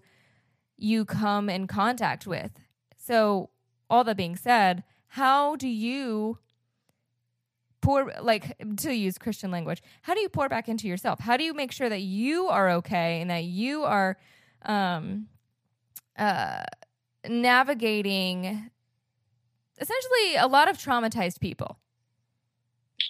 you 0.77 1.05
come 1.05 1.51
in 1.51 1.67
contact 1.67 2.27
with. 2.27 2.53
So, 2.97 3.51
all 3.91 4.05
that 4.05 4.17
being 4.17 4.37
said, 4.37 4.85
how 5.09 5.57
do 5.57 5.69
you 5.69 6.39
pour 7.81 8.13
like 8.21 8.57
to 8.79 8.93
use 8.93 9.19
Christian 9.19 9.51
language? 9.51 9.83
How 10.03 10.15
do 10.15 10.21
you 10.21 10.29
pour 10.29 10.49
back 10.49 10.69
into 10.69 10.87
yourself? 10.87 11.21
How 11.21 11.37
do 11.37 11.45
you 11.45 11.55
make 11.55 11.73
sure 11.73 11.89
that 11.89 12.03
you 12.03 12.49
are 12.49 12.71
okay 12.71 13.21
and 13.21 13.31
that 13.31 13.45
you 13.45 13.85
are 13.85 14.17
um 14.63 15.29
uh 16.19 16.65
navigating 17.29 18.71
essentially 19.81 20.37
a 20.39 20.47
lot 20.47 20.69
of 20.69 20.77
traumatized 20.79 21.41
people? 21.41 21.79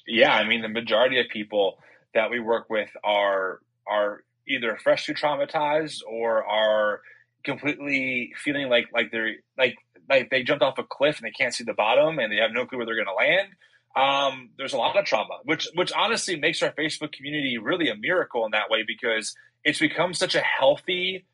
Yeah, 0.07 0.33
I 0.33 0.46
mean 0.46 0.62
the 0.62 0.68
majority 0.68 1.20
of 1.20 1.29
people 1.29 1.79
that 2.14 2.31
we 2.31 2.40
work 2.40 2.68
with 2.70 2.90
are 3.05 3.61
are 3.87 4.24
either 4.46 4.79
freshly 4.83 5.14
traumatized 5.14 6.01
or 6.09 6.44
are 6.44 7.01
completely 7.44 8.33
feeling 8.42 8.68
like 8.68 8.87
like 8.92 9.11
they're 9.11 9.37
like 9.57 9.77
like 10.09 10.31
they 10.31 10.42
jumped 10.42 10.62
off 10.62 10.79
a 10.79 10.85
cliff 10.85 11.18
and 11.18 11.27
they 11.27 11.31
can't 11.31 11.55
see 11.55 11.64
the 11.64 11.74
bottom 11.74 12.18
and 12.18 12.33
they 12.33 12.37
have 12.37 12.53
no 12.53 12.66
clue 12.66 12.79
where 12.79 12.87
they're 12.87 12.94
going 12.94 13.07
to 13.07 13.12
land. 13.12 13.48
Um, 13.96 14.51
there's 14.59 14.72
a 14.72 14.77
lot 14.77 14.96
of 14.96 15.05
trauma, 15.05 15.38
which 15.44 15.68
which 15.74 15.92
honestly 15.92 16.37
makes 16.37 16.62
our 16.62 16.72
Facebook 16.72 17.12
community 17.12 17.59
really 17.59 17.88
a 17.88 17.96
miracle 17.96 18.44
in 18.44 18.53
that 18.53 18.70
way 18.70 18.85
because 18.87 19.35
it's 19.64 19.79
become 19.81 20.14
such 20.14 20.35
a 20.35 20.40
healthy, 20.40 21.27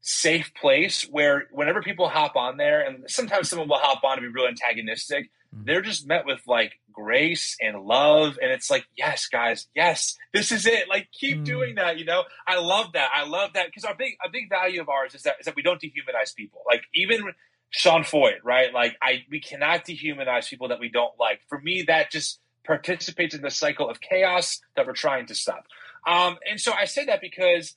safe 0.00 0.52
place 0.54 1.02
where 1.10 1.48
whenever 1.50 1.82
people 1.82 2.08
hop 2.08 2.36
on 2.36 2.56
there, 2.56 2.80
and 2.80 3.04
sometimes 3.10 3.48
someone 3.48 3.68
will 3.68 3.78
hop 3.78 4.02
on 4.04 4.16
to 4.16 4.22
be 4.22 4.28
real 4.28 4.46
antagonistic, 4.46 5.30
Mhm. 5.54 5.64
they're 5.66 5.80
just 5.82 6.06
met 6.06 6.24
with 6.26 6.40
like 6.46 6.78
grace 6.92 7.56
and 7.60 7.82
love, 7.84 8.38
and 8.42 8.50
it's 8.50 8.70
like, 8.70 8.84
yes, 8.96 9.26
guys, 9.28 9.66
yes, 9.74 10.16
this 10.32 10.50
is 10.52 10.66
it. 10.66 10.88
Like, 10.88 11.08
keep 11.12 11.38
Mm. 11.38 11.44
doing 11.44 11.74
that. 11.76 11.98
You 11.98 12.04
know, 12.04 12.24
I 12.46 12.56
love 12.58 12.92
that. 12.92 13.10
I 13.14 13.24
love 13.24 13.52
that 13.54 13.66
because 13.66 13.84
our 13.84 13.94
big 13.94 14.16
a 14.24 14.28
big 14.28 14.48
value 14.48 14.80
of 14.80 14.88
ours 14.88 15.14
is 15.14 15.22
that 15.22 15.36
is 15.40 15.46
that 15.46 15.56
we 15.56 15.62
don't 15.62 15.80
dehumanize 15.80 16.34
people. 16.34 16.62
Like 16.66 16.84
even 16.94 17.34
Sean 17.70 18.02
Feucht, 18.02 18.40
right? 18.44 18.72
Like 18.72 18.96
I 19.02 19.24
we 19.30 19.40
cannot 19.40 19.84
dehumanize 19.84 20.48
people 20.48 20.68
that 20.68 20.80
we 20.80 20.88
don't 20.88 21.18
like. 21.18 21.40
For 21.48 21.60
me, 21.60 21.82
that 21.82 22.10
just 22.10 22.40
participates 22.64 23.34
in 23.34 23.40
the 23.42 23.50
cycle 23.50 23.88
of 23.88 24.00
chaos 24.00 24.60
that 24.76 24.86
we're 24.86 24.92
trying 24.92 25.26
to 25.26 25.34
stop. 25.34 25.66
Um, 26.06 26.38
and 26.48 26.60
so 26.60 26.72
I 26.72 26.84
say 26.84 27.04
that 27.06 27.20
because 27.20 27.74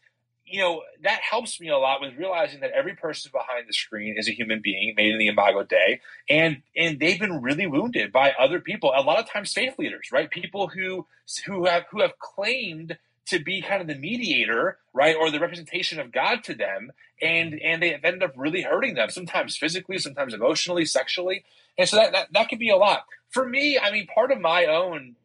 you 0.52 0.60
know 0.60 0.82
that 1.04 1.22
helps 1.22 1.60
me 1.60 1.70
a 1.70 1.78
lot 1.78 2.02
with 2.02 2.18
realizing 2.18 2.60
that 2.62 2.72
every 2.72 2.96
person 2.96 3.32
behind 3.32 3.68
the 3.68 3.74
screen 3.74 4.16
is 4.18 4.28
a 4.28 4.32
human 4.32 4.62
being 4.62 4.94
made 4.96 5.12
in 5.14 5.20
the 5.20 5.28
imago 5.28 5.64
Dei, 5.64 6.02
and 6.30 6.62
and 6.76 7.00
they've 7.00 7.20
been 7.20 7.42
really 7.42 7.68
wounded 7.68 8.12
by 8.12 8.34
other 8.40 8.60
people. 8.60 8.92
A 8.96 9.02
lot 9.02 9.20
of 9.20 9.30
times, 9.30 9.54
faith 9.54 9.78
leaders, 9.80 10.10
right? 10.12 10.30
People 10.30 10.68
who 10.68 11.08
who 11.46 11.66
have 11.66 11.86
who 11.92 12.02
have 12.02 12.20
claimed 12.20 12.98
to 13.28 13.40
be 13.40 13.62
kind 13.62 13.82
of 13.82 13.88
the 13.88 13.96
mediator, 13.96 14.78
right, 14.94 15.16
or 15.16 15.32
the 15.32 15.40
representation 15.40 16.00
of 16.00 16.12
God 16.12 16.44
to 16.44 16.54
them, 16.54 16.92
and 17.22 17.60
and 17.62 17.82
they 17.82 17.94
end 17.96 18.24
up 18.24 18.34
really 18.36 18.62
hurting 18.62 18.96
them, 18.96 19.10
sometimes 19.10 19.58
physically, 19.58 19.98
sometimes 19.98 20.34
emotionally, 20.34 20.86
sexually, 20.86 21.46
and 21.78 21.88
so 21.88 21.96
that 21.98 22.12
that, 22.12 22.28
that 22.34 22.50
could 22.50 22.60
be 22.60 22.70
a 22.70 22.78
lot. 22.78 23.06
For 23.30 23.48
me, 23.48 23.80
I 23.80 23.92
mean, 23.92 24.08
part 24.08 24.32
of 24.32 24.42
my 24.42 24.66
own 24.66 25.16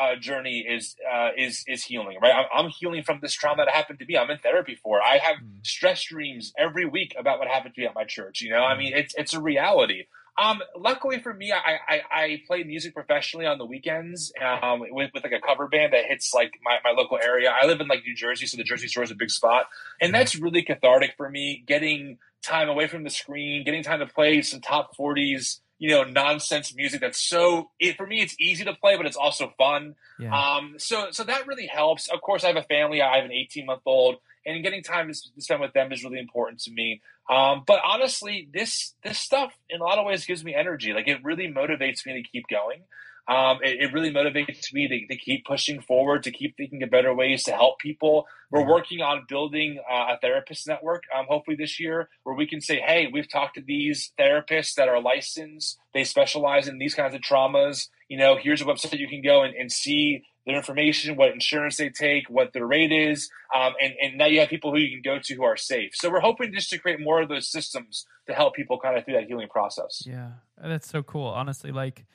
uh, 0.00 0.16
journey 0.16 0.64
is 0.68 0.96
uh, 1.10 1.30
is 1.36 1.64
is 1.66 1.84
healing, 1.84 2.18
right? 2.22 2.34
I'm, 2.34 2.66
I'm 2.66 2.70
healing 2.70 3.02
from 3.02 3.20
this 3.22 3.32
trauma 3.32 3.64
that 3.64 3.74
happened 3.74 3.98
to 4.00 4.04
me. 4.04 4.16
I'm 4.16 4.30
in 4.30 4.38
therapy 4.38 4.78
for. 4.82 5.00
I 5.02 5.18
have 5.18 5.36
Mm. 5.40 5.64
stress 5.66 6.02
dreams 6.04 6.52
every 6.58 6.84
week 6.84 7.14
about 7.18 7.38
what 7.38 7.48
happened 7.48 7.74
to 7.74 7.80
me 7.80 7.86
at 7.86 7.94
my 7.94 8.04
church. 8.04 8.40
You 8.42 8.50
know, 8.50 8.62
I 8.64 8.76
mean, 8.76 8.92
it's 8.94 9.14
it's 9.16 9.32
a 9.32 9.40
reality. 9.40 10.04
Um, 10.38 10.60
luckily 10.76 11.18
for 11.18 11.34
me, 11.34 11.52
I, 11.52 11.78
I, 11.88 12.00
I 12.10 12.42
play 12.46 12.62
music 12.62 12.94
professionally 12.94 13.46
on 13.46 13.58
the 13.58 13.66
weekends 13.66 14.32
um, 14.40 14.80
with, 14.90 15.10
with 15.12 15.22
like 15.22 15.32
a 15.32 15.40
cover 15.40 15.68
band 15.68 15.92
that 15.92 16.06
hits 16.06 16.32
like 16.32 16.52
my, 16.64 16.78
my 16.82 16.92
local 16.92 17.18
area. 17.22 17.52
I 17.52 17.66
live 17.66 17.80
in 17.80 17.88
like 17.88 18.02
New 18.06 18.14
Jersey, 18.14 18.46
so 18.46 18.56
the 18.56 18.64
Jersey 18.64 18.86
Shore 18.88 19.02
is 19.02 19.10
a 19.10 19.14
big 19.16 19.30
spot, 19.30 19.66
and 20.00 20.14
that's 20.14 20.34
really 20.36 20.62
cathartic 20.62 21.14
for 21.18 21.28
me. 21.28 21.62
Getting 21.66 22.18
time 22.42 22.68
away 22.70 22.86
from 22.86 23.02
the 23.04 23.10
screen, 23.10 23.64
getting 23.64 23.82
time 23.82 23.98
to 23.98 24.06
play 24.06 24.40
some 24.40 24.60
top 24.60 24.96
forties, 24.96 25.60
you 25.80 25.88
know, 25.88 26.04
nonsense 26.04 26.74
music. 26.76 27.00
That's 27.00 27.20
so 27.20 27.70
it, 27.80 27.96
for 27.96 28.06
me. 28.06 28.20
It's 28.20 28.36
easy 28.38 28.64
to 28.64 28.74
play, 28.74 28.96
but 28.96 29.06
it's 29.06 29.16
also 29.16 29.52
fun. 29.56 29.96
Yeah. 30.20 30.38
Um, 30.38 30.74
so 30.76 31.08
so 31.10 31.24
that 31.24 31.46
really 31.46 31.66
helps. 31.66 32.08
Of 32.08 32.20
course, 32.20 32.44
I 32.44 32.48
have 32.48 32.56
a 32.56 32.62
family. 32.62 33.00
I 33.00 33.16
have 33.16 33.24
an 33.24 33.32
18 33.32 33.64
month 33.64 33.80
old, 33.86 34.16
and 34.44 34.62
getting 34.62 34.82
time 34.82 35.10
to 35.10 35.14
to 35.14 35.40
spend 35.40 35.62
with 35.62 35.72
them 35.72 35.90
is 35.90 36.04
really 36.04 36.18
important 36.18 36.60
to 36.60 36.70
me. 36.70 37.00
Um, 37.30 37.64
but 37.66 37.80
honestly, 37.82 38.46
this 38.52 38.94
this 39.02 39.18
stuff 39.18 39.56
in 39.70 39.80
a 39.80 39.84
lot 39.84 39.98
of 39.98 40.04
ways 40.04 40.26
gives 40.26 40.44
me 40.44 40.54
energy. 40.54 40.92
Like 40.92 41.08
it 41.08 41.24
really 41.24 41.48
motivates 41.48 42.04
me 42.04 42.22
to 42.22 42.28
keep 42.28 42.44
going. 42.50 42.82
Um, 43.28 43.58
it, 43.62 43.80
it 43.80 43.92
really 43.92 44.12
motivates 44.12 44.72
me 44.72 44.88
to, 44.88 45.06
to 45.06 45.16
keep 45.16 45.44
pushing 45.44 45.80
forward, 45.80 46.22
to 46.24 46.30
keep 46.30 46.56
thinking 46.56 46.82
of 46.82 46.90
better 46.90 47.14
ways 47.14 47.44
to 47.44 47.52
help 47.52 47.78
people. 47.78 48.26
We're 48.50 48.66
working 48.66 49.00
on 49.00 49.26
building 49.28 49.80
uh, 49.88 50.14
a 50.14 50.18
therapist 50.20 50.66
network, 50.66 51.04
um, 51.16 51.26
hopefully 51.28 51.56
this 51.56 51.78
year, 51.78 52.08
where 52.24 52.34
we 52.34 52.46
can 52.46 52.60
say, 52.60 52.80
hey, 52.80 53.08
we've 53.12 53.30
talked 53.30 53.54
to 53.54 53.62
these 53.62 54.12
therapists 54.18 54.74
that 54.74 54.88
are 54.88 55.00
licensed. 55.00 55.78
They 55.94 56.04
specialize 56.04 56.66
in 56.66 56.78
these 56.78 56.94
kinds 56.94 57.14
of 57.14 57.20
traumas. 57.20 57.88
You 58.08 58.18
know, 58.18 58.36
here's 58.40 58.60
a 58.60 58.64
website 58.64 58.98
you 58.98 59.08
can 59.08 59.22
go 59.22 59.42
and, 59.42 59.54
and 59.54 59.70
see 59.70 60.24
their 60.46 60.56
information, 60.56 61.16
what 61.16 61.30
insurance 61.30 61.76
they 61.76 61.90
take, 61.90 62.28
what 62.28 62.52
their 62.52 62.66
rate 62.66 62.92
is, 62.92 63.30
um, 63.54 63.74
and, 63.80 63.92
and 64.02 64.16
now 64.16 64.26
you 64.26 64.40
have 64.40 64.48
people 64.48 64.72
who 64.72 64.78
you 64.78 64.90
can 64.90 65.02
go 65.02 65.20
to 65.22 65.34
who 65.34 65.44
are 65.44 65.56
safe. 65.56 65.92
So 65.94 66.10
we're 66.10 66.20
hoping 66.20 66.52
just 66.52 66.70
to 66.70 66.78
create 66.78 66.98
more 66.98 67.20
of 67.20 67.28
those 67.28 67.50
systems 67.50 68.06
to 68.26 68.32
help 68.32 68.54
people 68.54 68.78
kind 68.78 68.96
of 68.96 69.04
through 69.04 69.14
that 69.14 69.24
healing 69.24 69.48
process. 69.48 70.02
Yeah, 70.06 70.32
that's 70.62 70.88
so 70.88 71.02
cool. 71.02 71.26
Honestly, 71.26 71.72
like 71.72 72.06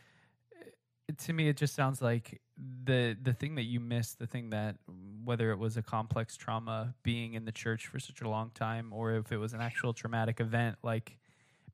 to 1.18 1.34
me, 1.34 1.48
it 1.48 1.58
just 1.58 1.76
sounds 1.76 2.02
like 2.02 2.42
the 2.84 3.18
the 3.22 3.34
thing 3.34 3.56
that 3.56 3.64
you 3.64 3.80
missed, 3.80 4.20
the 4.20 4.28
thing 4.28 4.50
that 4.52 4.78
whether 5.24 5.52
it 5.52 5.60
was 5.60 5.78
a 5.78 5.82
complex 5.82 6.36
trauma 6.38 6.94
being 7.04 7.34
in 7.34 7.46
the 7.46 7.52
church 7.52 7.88
for 7.88 8.00
such 8.00 8.22
a 8.22 8.30
long 8.30 8.52
time, 8.54 8.92
or 8.92 9.14
if 9.14 9.32
it 9.32 9.38
was 9.38 9.54
an 9.54 9.62
actual 9.62 9.94
traumatic 9.94 10.40
event 10.40 10.78
like 10.84 11.18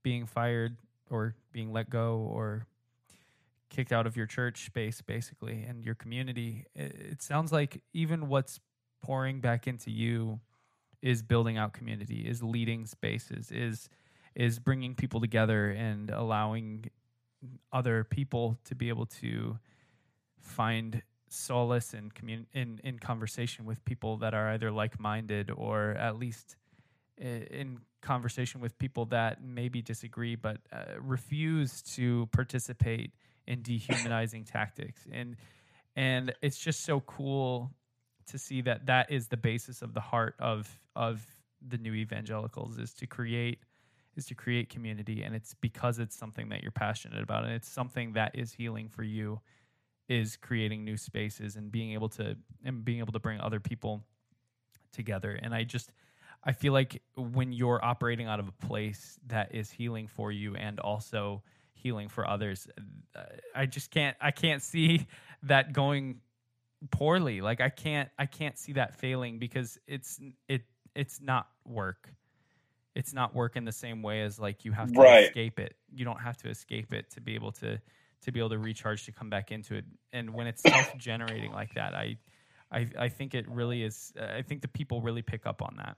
being 0.03 0.25
fired 0.25 0.77
or 1.09 1.35
being 1.51 1.71
let 1.71 1.89
go 1.89 2.17
or 2.17 2.65
kicked 3.69 3.91
out 3.91 4.05
of 4.05 4.17
your 4.17 4.25
church 4.25 4.65
space, 4.65 5.01
basically, 5.01 5.63
and 5.63 5.83
your 5.83 5.95
community. 5.95 6.65
It, 6.75 6.95
it 7.11 7.21
sounds 7.21 7.51
like 7.51 7.81
even 7.93 8.27
what's 8.27 8.59
pouring 9.01 9.39
back 9.39 9.67
into 9.67 9.91
you 9.91 10.39
is 11.01 11.21
building 11.21 11.57
out 11.57 11.73
community, 11.73 12.27
is 12.27 12.43
leading 12.43 12.85
spaces, 12.85 13.51
is 13.51 13.89
is 14.35 14.59
bringing 14.59 14.95
people 14.95 15.19
together 15.19 15.71
and 15.71 16.09
allowing 16.09 16.89
other 17.71 18.03
people 18.03 18.57
to 18.65 18.75
be 18.75 18.89
able 18.89 19.05
to 19.05 19.57
find 20.39 21.01
solace 21.29 21.93
in 21.93 22.11
commun- 22.11 22.47
in 22.53 22.79
in 22.83 22.99
conversation 22.99 23.65
with 23.65 23.83
people 23.85 24.17
that 24.17 24.33
are 24.33 24.49
either 24.49 24.69
like-minded 24.69 25.49
or 25.49 25.91
at 25.91 26.17
least 26.17 26.57
in 27.17 27.79
conversation 28.01 28.61
with 28.61 28.77
people 28.79 29.05
that 29.05 29.43
maybe 29.43 29.81
disagree 29.81 30.35
but 30.35 30.57
uh, 30.73 30.99
refuse 30.99 31.81
to 31.83 32.27
participate 32.31 33.11
in 33.47 33.61
dehumanizing 33.61 34.43
tactics. 34.43 35.01
And 35.11 35.35
and 35.95 36.33
it's 36.41 36.57
just 36.57 36.83
so 36.83 37.01
cool 37.01 37.71
to 38.27 38.37
see 38.37 38.61
that 38.61 38.85
that 38.85 39.11
is 39.11 39.27
the 39.27 39.37
basis 39.37 39.81
of 39.81 39.93
the 39.93 39.99
heart 39.99 40.35
of 40.39 40.79
of 40.95 41.25
the 41.65 41.77
new 41.77 41.93
evangelicals 41.93 42.77
is 42.77 42.93
to 42.95 43.05
create 43.05 43.59
is 44.15 44.25
to 44.25 44.35
create 44.35 44.69
community 44.69 45.23
and 45.23 45.35
it's 45.35 45.53
because 45.61 45.99
it's 45.99 46.15
something 46.15 46.49
that 46.49 46.61
you're 46.61 46.71
passionate 46.71 47.21
about 47.21 47.43
and 47.43 47.53
it's 47.53 47.69
something 47.69 48.13
that 48.13 48.31
is 48.35 48.53
healing 48.53 48.89
for 48.89 49.03
you 49.03 49.39
is 50.09 50.35
creating 50.35 50.83
new 50.83 50.97
spaces 50.97 51.55
and 51.55 51.71
being 51.71 51.93
able 51.93 52.09
to 52.09 52.35
and 52.65 52.83
being 52.83 52.99
able 52.99 53.13
to 53.13 53.19
bring 53.19 53.39
other 53.39 53.59
people 53.59 54.03
together 54.91 55.39
and 55.41 55.53
i 55.53 55.63
just 55.63 55.91
I 56.43 56.53
feel 56.53 56.73
like 56.73 57.01
when 57.15 57.51
you're 57.51 57.83
operating 57.83 58.27
out 58.27 58.39
of 58.39 58.47
a 58.47 58.65
place 58.65 59.19
that 59.27 59.53
is 59.53 59.69
healing 59.69 60.07
for 60.07 60.31
you 60.31 60.55
and 60.55 60.79
also 60.79 61.43
healing 61.73 62.09
for 62.09 62.27
others, 62.27 62.67
uh, 63.15 63.23
I 63.55 63.65
just 63.67 63.91
can't 63.91 64.17
I 64.19 64.31
can't 64.31 64.63
see 64.63 65.07
that 65.43 65.73
going 65.73 66.21
poorly. 66.89 67.41
Like 67.41 67.61
I 67.61 67.69
can't 67.69 68.09
I 68.17 68.25
can't 68.25 68.57
see 68.57 68.73
that 68.73 68.95
failing 68.95 69.37
because 69.37 69.77
it's 69.87 70.19
it 70.47 70.63
it's 70.95 71.21
not 71.21 71.47
work. 71.65 72.09
It's 72.95 73.13
not 73.13 73.33
working 73.35 73.65
the 73.65 73.71
same 73.71 74.01
way 74.01 74.21
as 74.23 74.39
like 74.39 74.65
you 74.65 74.71
have 74.73 74.93
to 74.93 75.03
Right. 75.03 75.31
escape 75.31 75.59
it. 75.59 75.75
You 75.93 76.05
don't 76.05 76.19
have 76.21 76.37
to 76.37 76.49
escape 76.49 76.93
it 76.93 77.09
to 77.11 77.21
be 77.21 77.35
able 77.35 77.51
to 77.53 77.79
to 78.23 78.31
be 78.31 78.39
able 78.39 78.49
to 78.51 78.59
recharge 78.59 79.05
to 79.05 79.11
come 79.11 79.29
back 79.29 79.51
into 79.51 79.75
it. 79.75 79.85
And 80.13 80.33
when 80.33 80.47
it's 80.47 80.63
self 80.63 80.95
generating 80.97 81.51
like 81.53 81.73
that, 81.75 81.93
I 81.95 82.17
I 82.71 82.87
I 82.97 83.09
think 83.09 83.33
it 83.35 83.47
really 83.49 83.83
is. 83.83 84.13
Uh, 84.19 84.25
I 84.37 84.41
think 84.41 84.61
the 84.61 84.67
people 84.67 85.01
really 85.01 85.21
pick 85.21 85.45
up 85.45 85.61
on 85.61 85.75
that. 85.77 85.97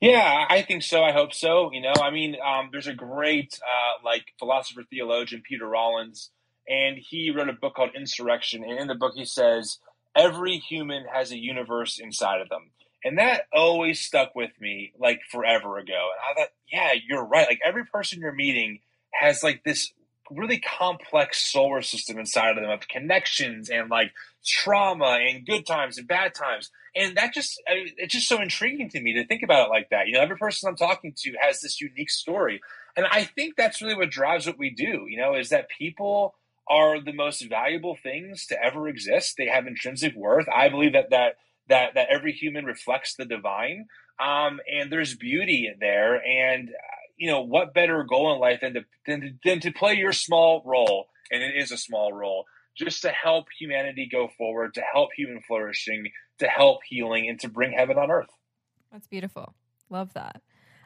Yeah, 0.00 0.46
I 0.48 0.62
think 0.62 0.82
so. 0.82 1.02
I 1.04 1.12
hope 1.12 1.34
so. 1.34 1.70
You 1.72 1.82
know, 1.82 2.00
I 2.02 2.10
mean, 2.10 2.36
um, 2.46 2.68
there's 2.72 2.86
a 2.88 2.94
great 2.94 3.58
uh, 3.62 4.04
like 4.04 4.26
philosopher 4.38 4.82
theologian 4.90 5.42
Peter 5.48 5.66
Rollins, 5.66 6.30
and 6.68 6.98
he 6.98 7.30
wrote 7.30 7.48
a 7.48 7.54
book 7.54 7.74
called 7.76 7.90
Insurrection. 7.96 8.64
And 8.64 8.78
in 8.78 8.88
the 8.88 8.94
book, 8.94 9.14
he 9.16 9.24
says 9.24 9.78
every 10.14 10.58
human 10.58 11.06
has 11.12 11.32
a 11.32 11.38
universe 11.38 11.98
inside 11.98 12.42
of 12.42 12.50
them, 12.50 12.72
and 13.04 13.18
that 13.18 13.42
always 13.52 14.00
stuck 14.00 14.34
with 14.34 14.50
me 14.60 14.92
like 14.98 15.20
forever 15.30 15.78
ago. 15.78 15.92
And 15.92 16.20
I 16.30 16.40
thought, 16.40 16.52
yeah, 16.70 16.92
you're 17.06 17.24
right. 17.24 17.46
Like 17.48 17.60
every 17.64 17.84
person 17.84 18.20
you're 18.20 18.32
meeting 18.32 18.80
has 19.12 19.42
like 19.42 19.62
this 19.64 19.92
really 20.30 20.58
complex 20.58 21.52
solar 21.52 21.82
system 21.82 22.18
inside 22.18 22.50
of 22.50 22.56
them 22.56 22.70
of 22.70 22.88
connections 22.88 23.70
and 23.70 23.88
like 23.88 24.12
trauma 24.44 25.18
and 25.20 25.46
good 25.46 25.66
times 25.66 25.98
and 25.98 26.08
bad 26.08 26.34
times. 26.34 26.70
And 26.94 27.16
that 27.16 27.32
just 27.32 27.62
I 27.68 27.74
mean, 27.74 27.88
it's 27.96 28.14
just 28.14 28.28
so 28.28 28.40
intriguing 28.40 28.88
to 28.90 29.00
me 29.00 29.14
to 29.14 29.26
think 29.26 29.42
about 29.42 29.68
it 29.68 29.70
like 29.70 29.90
that. 29.90 30.06
You 30.06 30.14
know 30.14 30.20
every 30.20 30.36
person 30.36 30.68
i'm 30.68 30.76
talking 30.76 31.14
to 31.18 31.34
has 31.40 31.60
this 31.60 31.80
unique 31.80 32.10
story. 32.10 32.60
And 32.96 33.06
i 33.10 33.24
think 33.24 33.54
that's 33.56 33.80
really 33.80 33.94
what 33.94 34.10
drives 34.10 34.46
what 34.46 34.58
we 34.58 34.70
do 34.70 35.06
you 35.08 35.18
know 35.18 35.34
is 35.34 35.50
that 35.50 35.68
people 35.68 36.34
are 36.68 37.00
the 37.00 37.12
most 37.12 37.48
valuable 37.48 37.96
things 38.02 38.46
to 38.46 38.60
ever 38.60 38.88
exist. 38.88 39.36
They 39.36 39.46
have 39.46 39.66
intrinsic 39.66 40.14
worth. 40.16 40.48
I 40.48 40.68
believe 40.68 40.94
that 40.94 41.10
that 41.10 41.36
that 41.68 41.94
that 41.94 42.08
every 42.10 42.32
human 42.32 42.64
reflects 42.64 43.14
the 43.16 43.24
divine 43.24 43.86
um, 44.20 44.60
and 44.72 44.90
there's 44.90 45.14
beauty 45.16 45.68
in 45.72 45.78
there 45.80 46.16
and 46.24 46.68
uh, 46.70 46.96
you 47.16 47.30
know 47.30 47.40
what 47.42 47.74
better 47.74 48.04
goal 48.04 48.32
in 48.34 48.40
life 48.40 48.60
than 48.60 48.74
to, 48.74 48.84
than 49.06 49.20
to 49.20 49.30
than 49.44 49.60
to 49.60 49.72
play 49.72 49.94
your 49.94 50.12
small 50.12 50.62
role 50.64 51.06
and 51.30 51.42
it 51.42 51.54
is 51.56 51.70
a 51.72 51.76
small 51.78 52.12
role 52.12 52.44
just 52.76 53.02
to 53.02 53.10
help 53.10 53.46
humanity 53.58 54.08
go 54.10 54.28
forward 54.36 54.74
to 54.74 54.82
help 54.92 55.10
human 55.16 55.40
flourishing 55.42 56.08
to 56.38 56.46
help 56.46 56.80
healing 56.86 57.28
and 57.28 57.40
to 57.40 57.48
bring 57.48 57.72
heaven 57.72 57.98
on 57.98 58.10
earth 58.10 58.30
That's 58.92 59.06
beautiful. 59.06 59.54
Love 59.90 60.12
that. 60.14 60.42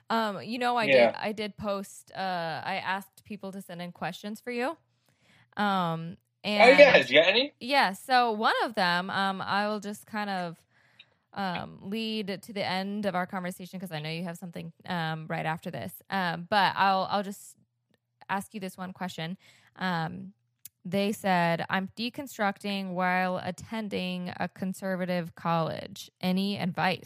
Um, 0.08 0.42
you 0.42 0.58
know, 0.58 0.76
I 0.76 0.88
Yeah. 0.88 1.12
did. 1.12 1.14
I 1.20 1.32
did 1.32 1.56
post. 1.56 2.10
Uh, 2.14 2.60
I 2.64 2.82
asked 2.84 3.24
people 3.24 3.52
to 3.52 3.62
send 3.62 3.80
in 3.80 3.92
questions 3.92 4.40
for 4.40 4.50
you. 4.50 4.76
Um, 5.56 6.16
and 6.42 6.62
oh 6.64 6.68
yeah 6.78 6.92
did 6.98 7.10
you 7.10 7.16
get 7.20 7.28
any 7.28 7.52
Yeah, 7.60 7.92
so 7.92 8.32
one 8.32 8.54
of 8.64 8.74
them, 8.74 9.10
um, 9.10 9.42
I 9.42 9.68
will 9.68 9.80
just 9.80 10.06
kind 10.06 10.30
of 10.30 10.56
um, 11.32 11.78
lead 11.82 12.40
to 12.42 12.52
the 12.52 12.64
end 12.64 13.06
of 13.06 13.14
our 13.14 13.26
conversation 13.26 13.78
because 13.78 13.92
I 13.92 14.00
know 14.00 14.10
you 14.10 14.24
have 14.24 14.38
something 14.38 14.72
um, 14.86 15.26
right 15.28 15.46
after 15.46 15.70
this. 15.70 15.92
Um, 16.10 16.46
but 16.48 16.74
I'll 16.76 17.06
I'll 17.10 17.22
just 17.22 17.56
ask 18.28 18.54
you 18.54 18.60
this 18.60 18.76
one 18.76 18.92
question. 18.92 19.36
Um, 19.76 20.32
they 20.84 21.12
said, 21.12 21.64
"I'm 21.68 21.90
deconstructing 21.96 22.92
while 22.92 23.40
attending 23.42 24.32
a 24.38 24.48
conservative 24.48 25.34
college. 25.34 26.10
Any 26.20 26.58
advice?" 26.58 27.04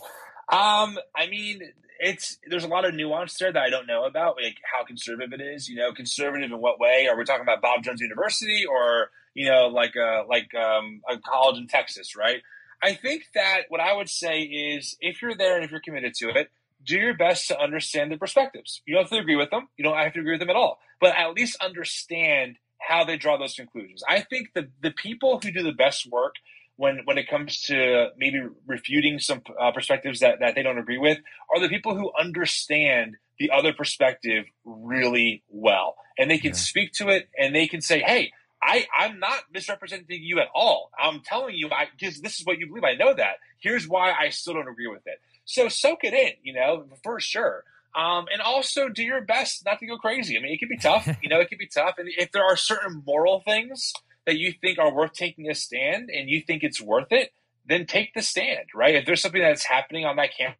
Um, 0.52 0.98
I 1.16 1.26
mean, 1.28 1.60
it's 1.98 2.38
there's 2.48 2.64
a 2.64 2.68
lot 2.68 2.84
of 2.84 2.94
nuance 2.94 3.34
there 3.34 3.52
that 3.52 3.62
I 3.62 3.70
don't 3.70 3.86
know 3.86 4.04
about, 4.04 4.36
like 4.42 4.58
how 4.72 4.84
conservative 4.84 5.38
it 5.38 5.42
is. 5.42 5.68
You 5.68 5.76
know, 5.76 5.92
conservative 5.92 6.50
in 6.50 6.60
what 6.60 6.78
way? 6.78 7.08
Are 7.10 7.16
we 7.16 7.24
talking 7.24 7.42
about 7.42 7.62
Bob 7.62 7.82
Jones 7.82 8.00
University 8.00 8.64
or 8.64 9.10
you 9.34 9.50
know, 9.50 9.66
like 9.66 9.96
a 9.96 10.24
like 10.28 10.54
um, 10.54 11.02
a 11.10 11.18
college 11.18 11.58
in 11.58 11.66
Texas, 11.66 12.16
right? 12.16 12.40
I 12.84 12.94
think 12.94 13.22
that 13.34 13.62
what 13.70 13.80
I 13.80 13.96
would 13.96 14.10
say 14.10 14.40
is, 14.42 14.96
if 15.00 15.22
you're 15.22 15.34
there 15.34 15.56
and 15.56 15.64
if 15.64 15.70
you're 15.70 15.80
committed 15.80 16.12
to 16.16 16.28
it, 16.30 16.50
do 16.84 16.96
your 16.98 17.14
best 17.16 17.48
to 17.48 17.58
understand 17.58 18.12
the 18.12 18.18
perspectives. 18.18 18.82
You 18.84 18.94
don't 18.94 19.04
have 19.04 19.10
to 19.10 19.18
agree 19.18 19.36
with 19.36 19.50
them. 19.50 19.68
You 19.78 19.84
don't 19.84 19.96
have 19.96 20.12
to 20.12 20.20
agree 20.20 20.32
with 20.32 20.40
them 20.40 20.50
at 20.50 20.56
all, 20.56 20.78
but 21.00 21.16
at 21.16 21.32
least 21.32 21.56
understand 21.62 22.56
how 22.78 23.04
they 23.04 23.16
draw 23.16 23.38
those 23.38 23.54
conclusions. 23.54 24.02
I 24.06 24.20
think 24.20 24.48
the 24.54 24.68
the 24.82 24.90
people 24.90 25.40
who 25.42 25.50
do 25.50 25.62
the 25.62 25.72
best 25.72 26.06
work 26.10 26.34
when 26.76 27.00
when 27.06 27.16
it 27.16 27.26
comes 27.28 27.62
to 27.62 28.08
maybe 28.18 28.42
refuting 28.66 29.18
some 29.18 29.40
uh, 29.58 29.72
perspectives 29.72 30.20
that, 30.20 30.40
that 30.40 30.54
they 30.54 30.62
don't 30.62 30.78
agree 30.78 30.98
with 30.98 31.18
are 31.54 31.60
the 31.60 31.68
people 31.70 31.96
who 31.96 32.12
understand 32.20 33.16
the 33.38 33.50
other 33.50 33.72
perspective 33.72 34.44
really 34.64 35.42
well 35.48 35.96
and 36.18 36.30
they 36.30 36.38
can 36.38 36.50
Yeah. 36.50 36.56
speak 36.70 36.92
to 37.00 37.08
it 37.08 37.28
and 37.38 37.54
they 37.54 37.66
can 37.66 37.80
say 37.80 38.00
hey 38.00 38.32
I, 38.64 38.86
I'm 38.98 39.20
not 39.20 39.40
misrepresenting 39.52 40.22
you 40.22 40.40
at 40.40 40.48
all. 40.54 40.90
I'm 40.98 41.20
telling 41.20 41.54
you, 41.54 41.68
I 41.70 41.86
because 41.96 42.20
this 42.22 42.40
is 42.40 42.46
what 42.46 42.58
you 42.58 42.66
believe. 42.66 42.84
I 42.84 42.94
know 42.94 43.12
that. 43.14 43.34
Here's 43.60 43.86
why 43.86 44.12
I 44.12 44.30
still 44.30 44.54
don't 44.54 44.68
agree 44.68 44.86
with 44.86 45.06
it. 45.06 45.20
So 45.44 45.68
soak 45.68 46.02
it 46.02 46.14
in, 46.14 46.32
you 46.42 46.54
know, 46.54 46.86
for 47.02 47.20
sure. 47.20 47.64
Um, 47.94 48.24
and 48.32 48.40
also 48.40 48.88
do 48.88 49.02
your 49.02 49.20
best 49.20 49.64
not 49.66 49.78
to 49.80 49.86
go 49.86 49.98
crazy. 49.98 50.36
I 50.36 50.40
mean, 50.40 50.52
it 50.52 50.58
can 50.58 50.68
be 50.68 50.78
tough, 50.78 51.06
you 51.22 51.28
know, 51.28 51.40
it 51.40 51.48
can 51.48 51.58
be 51.58 51.68
tough. 51.68 51.96
And 51.98 52.08
if 52.16 52.32
there 52.32 52.42
are 52.42 52.56
certain 52.56 53.02
moral 53.06 53.40
things 53.40 53.92
that 54.26 54.38
you 54.38 54.52
think 54.52 54.78
are 54.78 54.92
worth 54.92 55.12
taking 55.12 55.50
a 55.50 55.54
stand 55.54 56.08
and 56.10 56.30
you 56.30 56.40
think 56.40 56.62
it's 56.62 56.80
worth 56.80 57.12
it, 57.12 57.32
then 57.66 57.86
take 57.86 58.14
the 58.14 58.22
stand, 58.22 58.64
right? 58.74 58.94
If 58.94 59.04
there's 59.06 59.20
something 59.20 59.42
that's 59.42 59.64
happening 59.64 60.06
on 60.06 60.16
that 60.16 60.30
campus, 60.36 60.58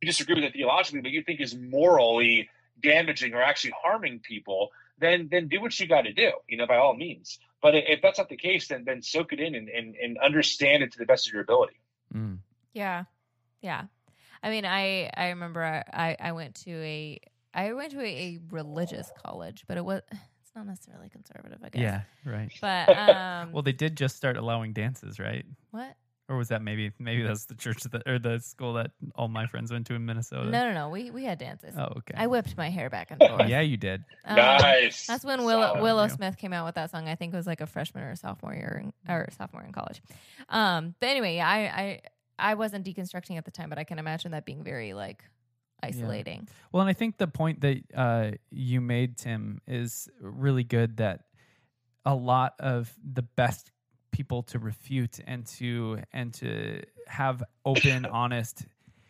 you 0.00 0.06
disagree 0.06 0.34
with 0.34 0.44
it 0.44 0.52
theologically, 0.52 1.00
but 1.00 1.12
you 1.12 1.22
think 1.22 1.40
is 1.40 1.54
morally 1.54 2.48
damaging 2.82 3.34
or 3.34 3.42
actually 3.42 3.72
harming 3.82 4.20
people, 4.20 4.70
then 4.98 5.28
then 5.30 5.48
do 5.48 5.60
what 5.60 5.78
you 5.78 5.86
got 5.86 6.02
to 6.02 6.12
do, 6.12 6.32
you 6.48 6.56
know, 6.56 6.66
by 6.66 6.76
all 6.76 6.94
means. 6.94 7.38
But 7.60 7.74
if 7.74 8.02
that's 8.02 8.18
not 8.18 8.28
the 8.28 8.36
case, 8.36 8.68
then 8.68 8.84
then 8.84 9.02
soak 9.02 9.32
it 9.32 9.40
in 9.40 9.54
and, 9.54 9.68
and, 9.68 9.94
and 9.96 10.18
understand 10.18 10.82
it 10.82 10.92
to 10.92 10.98
the 10.98 11.06
best 11.06 11.26
of 11.26 11.32
your 11.32 11.42
ability. 11.42 11.80
Mm. 12.14 12.38
Yeah, 12.72 13.04
yeah. 13.60 13.84
I 14.42 14.50
mean, 14.50 14.64
I 14.64 15.10
I 15.16 15.28
remember 15.28 15.62
I 15.62 16.16
I 16.18 16.32
went 16.32 16.56
to 16.64 16.72
a 16.72 17.20
I 17.54 17.72
went 17.72 17.92
to 17.92 18.00
a, 18.00 18.04
a 18.04 18.38
religious 18.50 19.10
college, 19.24 19.64
but 19.68 19.76
it 19.76 19.84
was 19.84 20.02
it's 20.10 20.56
not 20.56 20.66
necessarily 20.66 21.08
conservative, 21.08 21.58
I 21.62 21.68
guess. 21.68 21.80
Yeah, 21.80 22.00
right. 22.24 22.50
But 22.60 22.88
um, 22.96 23.52
Well, 23.52 23.62
they 23.62 23.72
did 23.72 23.96
just 23.96 24.16
start 24.16 24.36
allowing 24.36 24.72
dances, 24.72 25.18
right? 25.18 25.44
what? 25.70 25.96
Or 26.32 26.38
was 26.38 26.48
that 26.48 26.62
maybe 26.62 26.90
maybe 26.98 27.22
that's 27.22 27.44
the 27.44 27.54
church 27.54 27.82
that 27.82 28.08
or 28.08 28.18
the 28.18 28.40
school 28.40 28.72
that 28.74 28.92
all 29.14 29.28
my 29.28 29.46
friends 29.46 29.70
went 29.70 29.86
to 29.88 29.94
in 29.94 30.06
Minnesota? 30.06 30.48
No, 30.48 30.64
no, 30.66 30.72
no. 30.72 30.88
We 30.88 31.10
we 31.10 31.24
had 31.24 31.36
dances. 31.38 31.74
Oh, 31.76 31.92
okay. 31.98 32.14
I 32.16 32.26
whipped 32.26 32.56
my 32.56 32.70
hair 32.70 32.88
back 32.88 33.10
and 33.10 33.20
forth. 33.28 33.50
yeah, 33.50 33.60
you 33.60 33.76
did. 33.76 34.02
Um, 34.24 34.36
nice. 34.36 35.06
That's 35.06 35.26
when 35.26 35.44
Willow 35.44 35.74
Solid. 35.74 35.82
Willow 35.82 36.08
Smith 36.08 36.38
came 36.38 36.54
out 36.54 36.64
with 36.64 36.76
that 36.76 36.90
song. 36.90 37.06
I 37.06 37.16
think 37.16 37.34
it 37.34 37.36
was 37.36 37.46
like 37.46 37.60
a 37.60 37.66
freshman 37.66 38.04
or 38.04 38.16
sophomore 38.16 38.54
year 38.54 38.82
in, 38.82 39.12
or 39.12 39.28
sophomore 39.36 39.62
in 39.62 39.72
college. 39.72 40.00
Um, 40.48 40.94
but 41.00 41.10
anyway, 41.10 41.36
yeah, 41.36 41.46
I 41.46 41.58
I 41.58 42.00
I 42.38 42.54
wasn't 42.54 42.86
deconstructing 42.86 43.36
at 43.36 43.44
the 43.44 43.50
time, 43.50 43.68
but 43.68 43.78
I 43.78 43.84
can 43.84 43.98
imagine 43.98 44.30
that 44.30 44.46
being 44.46 44.64
very 44.64 44.94
like 44.94 45.22
isolating. 45.82 46.48
Well, 46.72 46.80
and 46.80 46.88
I 46.88 46.94
think 46.94 47.18
the 47.18 47.26
point 47.26 47.60
that 47.60 47.82
uh, 47.94 48.30
you 48.50 48.80
made, 48.80 49.18
Tim, 49.18 49.60
is 49.66 50.08
really 50.18 50.64
good. 50.64 50.96
That 50.96 51.24
a 52.06 52.14
lot 52.14 52.54
of 52.58 52.90
the 53.04 53.22
best 53.22 53.70
people 54.12 54.42
to 54.44 54.58
refute 54.58 55.18
and 55.26 55.46
to 55.46 55.98
and 56.12 56.32
to 56.34 56.82
have 57.06 57.42
open, 57.64 58.06
honest, 58.12 58.66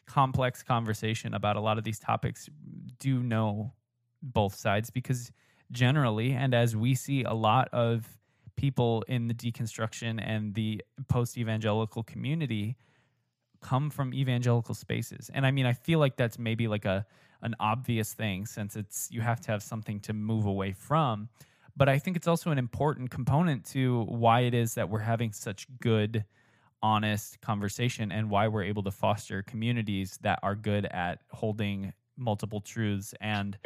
complex 0.07 0.63
conversation 0.63 1.35
about 1.35 1.57
a 1.57 1.61
lot 1.61 1.79
of 1.79 1.85
these 1.85 1.99
topics 1.99 2.49
do 2.99 3.23
know 3.23 3.73
both 4.23 4.55
sides 4.55 4.91
because 4.91 5.31
generally, 5.71 6.33
and 6.33 6.55
as 6.55 6.77
we 6.77 6.95
see, 6.95 7.25
a 7.25 7.35
lot 7.35 7.69
of 7.73 8.07
people 8.57 9.03
in 9.09 9.29
the 9.29 9.35
deconstruction 9.35 10.21
and 10.23 10.55
the 10.55 10.83
post 11.09 11.37
evangelical 11.39 12.03
community 12.03 12.77
come 13.61 13.91
from 13.91 14.13
evangelical 14.13 14.75
spaces. 14.75 15.31
And 15.33 15.47
I 15.47 15.51
mean, 15.51 15.67
I 15.67 15.73
feel 15.73 15.99
like 15.99 16.17
that's 16.17 16.39
maybe 16.39 16.69
like 16.69 16.85
a 16.85 17.07
an 17.43 17.57
obvious 17.59 18.15
thing 18.15 18.47
since 18.47 18.77
it's 18.77 19.09
you 19.11 19.21
have 19.21 19.41
to 19.41 19.51
have 19.51 19.63
something 19.63 19.99
to 20.01 20.13
move 20.13 20.47
away 20.47 20.73
from. 20.73 21.29
But 21.77 21.89
I 21.89 21.99
think 21.99 22.17
it's 22.17 22.29
also 22.29 22.51
an 22.51 22.59
important 22.59 23.11
component 23.11 23.65
to 23.67 24.05
why 24.05 24.41
it 24.41 24.55
is 24.55 24.75
that 24.75 24.89
we're 24.89 25.01
having 25.01 25.33
such 25.33 25.67
good 25.81 26.25
honest 26.83 27.41
conversation 27.41 28.11
and 28.11 28.29
why 28.29 28.49
we're 28.49 28.65
able 28.65 28.83
to 28.83 28.91
foster 28.91 29.43
communities 29.43 30.19
that 30.23 30.39
are 30.43 30.55
good 30.55 30.85
at 30.87 31.21
holding 31.31 31.93
multiple 32.17 32.61
truths 32.61 33.15
and 33.21 33.59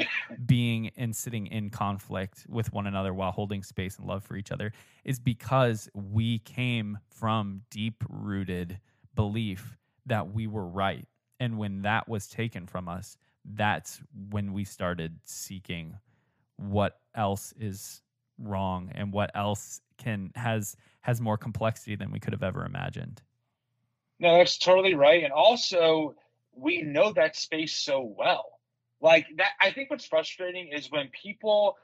being 0.47 0.91
and 0.97 1.15
sitting 1.15 1.47
in 1.47 1.71
conflict 1.71 2.47
with 2.49 2.73
one 2.73 2.87
another 2.87 3.13
while 3.13 3.33
holding 3.33 3.63
space 3.63 3.99
and 3.99 4.07
love 4.07 4.23
for 4.23 4.37
each 4.37 4.53
other 4.53 4.73
is 5.05 5.19
because 5.19 5.89
we 5.95 6.39
came 6.41 6.99
from 7.09 7.63
deep 7.71 8.05
rooted 8.09 8.79
belief 9.15 9.77
that 10.05 10.33
we 10.33 10.47
were 10.47 10.67
right. 10.67 11.07
And 11.41 11.59
when 11.59 11.83
that 11.83 12.09
was 12.09 12.29
taken 12.29 12.67
from 12.67 12.89
us, 12.89 13.17
that's 13.45 14.01
when 14.31 14.53
we 14.53 14.65
started 14.65 15.19
seeking 15.25 15.97
what 16.57 17.01
else 17.17 17.53
is 17.59 18.03
wrong 18.39 18.91
and 18.95 19.13
what 19.13 19.31
else 19.35 19.81
can 19.99 20.31
has 20.35 20.77
has 21.01 21.21
more 21.21 21.39
complexity 21.39 21.97
than 21.97 22.11
we 22.11 22.21
could 22.21 22.33
have 22.33 22.43
ever 22.43 22.65
imagined. 22.65 23.23
No, 24.19 24.39
that's 24.39 24.59
totally 24.59 24.95
right. 24.95 25.23
And 25.23 25.33
also, 25.33 26.17
we 26.53 26.83
know 26.83 27.13
that 27.13 27.37
space 27.37 27.77
so 27.77 28.15
well. 28.19 28.45
Like 29.01 29.27
that, 29.37 29.51
I 29.61 29.71
think 29.71 29.91
what's 29.91 30.07
frustrating 30.07 30.69
is 30.73 30.91
when 30.91 31.09
people, 31.09 31.77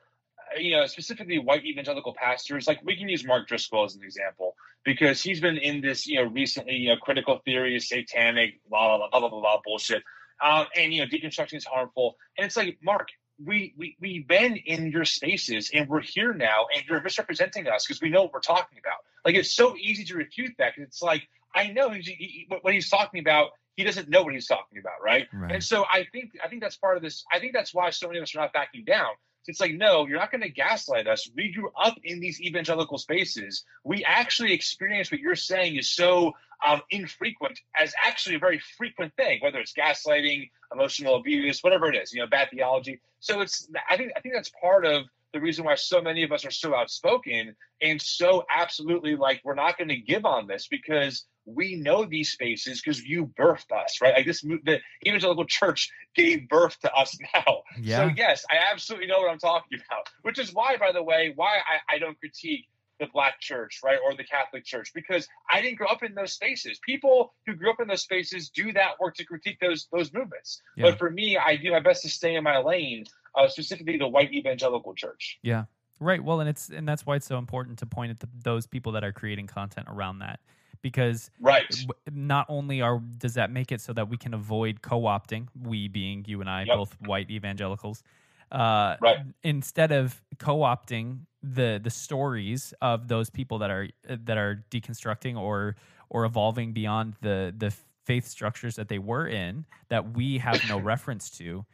you 0.59 0.72
know, 0.72 0.87
specifically 0.87 1.39
white 1.39 1.64
evangelical 1.64 2.14
pastors, 2.14 2.66
like 2.66 2.80
we 2.85 2.97
can 2.97 3.09
use 3.09 3.24
Mark 3.24 3.49
Driscoll 3.49 3.85
as 3.85 3.95
an 3.95 4.03
example 4.03 4.57
because 4.85 5.22
he's 5.22 5.41
been 5.41 5.59
in 5.59 5.80
this, 5.80 6.07
you 6.07 6.16
know, 6.16 6.30
recently, 6.30 6.74
you 6.74 6.89
know, 6.89 6.97
critical 6.97 7.41
theory 7.45 7.76
is 7.76 7.89
satanic, 7.89 8.61
blah 8.68 8.97
blah 8.97 9.09
blah 9.09 9.20
blah 9.20 9.28
blah, 9.28 9.41
blah 9.41 9.61
bullshit, 9.64 10.03
um, 10.43 10.66
and 10.74 10.93
you 10.93 11.01
know, 11.01 11.07
deconstruction 11.07 11.55
is 11.55 11.64
harmful. 11.64 12.16
And 12.39 12.47
it's 12.47 12.57
like, 12.57 12.78
Mark, 12.83 13.09
we 13.45 13.74
we 13.76 13.97
we've 14.01 14.26
been 14.26 14.57
in 14.57 14.90
your 14.90 15.05
spaces 15.05 15.70
and 15.72 15.88
we're 15.88 16.01
here 16.01 16.34
now, 16.34 16.66
and 16.74 16.84
you're 16.88 17.01
misrepresenting 17.03 17.66
us 17.66 17.86
because 17.86 18.01
we 18.01 18.11
know 18.11 18.22
what 18.22 18.32
we're 18.32 18.40
talking 18.40 18.78
about. 18.78 18.99
Like 19.24 19.34
it's 19.34 19.55
so 19.55 19.76
easy 19.76 20.05
to 20.05 20.16
refute 20.16 20.53
that 20.59 20.74
because 20.74 20.88
it's 20.88 21.03
like 21.03 21.28
I 21.55 21.68
know 21.68 21.90
he's, 21.90 22.07
he, 22.07 22.47
what 22.61 22.72
he's 22.72 22.88
talking 22.88 23.20
about. 23.20 23.51
He 23.74 23.84
doesn't 23.84 24.11
know 24.11 24.22
what 24.22 24.34
he's 24.34 24.47
talking 24.47 24.78
about, 24.78 25.03
right? 25.03 25.28
Right. 25.32 25.53
And 25.53 25.64
so 25.64 25.84
I 25.90 26.07
think 26.12 26.32
I 26.45 26.49
think 26.49 26.62
that's 26.62 26.76
part 26.76 26.97
of 26.97 27.03
this. 27.03 27.24
I 27.32 27.38
think 27.38 27.55
that's 27.55 27.72
why 27.72 27.90
so 27.90 28.07
many 28.07 28.18
of 28.18 28.24
us 28.24 28.34
are 28.34 28.40
not 28.40 28.53
backing 28.53 28.84
down. 28.84 29.12
It's 29.47 29.61
like, 29.61 29.72
no, 29.74 30.07
you're 30.07 30.18
not 30.18 30.30
going 30.30 30.43
to 30.43 30.49
gaslight 30.49 31.09
us. 31.09 31.28
We 31.34 31.53
grew 31.53 31.70
up 31.76 31.97
in 32.05 32.20
these 32.20 32.40
evangelical 32.40 32.99
spaces. 32.99 33.64
We 33.82 34.05
actually 34.05 34.53
experience 34.53 35.11
what 35.11 35.20
you're 35.20 35.34
saying 35.34 35.76
is 35.76 35.90
so 35.90 36.34
um, 36.67 36.83
infrequent 36.91 37.59
as 37.77 37.95
actually 38.05 38.37
a 38.37 38.39
very 38.39 38.61
frequent 38.77 39.15
thing, 39.17 39.41
whether 39.41 39.59
it's 39.59 39.73
gaslighting, 39.73 40.51
emotional 40.73 41.17
abuse, 41.17 41.63
whatever 41.63 41.93
it 41.93 41.97
is, 41.97 42.13
you 42.13 42.21
know, 42.21 42.27
bad 42.27 42.49
theology. 42.51 43.01
So 43.21 43.41
it's, 43.41 43.69
I 43.89 43.97
think, 43.97 44.13
I 44.17 44.21
think 44.21 44.35
that's 44.35 44.51
part 44.61 44.85
of 44.85 45.05
the 45.33 45.41
reason 45.41 45.65
why 45.65 45.75
so 45.75 46.01
many 46.01 46.23
of 46.23 46.33
us 46.33 46.45
are 46.45 46.51
so 46.51 46.75
outspoken 46.75 47.57
and 47.81 48.01
so 48.01 48.45
absolutely 48.55 49.17
like 49.17 49.41
we're 49.45 49.55
not 49.55 49.79
going 49.79 49.89
to 49.89 49.97
give 49.97 50.27
on 50.27 50.47
this 50.47 50.69
because 50.69 51.25
we 51.45 51.75
know 51.77 52.05
these 52.05 52.31
spaces 52.31 52.81
because 52.81 53.03
you 53.03 53.27
birthed 53.39 53.73
us, 53.73 53.99
right? 54.01 54.15
Like 54.15 54.27
this, 54.27 54.43
the 54.43 54.81
evangelical 55.07 55.45
church 55.45 55.91
gave 56.15 56.49
birth 56.49 56.79
to 56.81 56.93
us 56.93 57.17
now. 57.35 57.63
Yeah. 57.81 57.97
So 58.09 58.15
yes, 58.17 58.45
I 58.51 58.57
absolutely 58.71 59.09
know 59.09 59.21
what 59.21 59.31
I'm 59.31 59.39
talking 59.39 59.79
about. 59.87 60.09
Which 60.23 60.39
is 60.39 60.53
why, 60.53 60.77
by 60.77 60.93
the 60.93 61.03
way, 61.03 61.33
why 61.35 61.57
I, 61.59 61.97
I 61.97 61.99
don't 61.99 62.19
critique 62.19 62.67
the 63.03 63.09
black 63.12 63.40
church, 63.40 63.80
right, 63.84 63.98
or 64.05 64.14
the 64.14 64.24
Catholic 64.24 64.64
church, 64.64 64.92
because 64.94 65.26
I 65.50 65.61
didn't 65.61 65.76
grow 65.78 65.88
up 65.88 66.03
in 66.03 66.14
those 66.14 66.32
spaces. 66.32 66.78
People 66.86 67.34
who 67.46 67.55
grew 67.55 67.70
up 67.70 67.80
in 67.80 67.88
those 67.88 68.03
spaces 68.03 68.48
do 68.48 68.72
that 68.72 68.92
work 69.00 69.16
to 69.16 69.24
critique 69.24 69.59
those 69.61 69.88
those 69.92 70.12
movements. 70.12 70.62
Yeah. 70.76 70.84
But 70.90 70.98
for 70.98 71.11
me, 71.11 71.36
I 71.36 71.57
do 71.57 71.70
my 71.72 71.80
best 71.80 72.03
to 72.03 72.09
stay 72.09 72.36
in 72.36 72.44
my 72.44 72.59
lane, 72.59 73.05
uh, 73.36 73.48
specifically 73.48 73.96
the 73.98 74.09
white 74.09 74.32
evangelical 74.32 74.94
church. 74.94 75.38
Yeah. 75.42 75.64
Right. 76.00 76.22
Well, 76.22 76.40
and 76.40 76.48
it's 76.48 76.68
and 76.68 76.88
that's 76.88 77.05
why 77.05 77.16
it's 77.16 77.26
so 77.26 77.38
important 77.38 77.78
to 77.80 77.86
point 77.86 78.11
at 78.11 78.20
the, 78.20 78.28
those 78.42 78.66
people 78.66 78.92
that 78.92 79.05
are 79.05 79.12
creating 79.12 79.46
content 79.48 79.88
around 79.90 80.20
that 80.20 80.40
because 80.80 81.30
Right. 81.40 81.64
not 82.11 82.46
only 82.48 82.80
are 82.82 83.00
does 83.18 83.34
that 83.34 83.50
make 83.50 83.70
it 83.72 83.80
so 83.80 83.92
that 83.92 84.09
we 84.09 84.16
can 84.16 84.34
avoid 84.34 84.82
co-opting 84.82 85.46
we 85.61 85.86
being 85.86 86.24
you 86.26 86.40
and 86.40 86.50
i 86.50 86.64
Yep. 86.64 86.76
both 86.76 87.00
white 87.00 87.30
evangelicals 87.30 88.03
uh, 88.50 88.96
Right. 89.00 89.18
instead 89.44 89.92
of 89.92 90.20
co-opting 90.38 91.20
the 91.43 91.80
the 91.82 91.90
stories 91.90 92.72
of 92.80 93.09
those 93.09 93.30
people 93.30 93.59
that 93.59 93.70
are 93.70 93.88
uh, 94.09 94.16
that 94.24 94.38
are 94.38 94.64
deconstructing 94.70 95.36
or 95.38 95.76
or 96.11 96.24
evolving 96.24 96.72
beyond 96.72 97.14
the 97.20 97.55
the 97.57 97.70
faith 98.05 98.26
structures 98.26 98.76
that 98.76 98.88
they 98.88 98.99
were 98.99 99.26
in 99.26 99.64
that 99.88 100.12
we 100.16 100.38
have 100.38 100.64
no 100.64 100.76
reference 100.78 101.30
to 101.30 101.64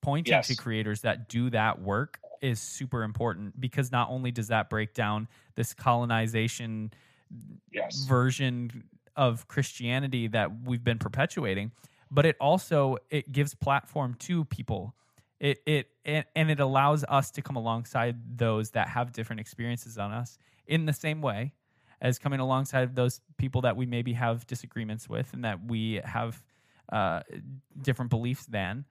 pointing 0.00 0.40
to 0.40 0.54
creators 0.54 1.02
that 1.02 1.28
do 1.28 1.50
that 1.50 1.80
work 1.80 2.20
is 2.40 2.60
super 2.60 3.02
important 3.02 3.58
because 3.60 3.90
not 3.90 4.08
only 4.10 4.30
does 4.30 4.48
that 4.48 4.70
break 4.70 4.94
down 4.94 5.26
this 5.56 5.74
colonization 5.74 6.92
Yes. 7.72 8.08
version 8.08 8.88
of 9.16 9.48
Christianity 9.48 10.28
that 10.28 10.62
we've 10.62 10.84
been 10.84 10.98
perpetuating, 10.98 11.72
but 12.10 12.24
it 12.26 12.36
also 12.40 12.96
it 13.10 13.32
gives 13.32 13.54
platform 13.54 14.14
to 14.20 14.44
people. 14.46 14.94
It 15.40 15.62
it 15.66 15.88
and, 16.04 16.50
it 16.50 16.60
allows 16.60 17.04
us 17.08 17.30
to 17.32 17.42
come 17.42 17.56
alongside 17.56 18.38
those 18.38 18.70
that 18.70 18.88
have 18.88 19.12
different 19.12 19.40
experiences 19.40 19.98
on 19.98 20.10
us 20.10 20.38
in 20.66 20.86
the 20.86 20.92
same 20.92 21.20
way 21.20 21.52
as 22.00 22.18
coming 22.18 22.40
alongside 22.40 22.94
those 22.94 23.20
people 23.36 23.60
that 23.62 23.76
we 23.76 23.86
maybe 23.86 24.12
have 24.12 24.46
disagreements 24.46 25.08
with 25.08 25.32
and 25.32 25.44
that 25.44 25.64
we 25.66 26.00
have 26.04 26.42
uh, 26.92 27.20
different 27.80 28.10
beliefs 28.10 28.46
than. 28.46 28.84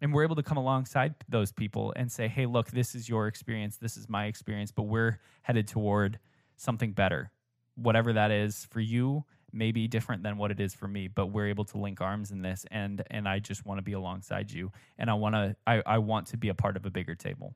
And 0.00 0.14
we're 0.14 0.22
able 0.22 0.36
to 0.36 0.42
come 0.42 0.56
alongside 0.56 1.14
those 1.28 1.52
people 1.52 1.92
and 1.96 2.10
say, 2.10 2.28
hey, 2.28 2.46
look, 2.46 2.70
this 2.70 2.94
is 2.94 3.08
your 3.08 3.26
experience, 3.26 3.76
this 3.76 3.96
is 3.96 4.08
my 4.08 4.26
experience, 4.26 4.70
but 4.70 4.84
we're 4.84 5.18
headed 5.42 5.66
toward 5.66 6.18
something 6.56 6.92
better 6.92 7.32
whatever 7.78 8.12
that 8.12 8.30
is 8.30 8.66
for 8.70 8.80
you 8.80 9.24
may 9.52 9.72
be 9.72 9.88
different 9.88 10.22
than 10.22 10.36
what 10.36 10.50
it 10.50 10.60
is 10.60 10.74
for 10.74 10.88
me 10.88 11.08
but 11.08 11.26
we're 11.26 11.48
able 11.48 11.64
to 11.64 11.78
link 11.78 12.00
arms 12.00 12.30
in 12.30 12.42
this 12.42 12.64
and 12.70 13.02
and 13.10 13.28
i 13.28 13.38
just 13.38 13.64
want 13.66 13.78
to 13.78 13.82
be 13.82 13.92
alongside 13.92 14.50
you 14.50 14.70
and 14.98 15.10
i 15.10 15.14
want 15.14 15.34
to 15.34 15.56
I, 15.66 15.82
I 15.86 15.98
want 15.98 16.26
to 16.28 16.36
be 16.36 16.48
a 16.48 16.54
part 16.54 16.76
of 16.76 16.86
a 16.86 16.90
bigger 16.90 17.14
table 17.14 17.54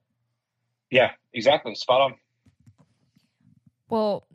Yeah. 0.91 1.13
Exactly. 1.33 1.75
Spot 1.75 2.01
on. 2.03 2.15
Well, 3.89 4.27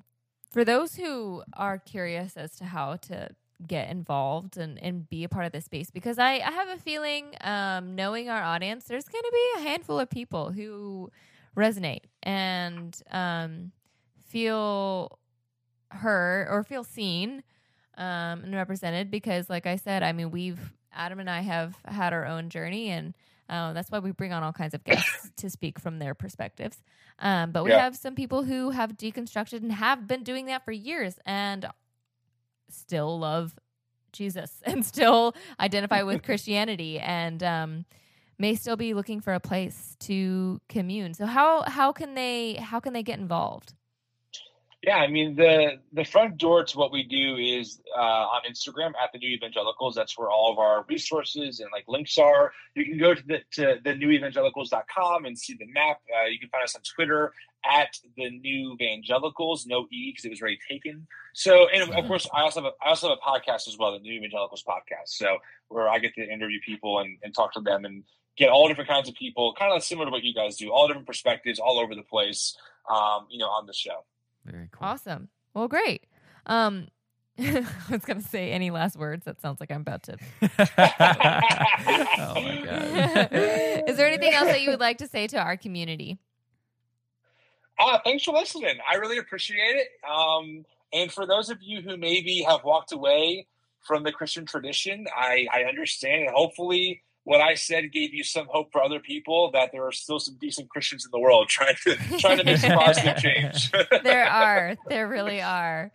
for 0.52 0.66
those 0.66 0.96
who 0.96 1.44
are 1.54 1.78
curious 1.78 2.36
as 2.36 2.56
to 2.58 2.66
how 2.66 2.96
to 2.96 3.30
get 3.68 3.90
involved 3.90 4.58
and, 4.58 4.82
and 4.82 5.08
be 5.08 5.24
a 5.24 5.30
part 5.30 5.46
of 5.46 5.52
this 5.52 5.66
space, 5.66 5.92
because 5.92 6.18
I, 6.20 6.34
I 6.34 6.52
have 6.52 6.68
a 6.70 6.78
feeling, 6.78 7.36
um, 7.42 7.96
knowing 7.96 8.30
our 8.30 8.42
audience, 8.42 8.86
there's 8.86 9.08
going 9.08 9.24
to 9.24 9.32
be 9.32 9.62
a 9.62 9.70
handful 9.70 10.00
of 10.00 10.10
people 10.10 10.52
who 10.52 11.12
resonate 11.56 12.06
and 12.24 13.00
um, 13.12 13.72
feel 14.28 15.20
heard 15.92 16.48
or 16.50 16.64
feel 16.64 16.84
seen 16.84 17.44
um, 17.98 18.44
and 18.44 18.56
represented. 18.56 19.12
Because, 19.12 19.50
like 19.50 19.66
I 19.68 19.76
said, 19.78 20.04
I 20.04 20.12
mean, 20.14 20.32
we've, 20.32 20.60
Adam 20.94 21.20
and 21.20 21.30
I 21.30 21.42
have 21.42 21.76
had 21.86 22.14
our 22.14 22.26
own 22.26 22.50
journey, 22.50 22.90
and 22.90 23.16
uh, 23.50 23.74
that's 23.74 23.92
why 23.92 24.00
we 24.00 24.12
bring 24.12 24.34
on 24.34 24.44
all 24.44 24.54
kinds 24.54 24.74
of 24.74 24.84
guests 24.84 25.32
to 25.38 25.50
speak 25.50 25.80
from 25.80 26.00
their 26.00 26.14
perspectives. 26.14 26.84
Um, 27.20 27.52
but 27.52 27.64
we 27.64 27.72
Yeah. 27.72 27.78
have 27.78 27.96
some 27.96 28.16
people 28.16 28.44
who 28.44 28.72
have 28.72 28.94
deconstructed 28.98 29.62
and 29.62 29.72
have 29.72 30.08
been 30.08 30.24
doing 30.24 30.46
that 30.48 30.66
for 30.66 30.72
years 30.72 31.20
and 31.26 31.68
still 32.70 33.20
love 33.20 33.58
Jesus 34.12 34.62
and 34.66 34.86
still 34.86 35.36
identify 35.60 36.04
with 36.04 36.24
Christianity 36.24 37.00
and 37.00 37.42
um, 37.44 37.86
may 38.40 38.56
still 38.56 38.76
be 38.76 38.94
looking 38.94 39.22
for 39.22 39.34
a 39.34 39.40
place 39.40 39.96
to 40.02 40.62
commune. 40.70 41.14
So 41.14 41.26
how 41.26 41.64
how 41.64 41.92
can 41.92 42.16
they 42.16 42.56
how 42.56 42.80
can 42.80 42.94
they 42.94 43.04
get 43.04 43.20
involved? 43.20 43.74
Yeah, 44.84 44.98
I 44.98 45.08
mean 45.08 45.36
the 45.36 45.80
the 45.92 46.06
front 46.06 46.38
door 46.38 46.64
to 46.64 46.78
what 46.78 46.92
we 46.92 47.02
do 47.02 47.36
is 47.36 47.82
uh, 47.98 48.00
on 48.00 48.42
Instagram 48.50 48.92
at 49.02 49.12
the 49.12 49.18
New 49.18 49.30
Evangelicals. 49.36 49.96
That's 49.96 50.16
where 50.18 50.30
all 50.30 50.52
of 50.52 50.60
our 50.60 50.86
resources 50.88 51.60
and 51.60 51.70
like 51.72 51.86
links 51.88 52.18
are. 52.20 52.52
You 52.76 52.86
can 52.86 53.00
go 53.00 53.16
to 53.16 53.24
the 53.26 53.40
to 53.54 53.80
the 53.84 53.94
newevangelicals.com 53.96 55.26
and 55.26 55.38
see 55.38 55.56
the 55.56 55.66
map. 55.66 56.02
Uh, 56.16 56.28
you 56.28 56.38
can 56.38 56.50
find 56.50 56.64
us 56.64 56.76
on 56.76 56.84
Twitter 56.84 57.34
at 57.66 57.98
the 58.18 58.30
New 58.30 58.78
Evangelicals, 58.80 59.66
no 59.66 59.88
e 59.92 60.12
because 60.12 60.26
it 60.26 60.30
was 60.30 60.42
already 60.42 60.60
taken. 60.70 61.08
So, 61.34 61.68
and 61.70 61.92
of 61.92 62.06
course, 62.06 62.30
I 62.32 62.42
also 62.42 62.62
have 62.62 62.72
a, 62.72 62.86
I 62.86 62.90
also 62.90 63.10
have 63.10 63.18
a 63.18 63.28
podcast 63.28 63.68
as 63.68 63.78
well, 63.80 63.94
the 63.94 64.00
New 64.00 64.14
Evangelicals 64.14 64.64
podcast. 64.64 65.08
So 65.08 65.40
where 65.70 65.90
I 65.90 65.98
get 65.98 66.14
to 66.16 66.22
interview 66.22 66.60
people 66.64 67.00
and, 67.00 67.18
and 67.24 67.34
talk 67.34 67.54
to 67.54 67.62
them 67.62 67.84
and 67.84 68.04
get 68.38 68.50
all 68.50 68.68
different 68.68 68.92
kinds 68.92 69.10
of 69.10 69.16
people, 69.16 69.56
kind 69.58 69.74
of 69.74 69.84
similar 69.84 70.06
to 70.06 70.12
what 70.12 70.24
you 70.24 70.36
guys 70.36 70.56
do, 70.56 70.72
all 70.72 70.88
different 70.88 71.08
perspectives, 71.08 71.58
all 71.58 71.80
over 71.80 71.96
the 71.96 72.04
place. 72.04 72.56
Um, 72.90 73.28
you 73.30 73.40
know, 73.40 73.48
on 73.48 73.66
the 73.66 73.74
show. 73.74 74.06
Very 74.52 74.70
cool 74.72 74.88
Awesome. 74.88 75.30
Well, 75.54 75.68
great. 75.68 76.06
Um, 76.46 76.88
I 77.40 77.66
was 77.90 78.04
gonna 78.06 78.22
say 78.22 78.52
any 78.52 78.72
last 78.72 78.98
words. 78.98 79.26
That 79.26 79.42
sounds 79.42 79.60
like 79.60 79.72
I'm 79.72 79.82
about 79.82 80.04
to. 80.04 80.18
oh 80.42 82.34
my 82.36 82.62
god 82.66 83.30
Is 83.88 83.98
there 83.98 84.08
anything 84.08 84.34
else 84.34 84.48
that 84.48 84.62
you 84.62 84.72
would 84.72 84.80
like 84.80 84.98
to 85.00 85.08
say 85.08 85.28
to 85.28 85.38
our 85.38 85.56
community? 85.56 86.18
Ah, 87.80 88.02
thanks 88.04 88.24
for 88.24 88.34
listening. 88.34 88.80
I 88.90 88.96
really 88.96 89.20
appreciate 89.20 89.76
it. 89.76 89.88
Um, 90.10 90.66
and 90.94 91.12
for 91.12 91.28
those 91.28 91.50
of 91.50 91.62
you 91.62 91.82
who 91.82 91.96
maybe 91.96 92.42
have 92.42 92.64
walked 92.64 92.92
away 92.92 93.46
from 93.82 94.04
the 94.04 94.12
Christian 94.12 94.46
tradition, 94.46 95.06
I, 95.16 95.48
I 95.54 95.64
understand. 95.64 96.24
And 96.24 96.32
hopefully, 96.36 97.04
what 97.28 97.42
I 97.42 97.56
said 97.56 97.92
gave 97.92 98.14
you 98.14 98.24
some 98.24 98.48
hope 98.50 98.72
for 98.72 98.82
other 98.82 99.02
people 99.02 99.52
that 99.52 99.74
there 99.74 99.86
are 99.86 99.92
still 99.92 100.18
some 100.18 100.38
decent 100.40 100.70
Christians 100.70 101.04
in 101.04 101.12
the 101.12 101.20
world 101.20 101.50
trying 101.50 101.76
to 101.84 101.96
trying 102.20 102.38
to 102.38 102.46
make 102.46 102.58
some 102.58 102.72
positive 102.72 103.18
change. 103.22 103.70
there 104.04 104.26
are. 104.26 104.78
There 104.88 105.10
really 105.10 105.42
are. 105.42 105.92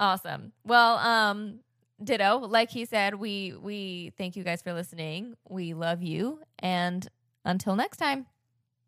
Awesome. 0.00 0.50
Well, 0.64 0.96
um, 0.96 1.60
ditto. 2.02 2.38
Like 2.38 2.70
he 2.70 2.86
said, 2.86 3.14
we 3.14 3.54
we 3.54 4.12
thank 4.18 4.34
you 4.34 4.42
guys 4.42 4.62
for 4.62 4.72
listening. 4.72 5.36
We 5.48 5.74
love 5.74 6.02
you, 6.02 6.40
and 6.58 7.06
until 7.44 7.76
next 7.76 7.98
time, 7.98 8.26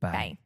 Bye. 0.00 0.10
bye. 0.10 0.38